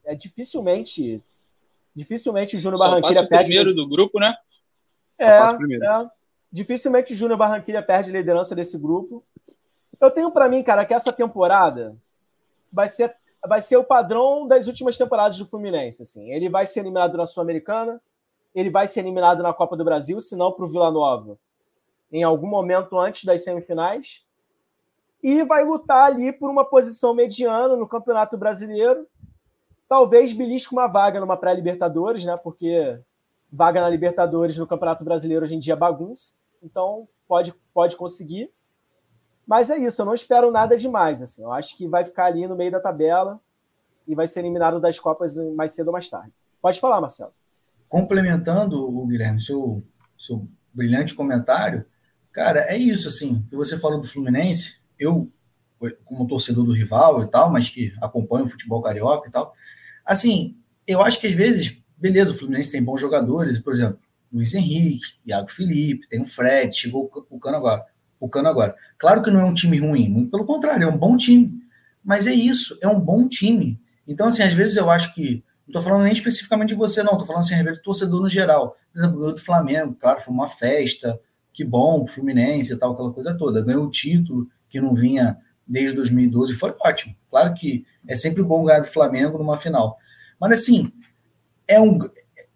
É 0.04 0.14
dificilmente. 0.14 1.22
Dificilmente 1.96 2.58
o 2.58 2.60
Júnior 2.60 2.80
Barranquilla 2.80 3.28
perde. 3.28 3.46
primeiro 3.46 3.74
do 3.74 3.88
grupo, 3.88 4.20
né? 4.20 4.36
É, 5.18 5.38
é. 5.38 6.10
Dificilmente 6.52 7.14
o 7.14 7.16
Júnior 7.16 7.38
Barranquilla 7.38 7.82
perde 7.82 8.10
a 8.10 8.14
liderança 8.14 8.56
desse 8.56 8.78
grupo. 8.78 9.24
Eu 10.00 10.12
tenho 10.12 10.32
para 10.32 10.50
mim, 10.50 10.64
cara, 10.64 10.86
que 10.86 10.94
essa 10.94 11.14
temporada 11.14 11.96
vai 12.72 12.88
ser, 12.88 13.16
vai 13.46 13.62
ser 13.62 13.78
o 13.78 13.84
padrão 13.84 14.48
das 14.48 14.68
últimas 14.68 14.98
temporadas 14.98 15.38
do 15.38 15.46
Fluminense. 15.46 16.02
Assim. 16.02 16.32
Ele 16.32 16.50
vai 16.50 16.66
ser 16.66 16.82
eliminado 16.82 17.18
na 17.18 17.26
Sul-Americana, 17.26 18.02
ele 18.54 18.70
vai 18.70 18.88
ser 18.88 19.02
eliminado 19.02 19.44
na 19.44 19.54
Copa 19.54 19.78
do 19.78 19.84
Brasil, 19.84 20.20
se 20.20 20.36
não 20.36 20.52
para 20.52 20.66
o 20.66 20.68
Vila 20.68 20.92
Nova, 20.92 21.38
em 22.12 22.24
algum 22.24 22.48
momento 22.48 22.98
antes 22.98 23.24
das 23.24 23.44
semifinais, 23.44 24.26
e 25.22 25.44
vai 25.44 25.64
lutar 25.64 26.08
ali 26.08 26.32
por 26.32 26.50
uma 26.50 26.66
posição 26.66 27.14
mediana 27.14 27.76
no 27.76 27.88
Campeonato 27.88 28.38
Brasileiro. 28.38 29.06
Talvez 29.88 30.32
belisque 30.34 30.72
uma 30.72 30.88
vaga 30.88 31.20
numa 31.20 31.36
pré-Libertadores, 31.36 32.24
né? 32.24 32.38
Porque 32.38 33.00
vaga 33.52 33.82
na 33.82 33.90
Libertadores 33.90 34.58
no 34.58 34.68
Campeonato 34.68 35.04
Brasileiro 35.04 35.44
hoje 35.44 35.56
em 35.56 35.60
dia 35.60 35.74
é 35.74 35.78
bagunça. 35.78 36.36
Então 36.64 37.08
pode, 37.28 37.54
pode 37.74 37.98
conseguir. 37.98 38.50
Mas 39.46 39.70
é 39.70 39.78
isso, 39.78 40.02
eu 40.02 40.06
não 40.06 40.14
espero 40.14 40.52
nada 40.52 40.78
demais. 40.78 41.22
Assim. 41.22 41.44
Eu 41.44 41.52
acho 41.52 41.76
que 41.76 41.88
vai 41.88 42.06
ficar 42.06 42.26
ali 42.26 42.48
no 42.48 42.56
meio 42.56 42.72
da 42.72 42.80
tabela 42.80 43.40
e 44.08 44.16
vai 44.16 44.26
ser 44.26 44.40
eliminado 44.40 44.80
das 44.80 45.00
Copas 45.00 45.36
mais 45.54 45.74
cedo 45.74 45.88
ou 45.88 45.94
mais 45.94 46.10
tarde. 46.10 46.32
Pode 46.62 46.80
falar, 46.80 47.02
Marcelo 47.02 47.34
complementando 47.90 48.78
o 48.78 49.06
Guilherme, 49.08 49.42
seu, 49.42 49.84
seu 50.18 50.48
brilhante 50.74 51.14
comentário, 51.14 51.86
cara, 52.32 52.62
é 52.62 52.78
isso, 52.78 53.08
assim, 53.08 53.44
que 53.50 53.56
você 53.56 53.78
falou 53.78 54.00
do 54.00 54.08
Fluminense, 54.08 54.78
eu, 54.98 55.30
como 56.06 56.28
torcedor 56.28 56.64
do 56.64 56.72
rival 56.72 57.24
e 57.24 57.28
tal, 57.28 57.52
mas 57.52 57.68
que 57.68 57.92
acompanho 58.00 58.46
o 58.46 58.48
futebol 58.48 58.82
carioca 58.82 59.28
e 59.28 59.32
tal, 59.32 59.54
assim, 60.06 60.56
eu 60.88 61.02
acho 61.02 61.20
que 61.20 61.28
às 61.28 61.34
vezes, 61.34 61.78
beleza, 61.98 62.32
o 62.32 62.36
Fluminense 62.36 62.72
tem 62.72 62.84
bons 62.84 63.02
jogadores, 63.02 63.58
por 63.58 63.74
exemplo, 63.74 64.00
Luiz 64.32 64.54
Henrique, 64.54 65.14
Iago 65.26 65.52
Felipe, 65.52 66.08
tem 66.08 66.22
o 66.22 66.26
Fred, 66.26 66.76
chegou 66.78 67.12
o 67.30 67.40
Cano 67.40 67.58
agora. 67.58 67.86
O 68.20 68.30
Cano 68.30 68.48
agora. 68.48 68.76
Claro 68.98 69.24
que 69.24 69.32
não 69.32 69.40
é 69.40 69.46
um 69.46 69.54
time 69.54 69.80
ruim, 69.80 70.08
muito 70.08 70.30
pelo 70.30 70.46
contrário, 70.46 70.84
é 70.84 70.88
um 70.88 70.98
bom 70.98 71.18
time. 71.18 71.60
Mas 72.04 72.28
é 72.28 72.34
isso, 72.34 72.78
é 72.82 72.88
um 72.88 73.00
bom 73.00 73.28
time. 73.28 73.80
Então, 74.08 74.28
assim, 74.28 74.44
às 74.44 74.54
vezes 74.54 74.78
eu 74.78 74.90
acho 74.90 75.14
que. 75.14 75.44
Estou 75.70 75.84
falando 75.84 76.04
nem 76.04 76.12
especificamente 76.12 76.70
de 76.70 76.76
você, 76.76 77.04
não, 77.04 77.12
estou 77.12 77.28
falando 77.28 77.44
assim, 77.44 77.64
do 77.64 77.80
torcedor 77.80 78.22
no 78.22 78.28
geral. 78.28 78.76
Por 78.92 79.00
exemplo, 79.00 79.34
do 79.34 79.40
Flamengo, 79.40 79.96
claro, 80.00 80.20
foi 80.20 80.34
uma 80.34 80.48
festa, 80.48 81.20
que 81.54 81.64
bom, 81.64 82.08
Fluminense 82.08 82.74
e 82.74 82.76
tal, 82.76 82.94
aquela 82.94 83.14
coisa 83.14 83.38
toda. 83.38 83.62
Ganhou 83.62 83.86
o 83.86 83.92
título 83.92 84.48
que 84.68 84.82
não 84.82 84.96
vinha 84.96 85.38
desde 85.68 85.96
2012, 85.96 86.56
foi 86.56 86.74
ótimo. 86.82 87.16
Claro 87.30 87.54
que 87.54 87.86
é 88.08 88.16
sempre 88.16 88.42
bom 88.42 88.66
ganhar 88.66 88.80
do 88.80 88.88
Flamengo 88.88 89.38
numa 89.38 89.58
final. 89.58 89.96
Mas 90.40 90.54
assim, 90.54 90.92
é 91.68 91.80
um 91.80 92.00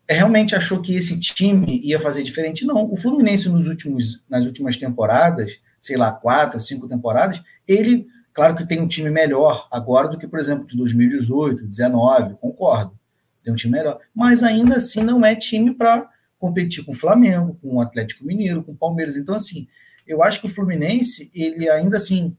realmente 0.10 0.56
achou 0.56 0.82
que 0.82 0.96
esse 0.96 1.20
time 1.20 1.80
ia 1.84 2.00
fazer 2.00 2.24
diferente? 2.24 2.66
Não. 2.66 2.92
O 2.92 2.98
Fluminense 2.98 3.48
nos 3.48 3.68
últimos, 3.68 4.24
nas 4.28 4.46
últimas 4.46 4.76
temporadas, 4.76 5.60
sei 5.80 5.98
lá, 5.98 6.12
quatro, 6.12 6.60
cinco 6.60 6.88
temporadas, 6.88 7.42
ele, 7.68 8.08
claro 8.34 8.56
que 8.56 8.68
tem 8.68 8.82
um 8.82 8.88
time 8.88 9.10
melhor 9.10 9.68
agora 9.72 10.08
do 10.08 10.18
que, 10.18 10.28
por 10.28 10.40
exemplo, 10.40 10.66
de 10.66 10.76
2018, 10.78 11.68
19, 11.68 12.36
concordo. 12.36 12.98
Tem 13.44 13.52
um 13.52 13.56
time 13.56 13.74
melhor. 13.74 14.00
Mas 14.16 14.42
ainda 14.42 14.78
assim 14.78 15.04
não 15.04 15.26
é 15.26 15.36
time 15.36 15.74
para 15.74 16.10
competir 16.40 16.84
com 16.84 16.92
o 16.92 16.96
Flamengo, 16.96 17.58
com 17.62 17.76
o 17.76 17.82
Atlético 17.82 18.26
Mineiro, 18.26 18.64
com 18.64 18.72
o 18.72 18.76
Palmeiras. 18.76 19.16
Então, 19.16 19.36
assim, 19.36 19.68
eu 20.06 20.22
acho 20.22 20.42
que 20.42 20.48
o 20.48 20.50
Fluminense, 20.50 21.32
ele 21.34 21.70
ainda 21.70 21.98
assim, 21.98 22.36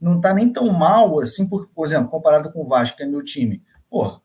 não 0.00 0.16
está 0.16 0.34
nem 0.34 0.52
tão 0.52 0.70
mal 0.72 1.20
assim, 1.20 1.46
por, 1.46 1.68
por 1.68 1.86
exemplo, 1.86 2.08
comparado 2.08 2.50
com 2.52 2.62
o 2.62 2.68
Vasco, 2.68 2.96
que 2.96 3.02
é 3.02 3.06
meu 3.06 3.24
time. 3.24 3.62
Porra, 3.88 4.20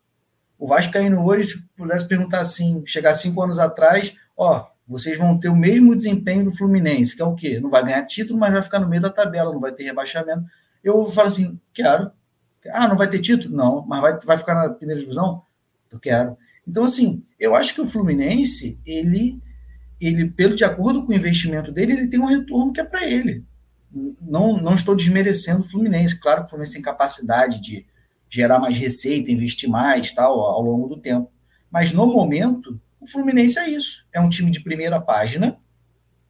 o 0.60 0.68
Vascaíno 0.68 1.26
hoje, 1.26 1.48
se 1.48 1.62
pudesse 1.76 2.08
perguntar 2.08 2.40
assim, 2.40 2.84
chegar 2.86 3.14
cinco 3.14 3.42
anos 3.42 3.58
atrás, 3.58 4.16
ó, 4.38 4.68
vocês 4.88 5.18
vão 5.18 5.40
ter 5.40 5.50
o 5.50 5.56
mesmo 5.56 5.96
desempenho 5.96 6.44
do 6.44 6.52
Fluminense, 6.52 7.16
que 7.16 7.22
é 7.22 7.26
o 7.26 7.34
quê? 7.34 7.60
Não 7.60 7.70
vai 7.70 7.84
ganhar 7.84 8.06
título, 8.06 8.38
mas 8.38 8.52
vai 8.52 8.62
ficar 8.62 8.80
no 8.80 8.90
meio 8.90 9.02
da 9.02 9.10
tabela, 9.10 9.54
não 9.54 9.60
vai 9.60 9.72
ter 9.72 9.86
rebaixamento. 9.86 10.44
Eu 10.84 11.06
falo 11.06 11.28
assim, 11.28 11.60
quero. 11.74 12.12
Ah, 12.74 12.88
não 12.88 12.98
vai 12.98 13.10
ter 13.10 13.20
título? 13.20 13.56
Não, 13.56 13.86
mas 13.88 14.02
vai, 14.02 14.20
vai 14.20 14.38
ficar 14.38 14.54
na 14.54 14.70
primeira 14.70 15.00
divisão? 15.00 15.42
Eu 15.92 16.00
quero. 16.00 16.38
Então, 16.68 16.84
assim, 16.84 17.24
eu 17.40 17.56
acho 17.56 17.74
que 17.74 17.82
o 17.82 17.86
Fluminense, 17.86 18.80
ele, 18.86 19.40
ele 20.00 20.30
pelo 20.30 20.56
de 20.56 20.64
acordo 20.64 21.06
com 21.06 21.12
o 21.12 21.16
investimento 21.16 21.72
dele, 21.72 21.94
ele 21.94 22.08
tem 22.08 22.20
um 22.20 22.26
retorno 22.26 22.72
que 22.72 22.80
é 22.80 22.84
para 22.84 23.06
ele. 23.08 23.44
Não, 24.22 24.62
não 24.62 24.74
estou 24.74 24.96
desmerecendo 24.96 25.62
o 25.62 25.70
Fluminense. 25.70 26.20
Claro 26.20 26.42
que 26.42 26.48
o 26.48 26.50
Fluminense 26.50 26.74
tem 26.74 26.82
capacidade 26.82 27.60
de 27.60 27.86
gerar 28.30 28.60
mais 28.60 28.78
receita, 28.78 29.32
investir 29.32 29.70
mais, 29.70 30.14
tal, 30.14 30.40
ao 30.40 30.62
longo 30.62 30.88
do 30.88 31.02
tempo. 31.02 31.30
Mas 31.70 31.92
no 31.92 32.08
momento, 32.08 32.80
o 33.00 33.08
Fluminense 33.08 33.60
é 33.60 33.70
isso. 33.70 34.06
É 34.14 34.22
um 34.22 34.30
time 34.30 34.50
de 34.50 34.62
primeira 34.62 35.02
página, 35.02 35.58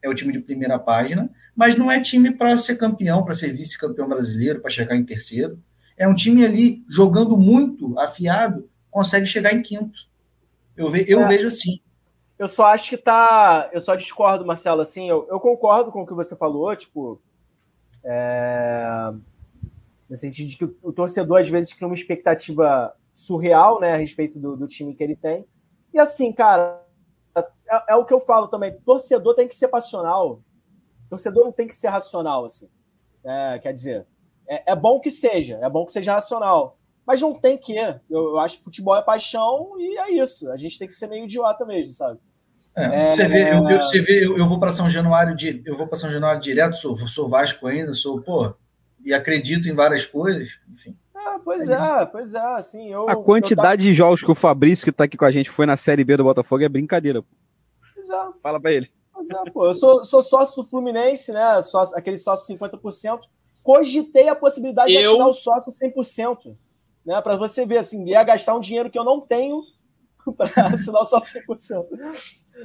é 0.02 0.08
o 0.08 0.14
time 0.14 0.32
de 0.32 0.40
primeira 0.40 0.78
página, 0.78 1.30
mas 1.54 1.76
não 1.76 1.90
é 1.90 2.00
time 2.00 2.32
para 2.32 2.58
ser 2.58 2.76
campeão, 2.76 3.22
para 3.22 3.34
ser 3.34 3.52
vice-campeão 3.52 4.08
brasileiro, 4.08 4.60
para 4.60 4.70
chegar 4.70 4.96
em 4.96 5.04
terceiro. 5.04 5.62
É 5.96 6.08
um 6.08 6.14
time 6.14 6.44
ali 6.44 6.82
jogando 6.88 7.36
muito, 7.36 7.96
afiado, 7.98 8.68
consegue 8.92 9.26
chegar 9.26 9.52
em 9.52 9.62
quinto. 9.62 9.98
Eu, 10.76 10.88
ve, 10.88 11.04
eu 11.08 11.22
é. 11.22 11.28
vejo 11.28 11.48
assim. 11.48 11.80
Eu 12.38 12.46
só 12.46 12.66
acho 12.66 12.88
que 12.88 12.96
tá. 12.96 13.68
Eu 13.72 13.80
só 13.80 13.96
discordo, 13.96 14.46
Marcelo. 14.46 14.80
Assim, 14.80 15.08
eu, 15.08 15.26
eu 15.28 15.40
concordo 15.40 15.90
com 15.90 16.02
o 16.02 16.06
que 16.06 16.14
você 16.14 16.36
falou. 16.36 16.74
Tipo, 16.76 17.20
é, 18.04 19.12
no 20.08 20.16
sentido 20.16 20.48
de 20.48 20.56
que 20.56 20.64
o, 20.82 20.92
torcedor 20.92 21.40
às 21.40 21.48
vezes 21.48 21.72
cria 21.72 21.88
uma 21.88 21.94
expectativa 21.94 22.94
surreal, 23.12 23.80
né, 23.80 23.92
a 23.92 23.96
respeito 23.96 24.38
do, 24.38 24.56
do 24.56 24.66
time 24.66 24.94
que 24.94 25.02
ele 25.02 25.16
tem. 25.16 25.46
E 25.92 25.98
assim, 25.98 26.32
cara, 26.32 26.82
é, 27.36 27.92
é, 27.92 27.96
o 27.96 28.04
que 28.04 28.12
eu 28.12 28.20
falo 28.20 28.48
também. 28.48 28.78
Torcedor 28.84 29.34
tem 29.34 29.48
que 29.48 29.54
ser 29.54 29.68
passional. 29.68 30.40
Torcedor 31.08 31.44
não 31.44 31.52
tem 31.52 31.66
que 31.66 31.74
ser 31.74 31.88
racional, 31.88 32.44
assim. 32.44 32.68
É, 33.24 33.58
quer 33.58 33.72
dizer, 33.72 34.06
é, 34.48 34.72
é, 34.72 34.76
bom 34.76 35.00
que 35.00 35.10
seja, 35.10 35.58
é 35.62 35.68
bom 35.68 35.86
que 35.86 35.92
seja 35.92 36.14
racional. 36.14 36.76
Mas 37.06 37.20
não 37.20 37.34
tem 37.34 37.58
que. 37.58 37.76
Eu, 37.76 38.00
eu, 38.10 38.38
acho 38.38 38.58
que 38.58 38.64
futebol 38.64 38.96
é 38.96 39.02
paixão 39.02 39.74
e 39.78 39.98
é 39.98 40.12
isso. 40.12 40.50
A 40.50 40.56
gente 40.56 40.78
tem 40.78 40.86
que 40.86 40.94
ser 40.94 41.08
meio 41.08 41.24
idiota 41.24 41.64
mesmo, 41.64 41.92
sabe? 41.92 42.18
É, 42.74 43.10
você 43.10 43.26
vê, 43.26 43.52
eu, 43.52 43.68
eu, 43.68 43.82
você 43.82 44.00
vê, 44.00 44.24
eu, 44.24 44.38
eu 44.38 44.46
vou 44.46 44.58
para 44.58 44.70
São 44.70 44.88
Januário, 44.88 45.36
de, 45.36 45.62
eu 45.66 45.76
vou 45.76 45.86
para 45.86 45.98
São 45.98 46.10
Januário 46.10 46.40
direto, 46.40 46.76
sou, 46.76 46.96
sou 46.96 47.28
Vasco 47.28 47.66
ainda, 47.66 47.92
sou, 47.92 48.22
pô, 48.22 48.54
e 49.04 49.12
acredito 49.12 49.68
em 49.68 49.74
várias 49.74 50.06
coisas, 50.06 50.58
enfim. 50.70 50.96
Ah, 51.14 51.38
pois 51.44 51.68
é, 51.68 51.74
é 51.74 52.06
pois 52.06 52.34
é, 52.34 52.40
assim, 52.40 52.90
eu, 52.90 53.08
A 53.08 53.16
quantidade 53.16 53.86
eu 53.86 53.90
de 53.90 53.94
jogos 53.94 54.22
que 54.22 54.30
o 54.30 54.34
Fabrício, 54.34 54.84
que 54.84 54.90
está 54.90 55.04
aqui 55.04 55.16
com 55.16 55.24
a 55.24 55.30
gente, 55.30 55.50
foi 55.50 55.66
na 55.66 55.76
Série 55.76 56.04
B 56.04 56.16
do 56.16 56.24
Botafogo 56.24 56.64
é 56.64 56.68
brincadeira. 56.68 57.22
Pois 57.94 58.08
é. 58.08 58.28
Fala 58.42 58.58
para 58.58 58.72
ele. 58.72 58.90
Pois 59.12 59.28
é, 59.30 59.50
pô, 59.50 59.66
eu 59.66 59.74
sou, 59.74 60.04
sou 60.04 60.22
sócio 60.22 60.62
do 60.62 60.68
Fluminense, 60.68 61.30
né, 61.32 61.60
sócio, 61.60 61.96
aquele 61.96 62.16
sócio 62.16 62.56
50%, 62.56 63.20
cogitei 63.62 64.28
a 64.28 64.34
possibilidade 64.34 64.92
eu... 64.92 65.00
de 65.00 65.06
assinar 65.06 65.28
o 65.28 65.34
sócio 65.34 65.72
100%, 65.72 66.56
né, 67.04 67.20
para 67.20 67.36
você 67.36 67.66
ver, 67.66 67.78
assim, 67.78 68.04
ia 68.08 68.22
gastar 68.22 68.54
um 68.54 68.60
dinheiro 68.60 68.90
que 68.90 68.98
eu 68.98 69.04
não 69.04 69.20
tenho 69.20 69.62
para 70.36 70.68
assinar 70.68 71.02
o 71.02 71.04
sócio 71.04 71.42
100%. 71.46 71.86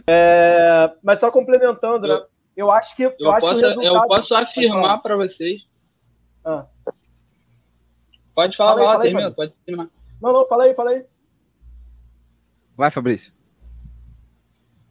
É, 0.08 0.92
mas 1.02 1.20
só 1.20 1.32
complementando, 1.32 2.08
né, 2.08 2.26
eu 2.56 2.72
acho 2.72 2.96
que 2.96 3.04
eu, 3.04 3.14
eu 3.20 3.32
acho 3.32 3.48
posso, 3.48 3.62
que 3.62 3.68
resultado... 3.68 3.96
eu 3.96 4.08
posso 4.08 4.36
afirmar 4.36 5.02
para 5.02 5.16
vocês 5.16 5.68
ah. 6.48 6.66
Pode 8.34 8.56
falar, 8.56 8.76
fala 8.76 8.86
aí, 8.86 8.88
fala 8.88 9.04
termina, 9.04 9.32
pode 9.34 9.52
terminar. 9.66 9.90
Não, 10.22 10.32
não, 10.32 10.48
fala 10.48 10.64
aí, 10.64 10.74
fala 10.74 10.92
aí. 10.92 11.06
Vai, 12.78 12.90
Fabrício. 12.90 13.34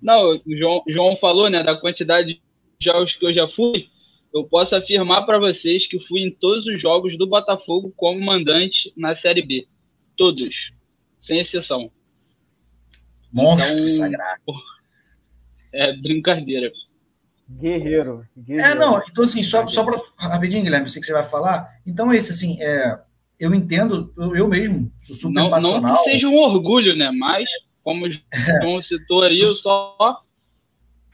Não, 0.03 0.37
o 0.37 0.57
João, 0.57 0.83
João 0.87 1.17
falou, 1.17 1.49
né, 1.49 1.63
da 1.63 1.81
quantidade 1.81 2.35
de 2.35 2.43
jogos 2.79 3.15
que 3.15 3.25
eu 3.25 3.33
já 3.33 3.49
fui. 3.49 3.89
Eu 4.37 4.45
posso 4.45 4.77
afirmar 4.77 5.25
para 5.25 5.39
vocês 5.39 5.87
que 5.87 5.99
fui 5.99 6.21
em 6.21 6.31
todos 6.31 6.67
os 6.67 6.79
jogos 6.79 7.17
do 7.17 7.27
Botafogo 7.27 7.91
como 7.97 8.21
mandante 8.21 8.93
na 8.95 9.17
Série 9.17 9.41
B. 9.41 9.67
Todos, 10.15 10.75
sem 11.23 11.41
exceção. 11.41 11.91
Monstro 13.33 13.79
então, 13.79 13.89
sagrado. 13.89 14.53
É 15.73 15.97
brincadeira. 15.97 16.71
Guerreiro, 17.49 18.27
guerreiro. 18.37 18.73
É, 18.73 18.75
não, 18.75 19.03
então 19.11 19.25
assim, 19.25 19.43
só, 19.43 19.67
só 19.69 19.83
para 19.83 19.99
rapidinho, 20.19 20.65
Guilherme, 20.65 20.85
eu 20.85 20.91
sei 20.91 21.01
que 21.01 21.07
você 21.07 21.15
vai 21.15 21.25
falar. 21.25 21.67
Então 21.87 22.13
é 22.13 22.19
isso, 22.19 22.31
assim, 22.31 22.61
é, 22.61 22.99
eu 23.41 23.55
entendo, 23.55 24.13
eu, 24.19 24.37
eu 24.37 24.49
mesmo 24.49 24.93
sou 25.01 25.17
super 25.17 25.41
não, 25.41 25.51
passional. 25.51 25.81
Não 25.81 25.97
que 25.97 26.11
seja 26.11 26.29
um 26.29 26.37
orgulho, 26.37 26.95
né? 26.95 27.11
Mas, 27.11 27.49
como 27.83 28.05
o 28.05 28.11
João 28.11 28.83
citou 28.83 29.23
aí, 29.23 29.41
eu 29.41 29.53
só. 29.57 30.23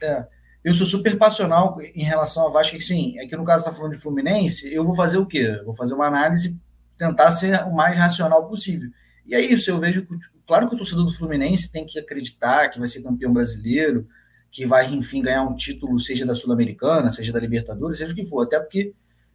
É, 0.01 0.27
eu 0.63 0.73
sou 0.73 0.87
super 0.87 1.17
passional 1.17 1.77
em 1.93 2.03
relação 2.03 2.43
ao 2.43 2.51
Vasco, 2.51 2.77
que 2.77 2.83
sim, 2.83 3.19
é 3.19 3.27
que 3.27 3.35
no 3.35 3.43
caso 3.43 3.65
está 3.65 3.75
falando 3.75 3.93
de 3.93 3.99
Fluminense, 3.99 4.73
eu 4.73 4.85
vou 4.85 4.95
fazer 4.95 5.17
o 5.17 5.25
quê? 5.25 5.61
Vou 5.65 5.73
fazer 5.73 5.93
uma 5.93 6.07
análise, 6.07 6.57
tentar 6.97 7.31
ser 7.31 7.63
o 7.63 7.73
mais 7.73 7.97
racional 7.97 8.47
possível. 8.47 8.89
E 9.25 9.35
é 9.35 9.41
isso, 9.41 9.69
eu 9.69 9.79
vejo, 9.79 10.07
claro 10.47 10.67
que 10.69 10.75
o 10.75 10.77
torcedor 10.77 11.05
do 11.05 11.13
Fluminense 11.13 11.71
tem 11.71 11.85
que 11.85 11.99
acreditar 11.99 12.69
que 12.69 12.77
vai 12.79 12.87
ser 12.87 13.03
campeão 13.03 13.33
brasileiro, 13.33 14.07
que 14.51 14.65
vai, 14.65 14.89
enfim, 14.93 15.21
ganhar 15.21 15.43
um 15.43 15.55
título, 15.55 15.99
seja 15.99 16.25
da 16.25 16.35
Sul-Americana, 16.35 17.09
seja 17.09 17.33
da 17.33 17.39
Libertadores, 17.39 17.97
seja 17.97 18.13
o 18.13 18.15
que 18.15 18.25
for, 18.25 18.43
até 18.43 18.59
porque 18.59 18.93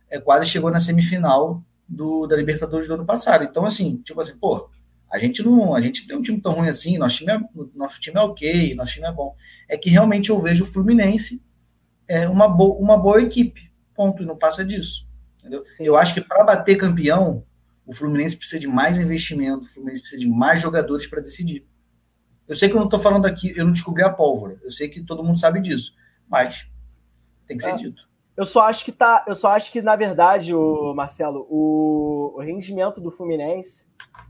é, 0.08 0.20
quase 0.20 0.46
chegou 0.46 0.70
na 0.70 0.80
semifinal 0.80 1.62
do, 1.88 2.26
da 2.26 2.36
Libertadores 2.36 2.86
do 2.86 2.94
ano 2.94 3.04
passado. 3.04 3.44
Então, 3.44 3.66
assim, 3.66 3.96
tipo 4.04 4.20
assim, 4.20 4.36
pô, 4.38 4.70
a 5.10 5.18
gente 5.18 5.42
não, 5.42 5.74
a 5.74 5.80
gente 5.80 6.06
tem 6.06 6.16
um 6.16 6.22
time 6.22 6.40
tão 6.40 6.52
ruim 6.52 6.68
assim, 6.68 6.98
nosso 6.98 7.18
time 7.18 7.32
é, 7.32 7.40
nosso 7.74 7.98
time 8.00 8.18
é 8.18 8.20
ok, 8.20 8.74
nosso 8.74 8.92
time 8.92 9.06
é 9.06 9.12
bom. 9.12 9.34
É 9.66 9.76
que 9.76 9.88
realmente 9.88 10.30
eu 10.30 10.40
vejo 10.40 10.64
o 10.64 10.66
Fluminense 10.66 11.42
é 12.06 12.28
uma, 12.28 12.48
bo, 12.48 12.72
uma 12.74 12.96
boa 12.96 13.20
equipe, 13.20 13.72
ponto, 13.94 14.22
e 14.22 14.26
não 14.26 14.36
passa 14.36 14.64
disso. 14.64 15.08
Entendeu? 15.38 15.64
Eu 15.80 15.96
acho 15.96 16.14
que 16.14 16.20
para 16.20 16.44
bater 16.44 16.76
campeão, 16.76 17.44
o 17.86 17.92
Fluminense 17.92 18.36
precisa 18.36 18.60
de 18.60 18.66
mais 18.66 18.98
investimento, 18.98 19.64
o 19.64 19.68
Fluminense 19.68 20.02
precisa 20.02 20.20
de 20.20 20.28
mais 20.28 20.60
jogadores 20.60 21.06
para 21.06 21.22
decidir. 21.22 21.66
Eu 22.46 22.54
sei 22.54 22.68
que 22.68 22.74
eu 22.74 22.78
não 22.78 22.86
estou 22.86 22.98
falando 22.98 23.26
aqui, 23.26 23.52
eu 23.56 23.64
não 23.64 23.72
descobri 23.72 24.02
a 24.02 24.10
pólvora. 24.10 24.58
Eu 24.62 24.70
sei 24.70 24.88
que 24.88 25.02
todo 25.02 25.24
mundo 25.24 25.38
sabe 25.38 25.60
disso, 25.60 25.94
mas 26.28 26.66
tem 27.46 27.56
que 27.56 27.62
ser 27.62 27.70
é. 27.70 27.76
dito. 27.76 28.08
Eu 28.36 28.44
só 28.44 28.68
acho 28.68 28.84
que 28.84 28.92
tá, 28.92 29.24
eu 29.26 29.34
só 29.34 29.50
acho 29.50 29.72
que 29.72 29.82
na 29.82 29.96
verdade, 29.96 30.54
o 30.54 30.94
Marcelo, 30.94 31.46
o, 31.50 32.34
o 32.36 32.40
rendimento 32.40 33.00
do 33.00 33.10
Fluminense 33.10 33.87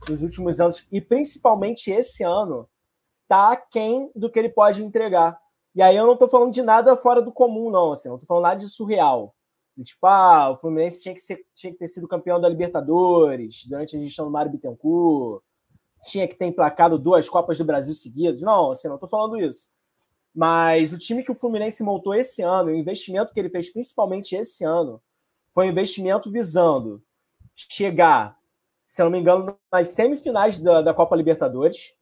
nos 0.08 0.22
últimos 0.22 0.60
anos 0.60 0.86
e 0.92 1.00
principalmente 1.00 1.90
esse 1.90 2.22
ano 2.22 2.68
tá 3.26 3.52
aquém 3.52 4.10
do 4.14 4.30
que 4.30 4.38
ele 4.38 4.48
pode 4.48 4.82
entregar. 4.82 5.38
E 5.74 5.82
aí 5.82 5.96
eu 5.96 6.06
não 6.06 6.14
estou 6.14 6.28
falando 6.28 6.52
de 6.52 6.62
nada 6.62 6.96
fora 6.96 7.22
do 7.22 7.32
comum, 7.32 7.70
não, 7.70 7.92
assim, 7.92 8.08
não 8.08 8.16
estou 8.16 8.26
falando 8.26 8.44
nada 8.44 8.60
de 8.60 8.68
surreal. 8.68 9.34
tipo, 9.82 10.06
ah, 10.06 10.50
o 10.50 10.56
Fluminense 10.56 11.02
tinha 11.02 11.14
que, 11.14 11.20
ser, 11.20 11.44
tinha 11.54 11.72
que 11.72 11.78
ter 11.78 11.86
sido 11.86 12.08
campeão 12.08 12.40
da 12.40 12.48
Libertadores 12.48 13.64
durante 13.66 13.96
a 13.96 14.00
gestão 14.00 14.24
do 14.24 14.30
Mário 14.30 14.50
Bittencourt 14.50 15.42
tinha 16.02 16.28
que 16.28 16.36
ter 16.36 16.46
emplacado 16.46 16.98
duas 16.98 17.28
Copas 17.28 17.58
do 17.58 17.64
Brasil 17.64 17.94
seguidas. 17.94 18.42
Não, 18.42 18.70
assim, 18.70 18.88
não 18.88 18.94
estou 18.94 19.08
falando 19.08 19.38
isso. 19.38 19.70
Mas 20.34 20.92
o 20.92 20.98
time 20.98 21.22
que 21.22 21.32
o 21.32 21.34
Fluminense 21.34 21.82
montou 21.82 22.14
esse 22.14 22.42
ano, 22.42 22.70
o 22.70 22.74
investimento 22.74 23.32
que 23.32 23.40
ele 23.40 23.50
fez 23.50 23.72
principalmente 23.72 24.34
esse 24.36 24.64
ano, 24.64 25.02
foi 25.52 25.66
um 25.66 25.70
investimento 25.70 26.30
visando 26.30 27.02
chegar, 27.56 28.37
se 28.88 29.04
não 29.04 29.10
me 29.10 29.20
engano, 29.20 29.54
nas 29.70 29.88
semifinais 29.90 30.58
da, 30.58 30.80
da 30.80 30.94
Copa 30.94 31.14
Libertadores, 31.14 31.94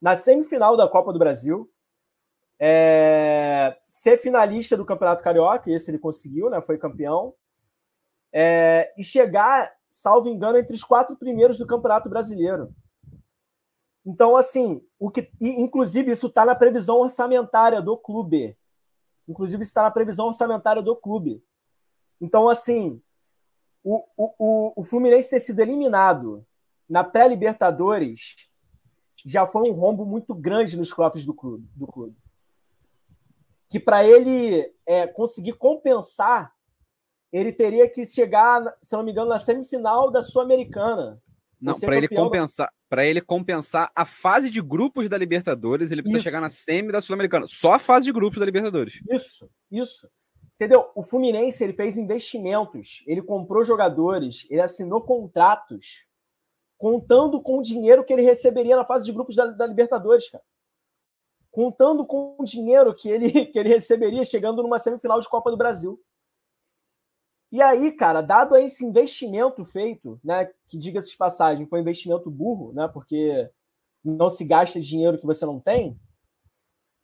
na 0.00 0.16
semifinal 0.16 0.76
da 0.76 0.88
Copa 0.88 1.12
do 1.12 1.18
Brasil 1.18 1.70
é, 2.58 3.78
ser 3.86 4.16
finalista 4.16 4.76
do 4.76 4.84
Campeonato 4.84 5.22
Carioca, 5.22 5.70
esse 5.70 5.90
ele 5.90 5.98
conseguiu, 5.98 6.48
né? 6.48 6.60
Foi 6.62 6.78
campeão. 6.78 7.34
É, 8.32 8.92
e 8.96 9.04
chegar, 9.04 9.70
salvo 9.88 10.28
engano, 10.28 10.58
entre 10.58 10.74
os 10.74 10.82
quatro 10.82 11.16
primeiros 11.16 11.58
do 11.58 11.66
Campeonato 11.66 12.08
Brasileiro. 12.08 12.74
Então, 14.04 14.36
assim, 14.36 14.82
o 14.98 15.10
que, 15.10 15.30
inclusive, 15.40 16.12
isso 16.12 16.28
está 16.28 16.44
na 16.44 16.54
previsão 16.54 16.98
orçamentária 16.98 17.82
do 17.82 17.96
clube. 17.96 18.56
Inclusive, 19.28 19.62
está 19.62 19.82
na 19.82 19.90
previsão 19.90 20.26
orçamentária 20.26 20.80
do 20.80 20.94
clube. 20.96 21.44
Então, 22.20 22.48
assim, 22.48 23.02
o, 23.86 24.04
o, 24.16 24.80
o 24.80 24.84
Fluminense 24.84 25.30
ter 25.30 25.38
sido 25.38 25.60
eliminado 25.60 26.44
na 26.88 27.04
pré-Libertadores 27.04 28.48
já 29.24 29.46
foi 29.46 29.70
um 29.70 29.72
rombo 29.72 30.04
muito 30.04 30.34
grande 30.34 30.76
nos 30.76 30.92
cofres 30.92 31.24
do 31.24 31.32
clube. 31.32 31.68
Do 31.74 31.86
clube. 31.86 32.16
Que 33.70 33.78
para 33.78 34.04
ele 34.04 34.72
é, 34.84 35.06
conseguir 35.06 35.52
compensar, 35.52 36.52
ele 37.32 37.52
teria 37.52 37.88
que 37.88 38.04
chegar, 38.04 38.62
se 38.82 38.96
não 38.96 39.04
me 39.04 39.12
engano, 39.12 39.28
na 39.28 39.38
semifinal 39.38 40.10
da 40.10 40.20
Sul-Americana. 40.20 41.22
Não, 41.60 41.78
para 41.78 41.96
ele 41.96 42.08
compensar, 42.08 42.72
para 42.88 43.04
ele 43.04 43.20
compensar 43.20 43.90
a 43.94 44.04
fase 44.04 44.50
de 44.50 44.60
grupos 44.60 45.08
da 45.08 45.16
Libertadores, 45.16 45.90
ele 45.90 46.02
precisa 46.02 46.18
isso. 46.18 46.24
chegar 46.24 46.40
na 46.40 46.50
semi 46.50 46.90
da 46.90 47.00
Sul-Americana. 47.00 47.46
Só 47.48 47.74
a 47.74 47.78
fase 47.78 48.06
de 48.06 48.12
grupos 48.12 48.40
da 48.40 48.46
Libertadores. 48.46 49.00
Isso, 49.10 49.48
isso. 49.70 50.08
Entendeu? 50.56 50.90
O 50.94 51.02
Fluminense 51.02 51.62
ele 51.62 51.74
fez 51.74 51.98
investimentos, 51.98 53.04
ele 53.06 53.20
comprou 53.20 53.62
jogadores, 53.62 54.46
ele 54.50 54.62
assinou 54.62 55.02
contratos, 55.02 56.06
contando 56.78 57.42
com 57.42 57.58
o 57.58 57.62
dinheiro 57.62 58.04
que 58.04 58.12
ele 58.12 58.22
receberia 58.22 58.74
na 58.74 58.84
fase 58.84 59.04
de 59.04 59.12
grupos 59.12 59.36
da, 59.36 59.46
da 59.46 59.66
Libertadores, 59.66 60.30
cara. 60.30 60.42
Contando 61.50 62.06
com 62.06 62.36
o 62.38 62.44
dinheiro 62.44 62.94
que 62.94 63.08
ele, 63.08 63.30
que 63.52 63.58
ele 63.58 63.68
receberia 63.68 64.24
chegando 64.24 64.62
numa 64.62 64.78
semifinal 64.78 65.20
de 65.20 65.28
Copa 65.28 65.50
do 65.50 65.58
Brasil. 65.58 66.02
E 67.52 67.60
aí, 67.60 67.92
cara, 67.92 68.22
dado 68.22 68.56
esse 68.56 68.84
investimento 68.84 69.64
feito, 69.64 70.18
né, 70.24 70.46
que 70.66 70.76
diga-se 70.78 71.10
de 71.10 71.16
passagem, 71.16 71.66
foi 71.66 71.78
um 71.78 71.82
investimento 71.82 72.30
burro, 72.30 72.72
né, 72.72 72.88
porque 72.88 73.50
não 74.02 74.28
se 74.28 74.44
gasta 74.44 74.80
dinheiro 74.80 75.18
que 75.18 75.26
você 75.26 75.44
não 75.46 75.60
tem, 75.60 75.98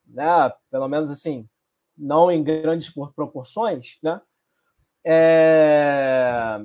né, 0.06 0.50
pelo 0.70 0.88
menos 0.88 1.10
assim, 1.10 1.48
não 1.96 2.30
em 2.30 2.42
grandes 2.42 2.92
proporções, 3.14 3.98
né, 4.02 4.20
é... 5.04 6.60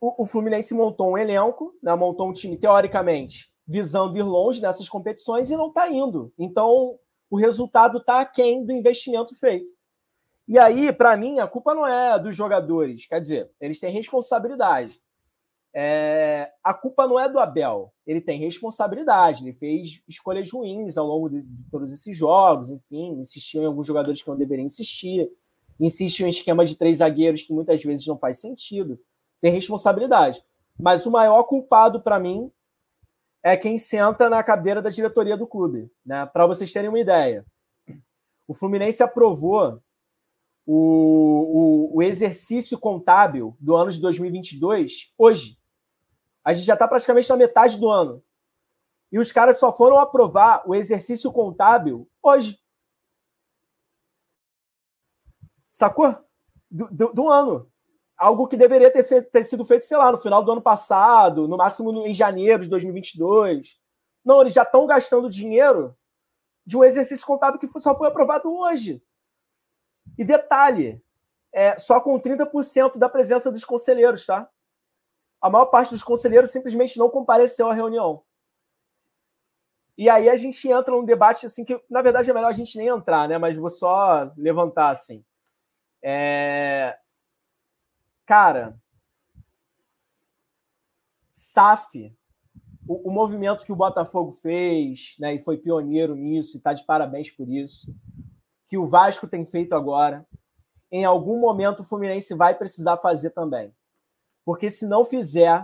o, 0.00 0.22
o 0.22 0.26
Fluminense 0.26 0.74
montou 0.74 1.12
um 1.12 1.18
elenco, 1.18 1.74
né, 1.82 1.94
montou 1.94 2.28
um 2.28 2.32
time 2.32 2.56
teoricamente 2.56 3.52
visando 3.68 4.16
ir 4.16 4.22
longe 4.22 4.62
nessas 4.62 4.88
competições 4.88 5.50
e 5.50 5.56
não 5.56 5.68
está 5.68 5.90
indo. 5.90 6.32
Então, 6.38 6.98
o 7.30 7.36
resultado 7.36 7.98
está 7.98 8.20
aquém 8.20 8.64
do 8.64 8.72
investimento 8.72 9.38
feito. 9.38 9.68
E 10.48 10.58
aí, 10.58 10.90
para 10.90 11.14
mim, 11.14 11.38
a 11.38 11.46
culpa 11.46 11.74
não 11.74 11.86
é 11.86 12.18
dos 12.18 12.34
jogadores. 12.34 13.04
Quer 13.06 13.20
dizer, 13.20 13.50
eles 13.60 13.78
têm 13.78 13.92
responsabilidade. 13.92 14.98
É, 15.80 16.50
a 16.64 16.74
culpa 16.74 17.06
não 17.06 17.20
é 17.20 17.28
do 17.28 17.38
Abel. 17.38 17.94
Ele 18.04 18.20
tem 18.20 18.40
responsabilidade. 18.40 19.44
Ele 19.44 19.52
fez 19.52 20.02
escolhas 20.08 20.50
ruins 20.50 20.98
ao 20.98 21.06
longo 21.06 21.28
de, 21.28 21.40
de 21.40 21.70
todos 21.70 21.92
esses 21.92 22.16
jogos. 22.16 22.72
Enfim, 22.72 23.12
insistiu 23.20 23.62
em 23.62 23.66
alguns 23.66 23.86
jogadores 23.86 24.20
que 24.20 24.28
não 24.28 24.36
deveriam 24.36 24.66
insistir. 24.66 25.30
Insistiu 25.78 26.26
em 26.26 26.30
esquema 26.30 26.64
de 26.64 26.74
três 26.74 26.98
zagueiros 26.98 27.42
que 27.42 27.52
muitas 27.52 27.80
vezes 27.84 28.04
não 28.08 28.18
faz 28.18 28.40
sentido. 28.40 28.98
Tem 29.40 29.52
responsabilidade. 29.52 30.42
Mas 30.76 31.06
o 31.06 31.12
maior 31.12 31.44
culpado 31.44 32.02
para 32.02 32.18
mim 32.18 32.50
é 33.40 33.56
quem 33.56 33.78
senta 33.78 34.28
na 34.28 34.42
cadeira 34.42 34.82
da 34.82 34.90
diretoria 34.90 35.36
do 35.36 35.46
clube. 35.46 35.88
Né? 36.04 36.26
Para 36.26 36.44
vocês 36.48 36.72
terem 36.72 36.88
uma 36.88 36.98
ideia, 36.98 37.46
o 38.48 38.52
Fluminense 38.52 39.00
aprovou 39.00 39.80
o, 40.66 41.92
o, 41.92 41.98
o 41.98 42.02
exercício 42.02 42.76
contábil 42.80 43.56
do 43.60 43.76
ano 43.76 43.92
de 43.92 44.00
2022 44.00 45.12
hoje. 45.16 45.57
A 46.44 46.52
gente 46.54 46.66
já 46.66 46.74
está 46.74 46.86
praticamente 46.86 47.28
na 47.28 47.36
metade 47.36 47.78
do 47.78 47.88
ano. 47.88 48.22
E 49.10 49.18
os 49.18 49.32
caras 49.32 49.58
só 49.58 49.74
foram 49.74 49.98
aprovar 49.98 50.62
o 50.66 50.74
exercício 50.74 51.32
contábil 51.32 52.08
hoje. 52.22 52.58
Sacou? 55.72 56.14
Do, 56.70 56.88
do, 56.90 57.12
do 57.12 57.28
ano. 57.28 57.70
Algo 58.16 58.48
que 58.48 58.56
deveria 58.56 58.90
ter, 58.90 59.02
ser, 59.02 59.30
ter, 59.30 59.44
sido 59.44 59.64
feito, 59.64 59.84
sei 59.84 59.96
lá, 59.96 60.10
no 60.10 60.18
final 60.18 60.42
do 60.42 60.52
ano 60.52 60.60
passado, 60.60 61.46
no 61.46 61.56
máximo 61.56 62.06
em 62.06 62.12
janeiro 62.12 62.62
de 62.62 62.68
2022. 62.68 63.78
Não, 64.24 64.40
eles 64.40 64.52
já 64.52 64.62
estão 64.62 64.86
gastando 64.86 65.30
dinheiro 65.30 65.96
de 66.66 66.76
um 66.76 66.84
exercício 66.84 67.24
contábil 67.24 67.58
que 67.58 67.80
só 67.80 67.96
foi 67.96 68.08
aprovado 68.08 68.52
hoje. 68.52 69.02
E 70.18 70.24
detalhe, 70.24 71.02
é, 71.52 71.76
só 71.78 72.00
com 72.00 72.20
30% 72.20 72.98
da 72.98 73.08
presença 73.08 73.50
dos 73.50 73.64
conselheiros, 73.64 74.26
tá? 74.26 74.50
A 75.40 75.48
maior 75.48 75.66
parte 75.66 75.90
dos 75.90 76.02
conselheiros 76.02 76.50
simplesmente 76.50 76.98
não 76.98 77.08
compareceu 77.08 77.68
à 77.70 77.74
reunião. 77.74 78.22
E 79.96 80.08
aí 80.08 80.28
a 80.28 80.36
gente 80.36 80.68
entra 80.68 80.94
num 80.94 81.04
debate 81.04 81.46
assim 81.46 81.64
que, 81.64 81.80
na 81.90 82.02
verdade, 82.02 82.30
é 82.30 82.34
melhor 82.34 82.48
a 82.48 82.52
gente 82.52 82.76
nem 82.76 82.88
entrar, 82.88 83.28
né? 83.28 83.36
Mas 83.38 83.56
vou 83.56 83.70
só 83.70 84.32
levantar 84.36 84.90
assim. 84.90 85.24
É... 86.02 86.96
Cara, 88.24 88.78
SAF, 91.32 92.16
o, 92.86 93.08
o, 93.08 93.12
movimento 93.12 93.64
que 93.64 93.72
o 93.72 93.76
Botafogo 93.76 94.32
fez, 94.40 95.16
né? 95.18 95.34
E 95.34 95.40
foi 95.40 95.56
pioneiro 95.56 96.14
nisso, 96.14 96.56
e 96.56 96.60
tá 96.60 96.72
de 96.72 96.84
parabéns 96.84 97.30
por 97.30 97.48
isso 97.48 97.94
que 98.68 98.76
o 98.76 98.86
Vasco 98.86 99.26
tem 99.26 99.46
feito 99.46 99.74
agora, 99.74 100.26
em 100.92 101.04
algum 101.04 101.40
momento 101.40 101.80
o 101.80 101.84
Fluminense 101.84 102.34
vai 102.34 102.54
precisar 102.54 102.98
fazer 102.98 103.30
também. 103.30 103.74
Porque 104.48 104.70
se 104.70 104.86
não 104.86 105.04
fizer, 105.04 105.62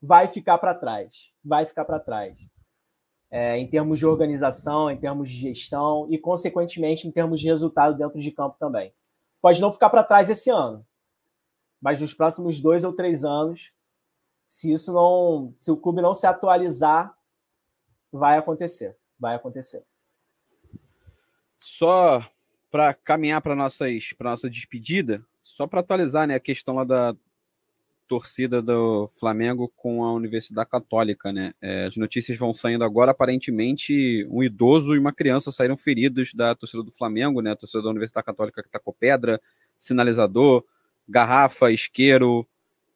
vai 0.00 0.28
ficar 0.28 0.56
para 0.58 0.72
trás. 0.72 1.32
Vai 1.44 1.64
ficar 1.64 1.84
para 1.84 1.98
trás. 1.98 2.38
É, 3.28 3.58
em 3.58 3.68
termos 3.68 3.98
de 3.98 4.06
organização, 4.06 4.88
em 4.88 4.96
termos 4.96 5.28
de 5.28 5.34
gestão 5.34 6.06
e, 6.08 6.16
consequentemente, 6.16 7.08
em 7.08 7.10
termos 7.10 7.40
de 7.40 7.48
resultado 7.48 7.98
dentro 7.98 8.20
de 8.20 8.30
campo 8.30 8.54
também. 8.56 8.94
Pode 9.42 9.60
não 9.60 9.72
ficar 9.72 9.90
para 9.90 10.04
trás 10.04 10.30
esse 10.30 10.48
ano, 10.48 10.86
mas 11.82 12.00
nos 12.00 12.14
próximos 12.14 12.60
dois 12.60 12.84
ou 12.84 12.92
três 12.92 13.24
anos, 13.24 13.72
se 14.46 14.72
isso 14.72 14.92
não, 14.92 15.52
se 15.58 15.72
o 15.72 15.76
clube 15.76 16.00
não 16.00 16.14
se 16.14 16.24
atualizar, 16.24 17.18
vai 18.12 18.38
acontecer, 18.38 18.96
vai 19.18 19.34
acontecer. 19.34 19.84
Só 21.58 22.24
para 22.70 22.94
caminhar 22.94 23.42
para 23.42 23.56
nossas 23.56 24.12
para 24.12 24.30
nossa 24.30 24.48
despedida, 24.48 25.20
só 25.42 25.66
para 25.66 25.80
atualizar, 25.80 26.28
né, 26.28 26.36
a 26.36 26.40
questão 26.40 26.76
lá 26.76 26.84
da 26.84 27.16
torcida 28.06 28.60
do 28.60 29.08
Flamengo 29.18 29.72
com 29.76 30.04
a 30.04 30.12
Universidade 30.12 30.68
Católica, 30.68 31.32
né? 31.32 31.54
É, 31.60 31.86
as 31.86 31.96
notícias 31.96 32.38
vão 32.38 32.54
saindo 32.54 32.84
agora. 32.84 33.10
Aparentemente, 33.10 34.26
um 34.30 34.42
idoso 34.42 34.94
e 34.94 34.98
uma 34.98 35.12
criança 35.12 35.50
saíram 35.50 35.76
feridos 35.76 36.32
da 36.34 36.54
torcida 36.54 36.82
do 36.82 36.92
Flamengo, 36.92 37.40
né? 37.40 37.52
A 37.52 37.56
torcida 37.56 37.82
da 37.82 37.90
Universidade 37.90 38.26
Católica 38.26 38.62
que 38.62 38.68
tacou 38.68 38.94
pedra, 38.98 39.40
sinalizador, 39.78 40.64
garrafa, 41.08 41.70
isqueiro 41.70 42.46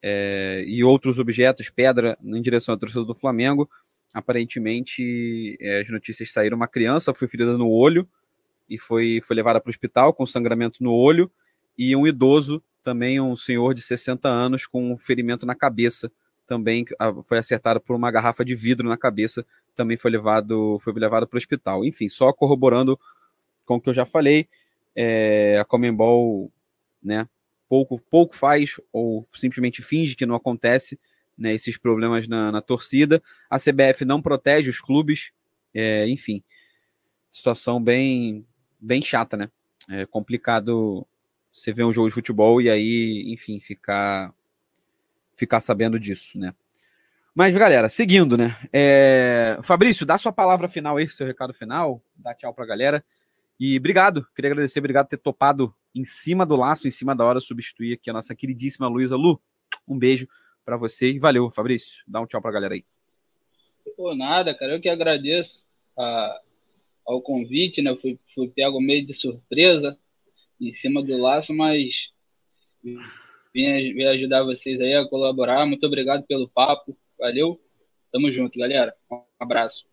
é, 0.01 0.63
e 0.67 0.83
outros 0.83 1.19
objetos, 1.19 1.69
pedra, 1.69 2.17
em 2.23 2.41
direção 2.41 2.75
à 2.75 2.77
torcida 2.77 3.03
do 3.03 3.15
Flamengo. 3.15 3.69
Aparentemente, 4.13 5.57
é, 5.59 5.81
as 5.81 5.91
notícias 5.91 6.31
saíram. 6.31 6.57
Uma 6.57 6.67
criança 6.67 7.13
foi 7.13 7.27
ferida 7.27 7.57
no 7.57 7.69
olho 7.69 8.07
e 8.69 8.77
foi, 8.77 9.19
foi 9.21 9.35
levada 9.35 9.59
para 9.59 9.69
o 9.69 9.71
hospital 9.71 10.13
com 10.13 10.25
sangramento 10.25 10.83
no 10.83 10.93
olho, 10.93 11.31
e 11.77 11.95
um 11.95 12.05
idoso, 12.05 12.61
também 12.89 13.21
um 13.21 13.35
senhor 13.35 13.75
de 13.75 13.83
60 13.83 14.27
anos, 14.27 14.65
com 14.65 14.91
um 14.93 14.97
ferimento 14.97 15.45
na 15.45 15.53
cabeça, 15.53 16.11
também 16.47 16.83
foi 17.25 17.37
acertado 17.37 17.79
por 17.79 17.95
uma 17.95 18.09
garrafa 18.09 18.43
de 18.43 18.55
vidro 18.55 18.89
na 18.89 18.97
cabeça, 18.97 19.45
também 19.75 19.95
foi 19.95 20.09
levado 20.09 20.79
foi 20.79 20.91
levado 20.93 21.27
para 21.27 21.37
o 21.37 21.37
hospital. 21.37 21.85
Enfim, 21.85 22.09
só 22.09 22.33
corroborando 22.33 22.99
com 23.63 23.75
o 23.75 23.79
que 23.79 23.89
eu 23.89 23.93
já 23.93 24.05
falei, 24.05 24.47
é, 24.95 25.59
a 25.61 25.65
Comembol, 25.65 26.51
né, 27.01 27.29
pouco, 27.67 27.99
pouco 28.09 28.35
faz 28.35 28.81
ou 28.91 29.27
simplesmente 29.35 29.83
finge 29.83 30.15
que 30.15 30.25
não 30.25 30.33
acontece, 30.33 30.99
né, 31.37 31.53
esses 31.53 31.77
problemas 31.77 32.27
na, 32.27 32.51
na 32.51 32.59
torcida. 32.59 33.21
A 33.47 33.59
CBF 33.59 34.03
não 34.03 34.19
protege 34.19 34.67
os 34.67 34.81
clubes, 34.81 35.31
é, 35.75 36.07
enfim, 36.09 36.41
situação 37.29 37.79
bem 37.79 38.43
bem 38.81 38.99
chata, 38.99 39.37
né? 39.37 39.51
É 39.87 40.07
complicado 40.07 41.05
você 41.59 41.73
ver 41.73 41.83
um 41.83 41.93
jogo 41.93 42.07
de 42.07 42.13
futebol 42.13 42.61
e 42.61 42.69
aí, 42.69 43.25
enfim, 43.31 43.59
ficar 43.59 44.33
ficar 45.35 45.61
sabendo 45.61 45.99
disso, 45.99 46.37
né? 46.37 46.53
Mas, 47.33 47.55
galera, 47.55 47.87
seguindo, 47.87 48.37
né? 48.37 48.57
É... 48.73 49.57
Fabrício, 49.63 50.05
dá 50.05 50.17
sua 50.17 50.33
palavra 50.33 50.67
final 50.67 50.97
aí, 50.97 51.07
seu 51.09 51.25
recado 51.25 51.53
final, 51.53 52.03
dá 52.15 52.33
tchau 52.33 52.53
pra 52.53 52.65
galera. 52.65 53.03
E 53.57 53.77
obrigado, 53.77 54.27
queria 54.35 54.51
agradecer, 54.51 54.79
obrigado 54.79 55.05
por 55.05 55.11
ter 55.11 55.17
topado 55.17 55.73
em 55.95 56.03
cima 56.03 56.45
do 56.45 56.55
laço, 56.55 56.87
em 56.87 56.91
cima 56.91 57.15
da 57.15 57.25
hora, 57.25 57.39
substituir 57.39 57.93
aqui 57.93 58.09
a 58.09 58.13
nossa 58.13 58.35
queridíssima 58.35 58.87
Luísa 58.87 59.15
Lu. 59.15 59.41
Um 59.87 59.97
beijo 59.97 60.27
para 60.65 60.77
você 60.77 61.11
e 61.11 61.19
valeu, 61.19 61.49
Fabrício. 61.49 62.03
Dá 62.07 62.19
um 62.19 62.25
tchau 62.25 62.41
pra 62.41 62.51
galera 62.51 62.73
aí. 62.73 62.83
Pô, 63.95 64.15
nada, 64.15 64.53
cara, 64.53 64.73
eu 64.73 64.81
que 64.81 64.89
agradeço 64.89 65.63
a, 65.97 66.41
ao 67.05 67.21
convite, 67.21 67.81
né? 67.81 67.95
Fui, 67.95 68.19
fui 68.33 68.47
pego 68.49 68.79
meio 68.79 69.05
de 69.05 69.13
surpresa 69.13 69.97
em 70.59 70.73
cima 70.73 71.01
do 71.01 71.17
laço, 71.17 71.53
mas 71.53 71.93
vim, 72.83 73.93
vim 73.93 74.03
ajudar 74.05 74.43
vocês 74.43 74.79
aí 74.81 74.95
a 74.95 75.07
colaborar. 75.07 75.65
Muito 75.65 75.85
obrigado 75.85 76.25
pelo 76.25 76.49
papo. 76.49 76.97
Valeu. 77.17 77.59
Tamo 78.11 78.31
junto, 78.31 78.57
galera. 78.57 78.95
Um 79.11 79.21
abraço. 79.39 79.85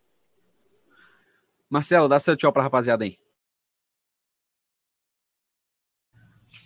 Marcelo, 1.68 2.08
dá 2.08 2.18
seu 2.18 2.36
tchau 2.36 2.52
pra 2.52 2.62
rapaziada 2.62 3.04
aí. 3.04 3.18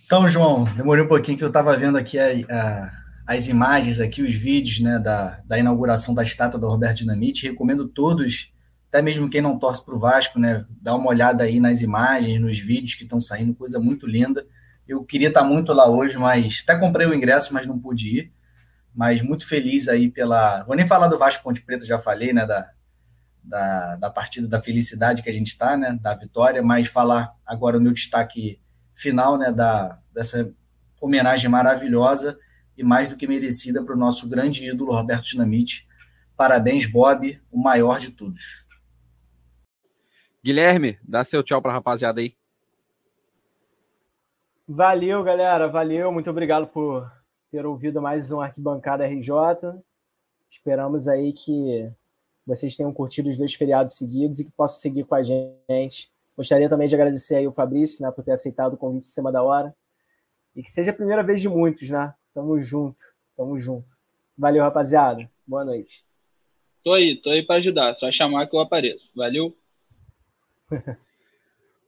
Então, 0.05 0.29
João, 0.29 0.65
demorei 0.77 1.05
um 1.05 1.09
pouquinho 1.09 1.39
que 1.39 1.45
eu 1.45 1.49
estava 1.49 1.77
vendo 1.77 1.97
aqui 1.97 2.19
a, 2.19 2.27
a, 2.51 2.93
as 3.29 3.49
imagens 3.49 4.01
aqui, 4.01 4.23
os 4.23 4.35
vídeos 4.35 4.81
né, 4.81 4.99
da, 4.99 5.41
da 5.47 5.59
inauguração 5.59 6.15
da 6.15 6.23
estátua 6.23 6.59
do 6.59 6.69
Roberto 6.69 6.99
Dinamite. 6.99 7.47
Recomendo 7.47 7.89
todos, 7.89 8.53
até 8.91 9.01
mesmo 9.01 9.31
quem 9.31 9.41
não 9.41 9.57
torce 9.57 9.85
para 9.85 9.95
o 9.95 9.99
Vasco, 10.01 10.39
né, 10.39 10.67
dar 10.69 10.97
uma 10.97 11.09
olhada 11.09 11.45
aí 11.45 11.61
nas 11.61 11.81
imagens, 11.81 12.41
nos 12.41 12.59
vídeos 12.59 12.97
que 12.97 13.05
estão 13.05 13.21
saindo, 13.21 13.55
coisa 13.55 13.79
muito 13.79 14.05
linda. 14.05 14.45
Eu 14.87 15.05
queria 15.05 15.29
estar 15.29 15.45
muito 15.45 15.73
lá 15.73 15.89
hoje, 15.89 16.19
mas 16.19 16.65
até 16.65 16.77
comprei 16.77 17.07
o 17.07 17.15
ingresso, 17.15 17.55
mas 17.55 17.69
não 17.69 17.79
pude 17.79 18.19
ir. 18.19 18.33
Mas 18.93 19.23
muito 19.23 19.47
feliz 19.47 19.87
aí 19.87 20.11
pela. 20.11 20.65
Vou 20.65 20.75
nem 20.75 20.85
falar 20.85 21.07
do 21.07 21.17
Vasco 21.17 21.45
Ponte 21.45 21.63
Preta, 21.63 21.85
já 21.85 22.01
falei, 22.01 22.33
né? 22.33 22.45
Da, 22.45 22.69
da, 23.45 23.97
da 23.97 24.11
partida 24.11 24.49
da 24.49 24.61
felicidade 24.61 25.23
que 25.23 25.31
a 25.31 25.33
gente 25.33 25.47
está, 25.47 25.77
né? 25.77 25.97
Da 26.03 26.13
vitória, 26.17 26.61
mas 26.61 26.89
falar 26.89 27.33
agora 27.47 27.79
o 27.79 27.81
meu 27.81 27.93
destaque 27.93 28.61
final, 28.93 29.39
né? 29.39 29.53
Da, 29.53 30.01
dessa 30.13 30.53
homenagem 31.01 31.49
maravilhosa 31.49 32.37
e 32.77 32.83
mais 32.83 33.07
do 33.07 33.17
que 33.17 33.29
merecida 33.29 33.85
para 33.85 33.95
o 33.95 33.99
nosso 33.99 34.29
grande 34.29 34.69
ídolo 34.69 34.93
Roberto 34.93 35.27
Dinamite. 35.27 35.87
Parabéns, 36.37 36.87
Bob, 36.87 37.41
o 37.53 37.63
maior 37.63 38.01
de 38.01 38.11
todos. 38.11 38.69
Guilherme, 40.43 40.99
dá 41.03 41.23
seu 41.23 41.43
tchau 41.43 41.61
para 41.61 41.71
a 41.71 41.75
rapaziada 41.75 42.21
aí. 42.21 42.35
Valeu, 44.67 45.23
galera. 45.23 45.69
Valeu. 45.69 46.11
Muito 46.11 46.31
obrigado 46.31 46.67
por 46.67 47.11
ter 47.51 47.67
ouvido 47.67 48.01
mais 48.01 48.31
um 48.31 48.41
Arquibancada 48.41 49.07
RJ. 49.07 49.35
Esperamos 50.49 51.09
aí 51.09 51.33
que 51.33 51.91
vocês 52.47 52.75
tenham 52.75 52.93
curtido 52.93 53.29
os 53.29 53.37
dois 53.37 53.53
feriados 53.53 53.97
seguidos 53.97 54.41
e 54.41 54.45
que 54.45 54.51
possam 54.53 54.79
seguir 54.79 55.05
com 55.05 55.15
a 55.15 55.23
gente. 55.23 56.11
Gostaria 56.37 56.69
também 56.69 56.89
de 56.89 56.95
agradecer 56.95 57.37
aí 57.37 57.47
o 57.47 57.53
Fabrício, 57.53 58.03
né, 58.05 58.11
por 58.11 58.25
ter 58.25 58.33
aceitado 58.33 58.75
o 58.75 58.77
convite 58.79 59.09
em 59.09 59.11
cima 59.11 59.31
da 59.31 59.43
hora. 59.43 59.75
E 60.57 60.63
que 60.63 60.71
seja 60.71 60.91
a 60.91 60.95
primeira 60.95 61.23
vez 61.23 61.41
de 61.41 61.49
muitos, 61.49 61.91
né? 61.91 62.15
Tamo 62.33 62.59
junto, 62.59 63.03
tamo 63.37 63.59
junto. 63.59 63.93
Valeu, 64.39 64.63
rapaziada. 64.63 65.31
Boa 65.47 65.65
noite. 65.65 66.05
Tô 66.83 66.95
aí, 66.95 67.17
tô 67.21 67.29
aí 67.29 67.43
para 67.43 67.57
ajudar. 67.57 67.95
Só 67.95 68.11
chamar 68.11 68.47
que 68.47 68.57
eu 68.57 68.61
apareço. 68.61 69.11
Valeu. 69.15 69.55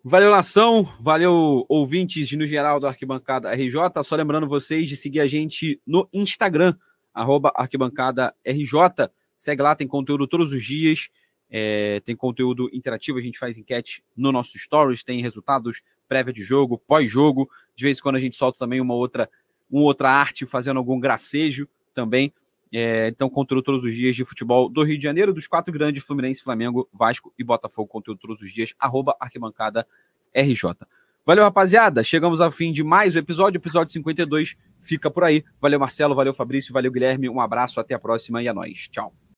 Valeu, 0.05 0.31
nação. 0.31 0.85
Valeu, 1.01 1.65
ouvintes 1.69 2.33
no 2.33 2.47
geral 2.47 2.81
do 2.81 2.87
Arquibancada 2.87 3.53
RJ. 3.55 4.03
Só 4.03 4.17
lembrando 4.17 4.49
vocês 4.49 4.89
de 4.89 4.97
seguir 4.97 5.21
a 5.21 5.27
gente 5.27 5.81
no 5.87 6.09
Instagram, 6.13 6.75
arroba 7.15 7.53
Arquibancada 7.55 8.35
RJ. 8.45 9.11
Segue 9.37 9.63
lá, 9.63 9.75
tem 9.75 9.87
conteúdo 9.87 10.27
todos 10.27 10.53
os 10.53 10.65
dias. 10.65 11.09
É, 11.55 12.01
tem 12.01 12.17
conteúdo 12.17 12.71
interativo, 12.73 13.19
a 13.19 13.23
gente 13.23 13.39
faz 13.39 13.59
enquete 13.59 14.03
no 14.17 14.33
nosso 14.33 14.59
stories, 14.59 15.05
tem 15.05 15.21
resultados 15.21 15.83
prévia 16.09 16.33
de 16.33 16.43
jogo, 16.43 16.79
pós-jogo. 16.79 17.49
De 17.77 17.85
vez 17.85 17.99
em 17.99 18.03
quando 18.03 18.17
a 18.17 18.21
gente 18.21 18.37
solta 18.37 18.59
também 18.59 18.81
uma 18.81 18.95
outra, 18.95 19.29
uma 19.71 19.83
outra 19.83 20.11
arte 20.11 20.47
fazendo 20.47 20.79
algum 20.79 20.99
gracejo 20.99 21.69
também. 21.95 22.33
É, 22.73 23.09
então, 23.09 23.29
conteúdo 23.29 23.63
todos 23.63 23.85
os 23.85 23.95
dias 23.95 24.17
de 24.17 24.25
futebol 24.25 24.69
do 24.69 24.83
Rio 24.83 24.97
de 24.97 25.05
Janeiro, 25.05 25.33
dos 25.33 25.47
quatro 25.47 25.73
grandes, 25.73 26.03
Fluminense, 26.03 26.43
Flamengo, 26.43 26.89
Vasco 26.93 27.33
e 27.39 27.45
Botafogo. 27.45 27.89
Conteúdo 27.89 28.19
todos 28.19 28.41
os 28.41 28.53
dias, 28.53 28.75
arroba 28.79 29.15
arquibancada 29.21 29.87
RJ. 30.35 30.75
Valeu, 31.25 31.45
rapaziada. 31.45 32.03
Chegamos 32.03 32.41
ao 32.41 32.51
fim 32.51 32.73
de 32.73 32.83
mais 32.83 33.15
um 33.15 33.19
episódio, 33.19 33.59
episódio 33.59 33.93
52. 33.93 34.57
Fica 34.81 35.09
por 35.11 35.23
aí. 35.23 35.45
Valeu, 35.61 35.79
Marcelo. 35.79 36.15
Valeu, 36.17 36.35
Fabrício. 36.35 36.73
Valeu, 36.73 36.91
Guilherme. 36.91 37.29
Um 37.29 37.41
abraço. 37.41 37.79
Até 37.79 37.95
a 37.95 37.99
próxima 37.99 38.43
e 38.43 38.49
a 38.49 38.55
nós. 38.55 38.89
Tchau. 38.89 39.23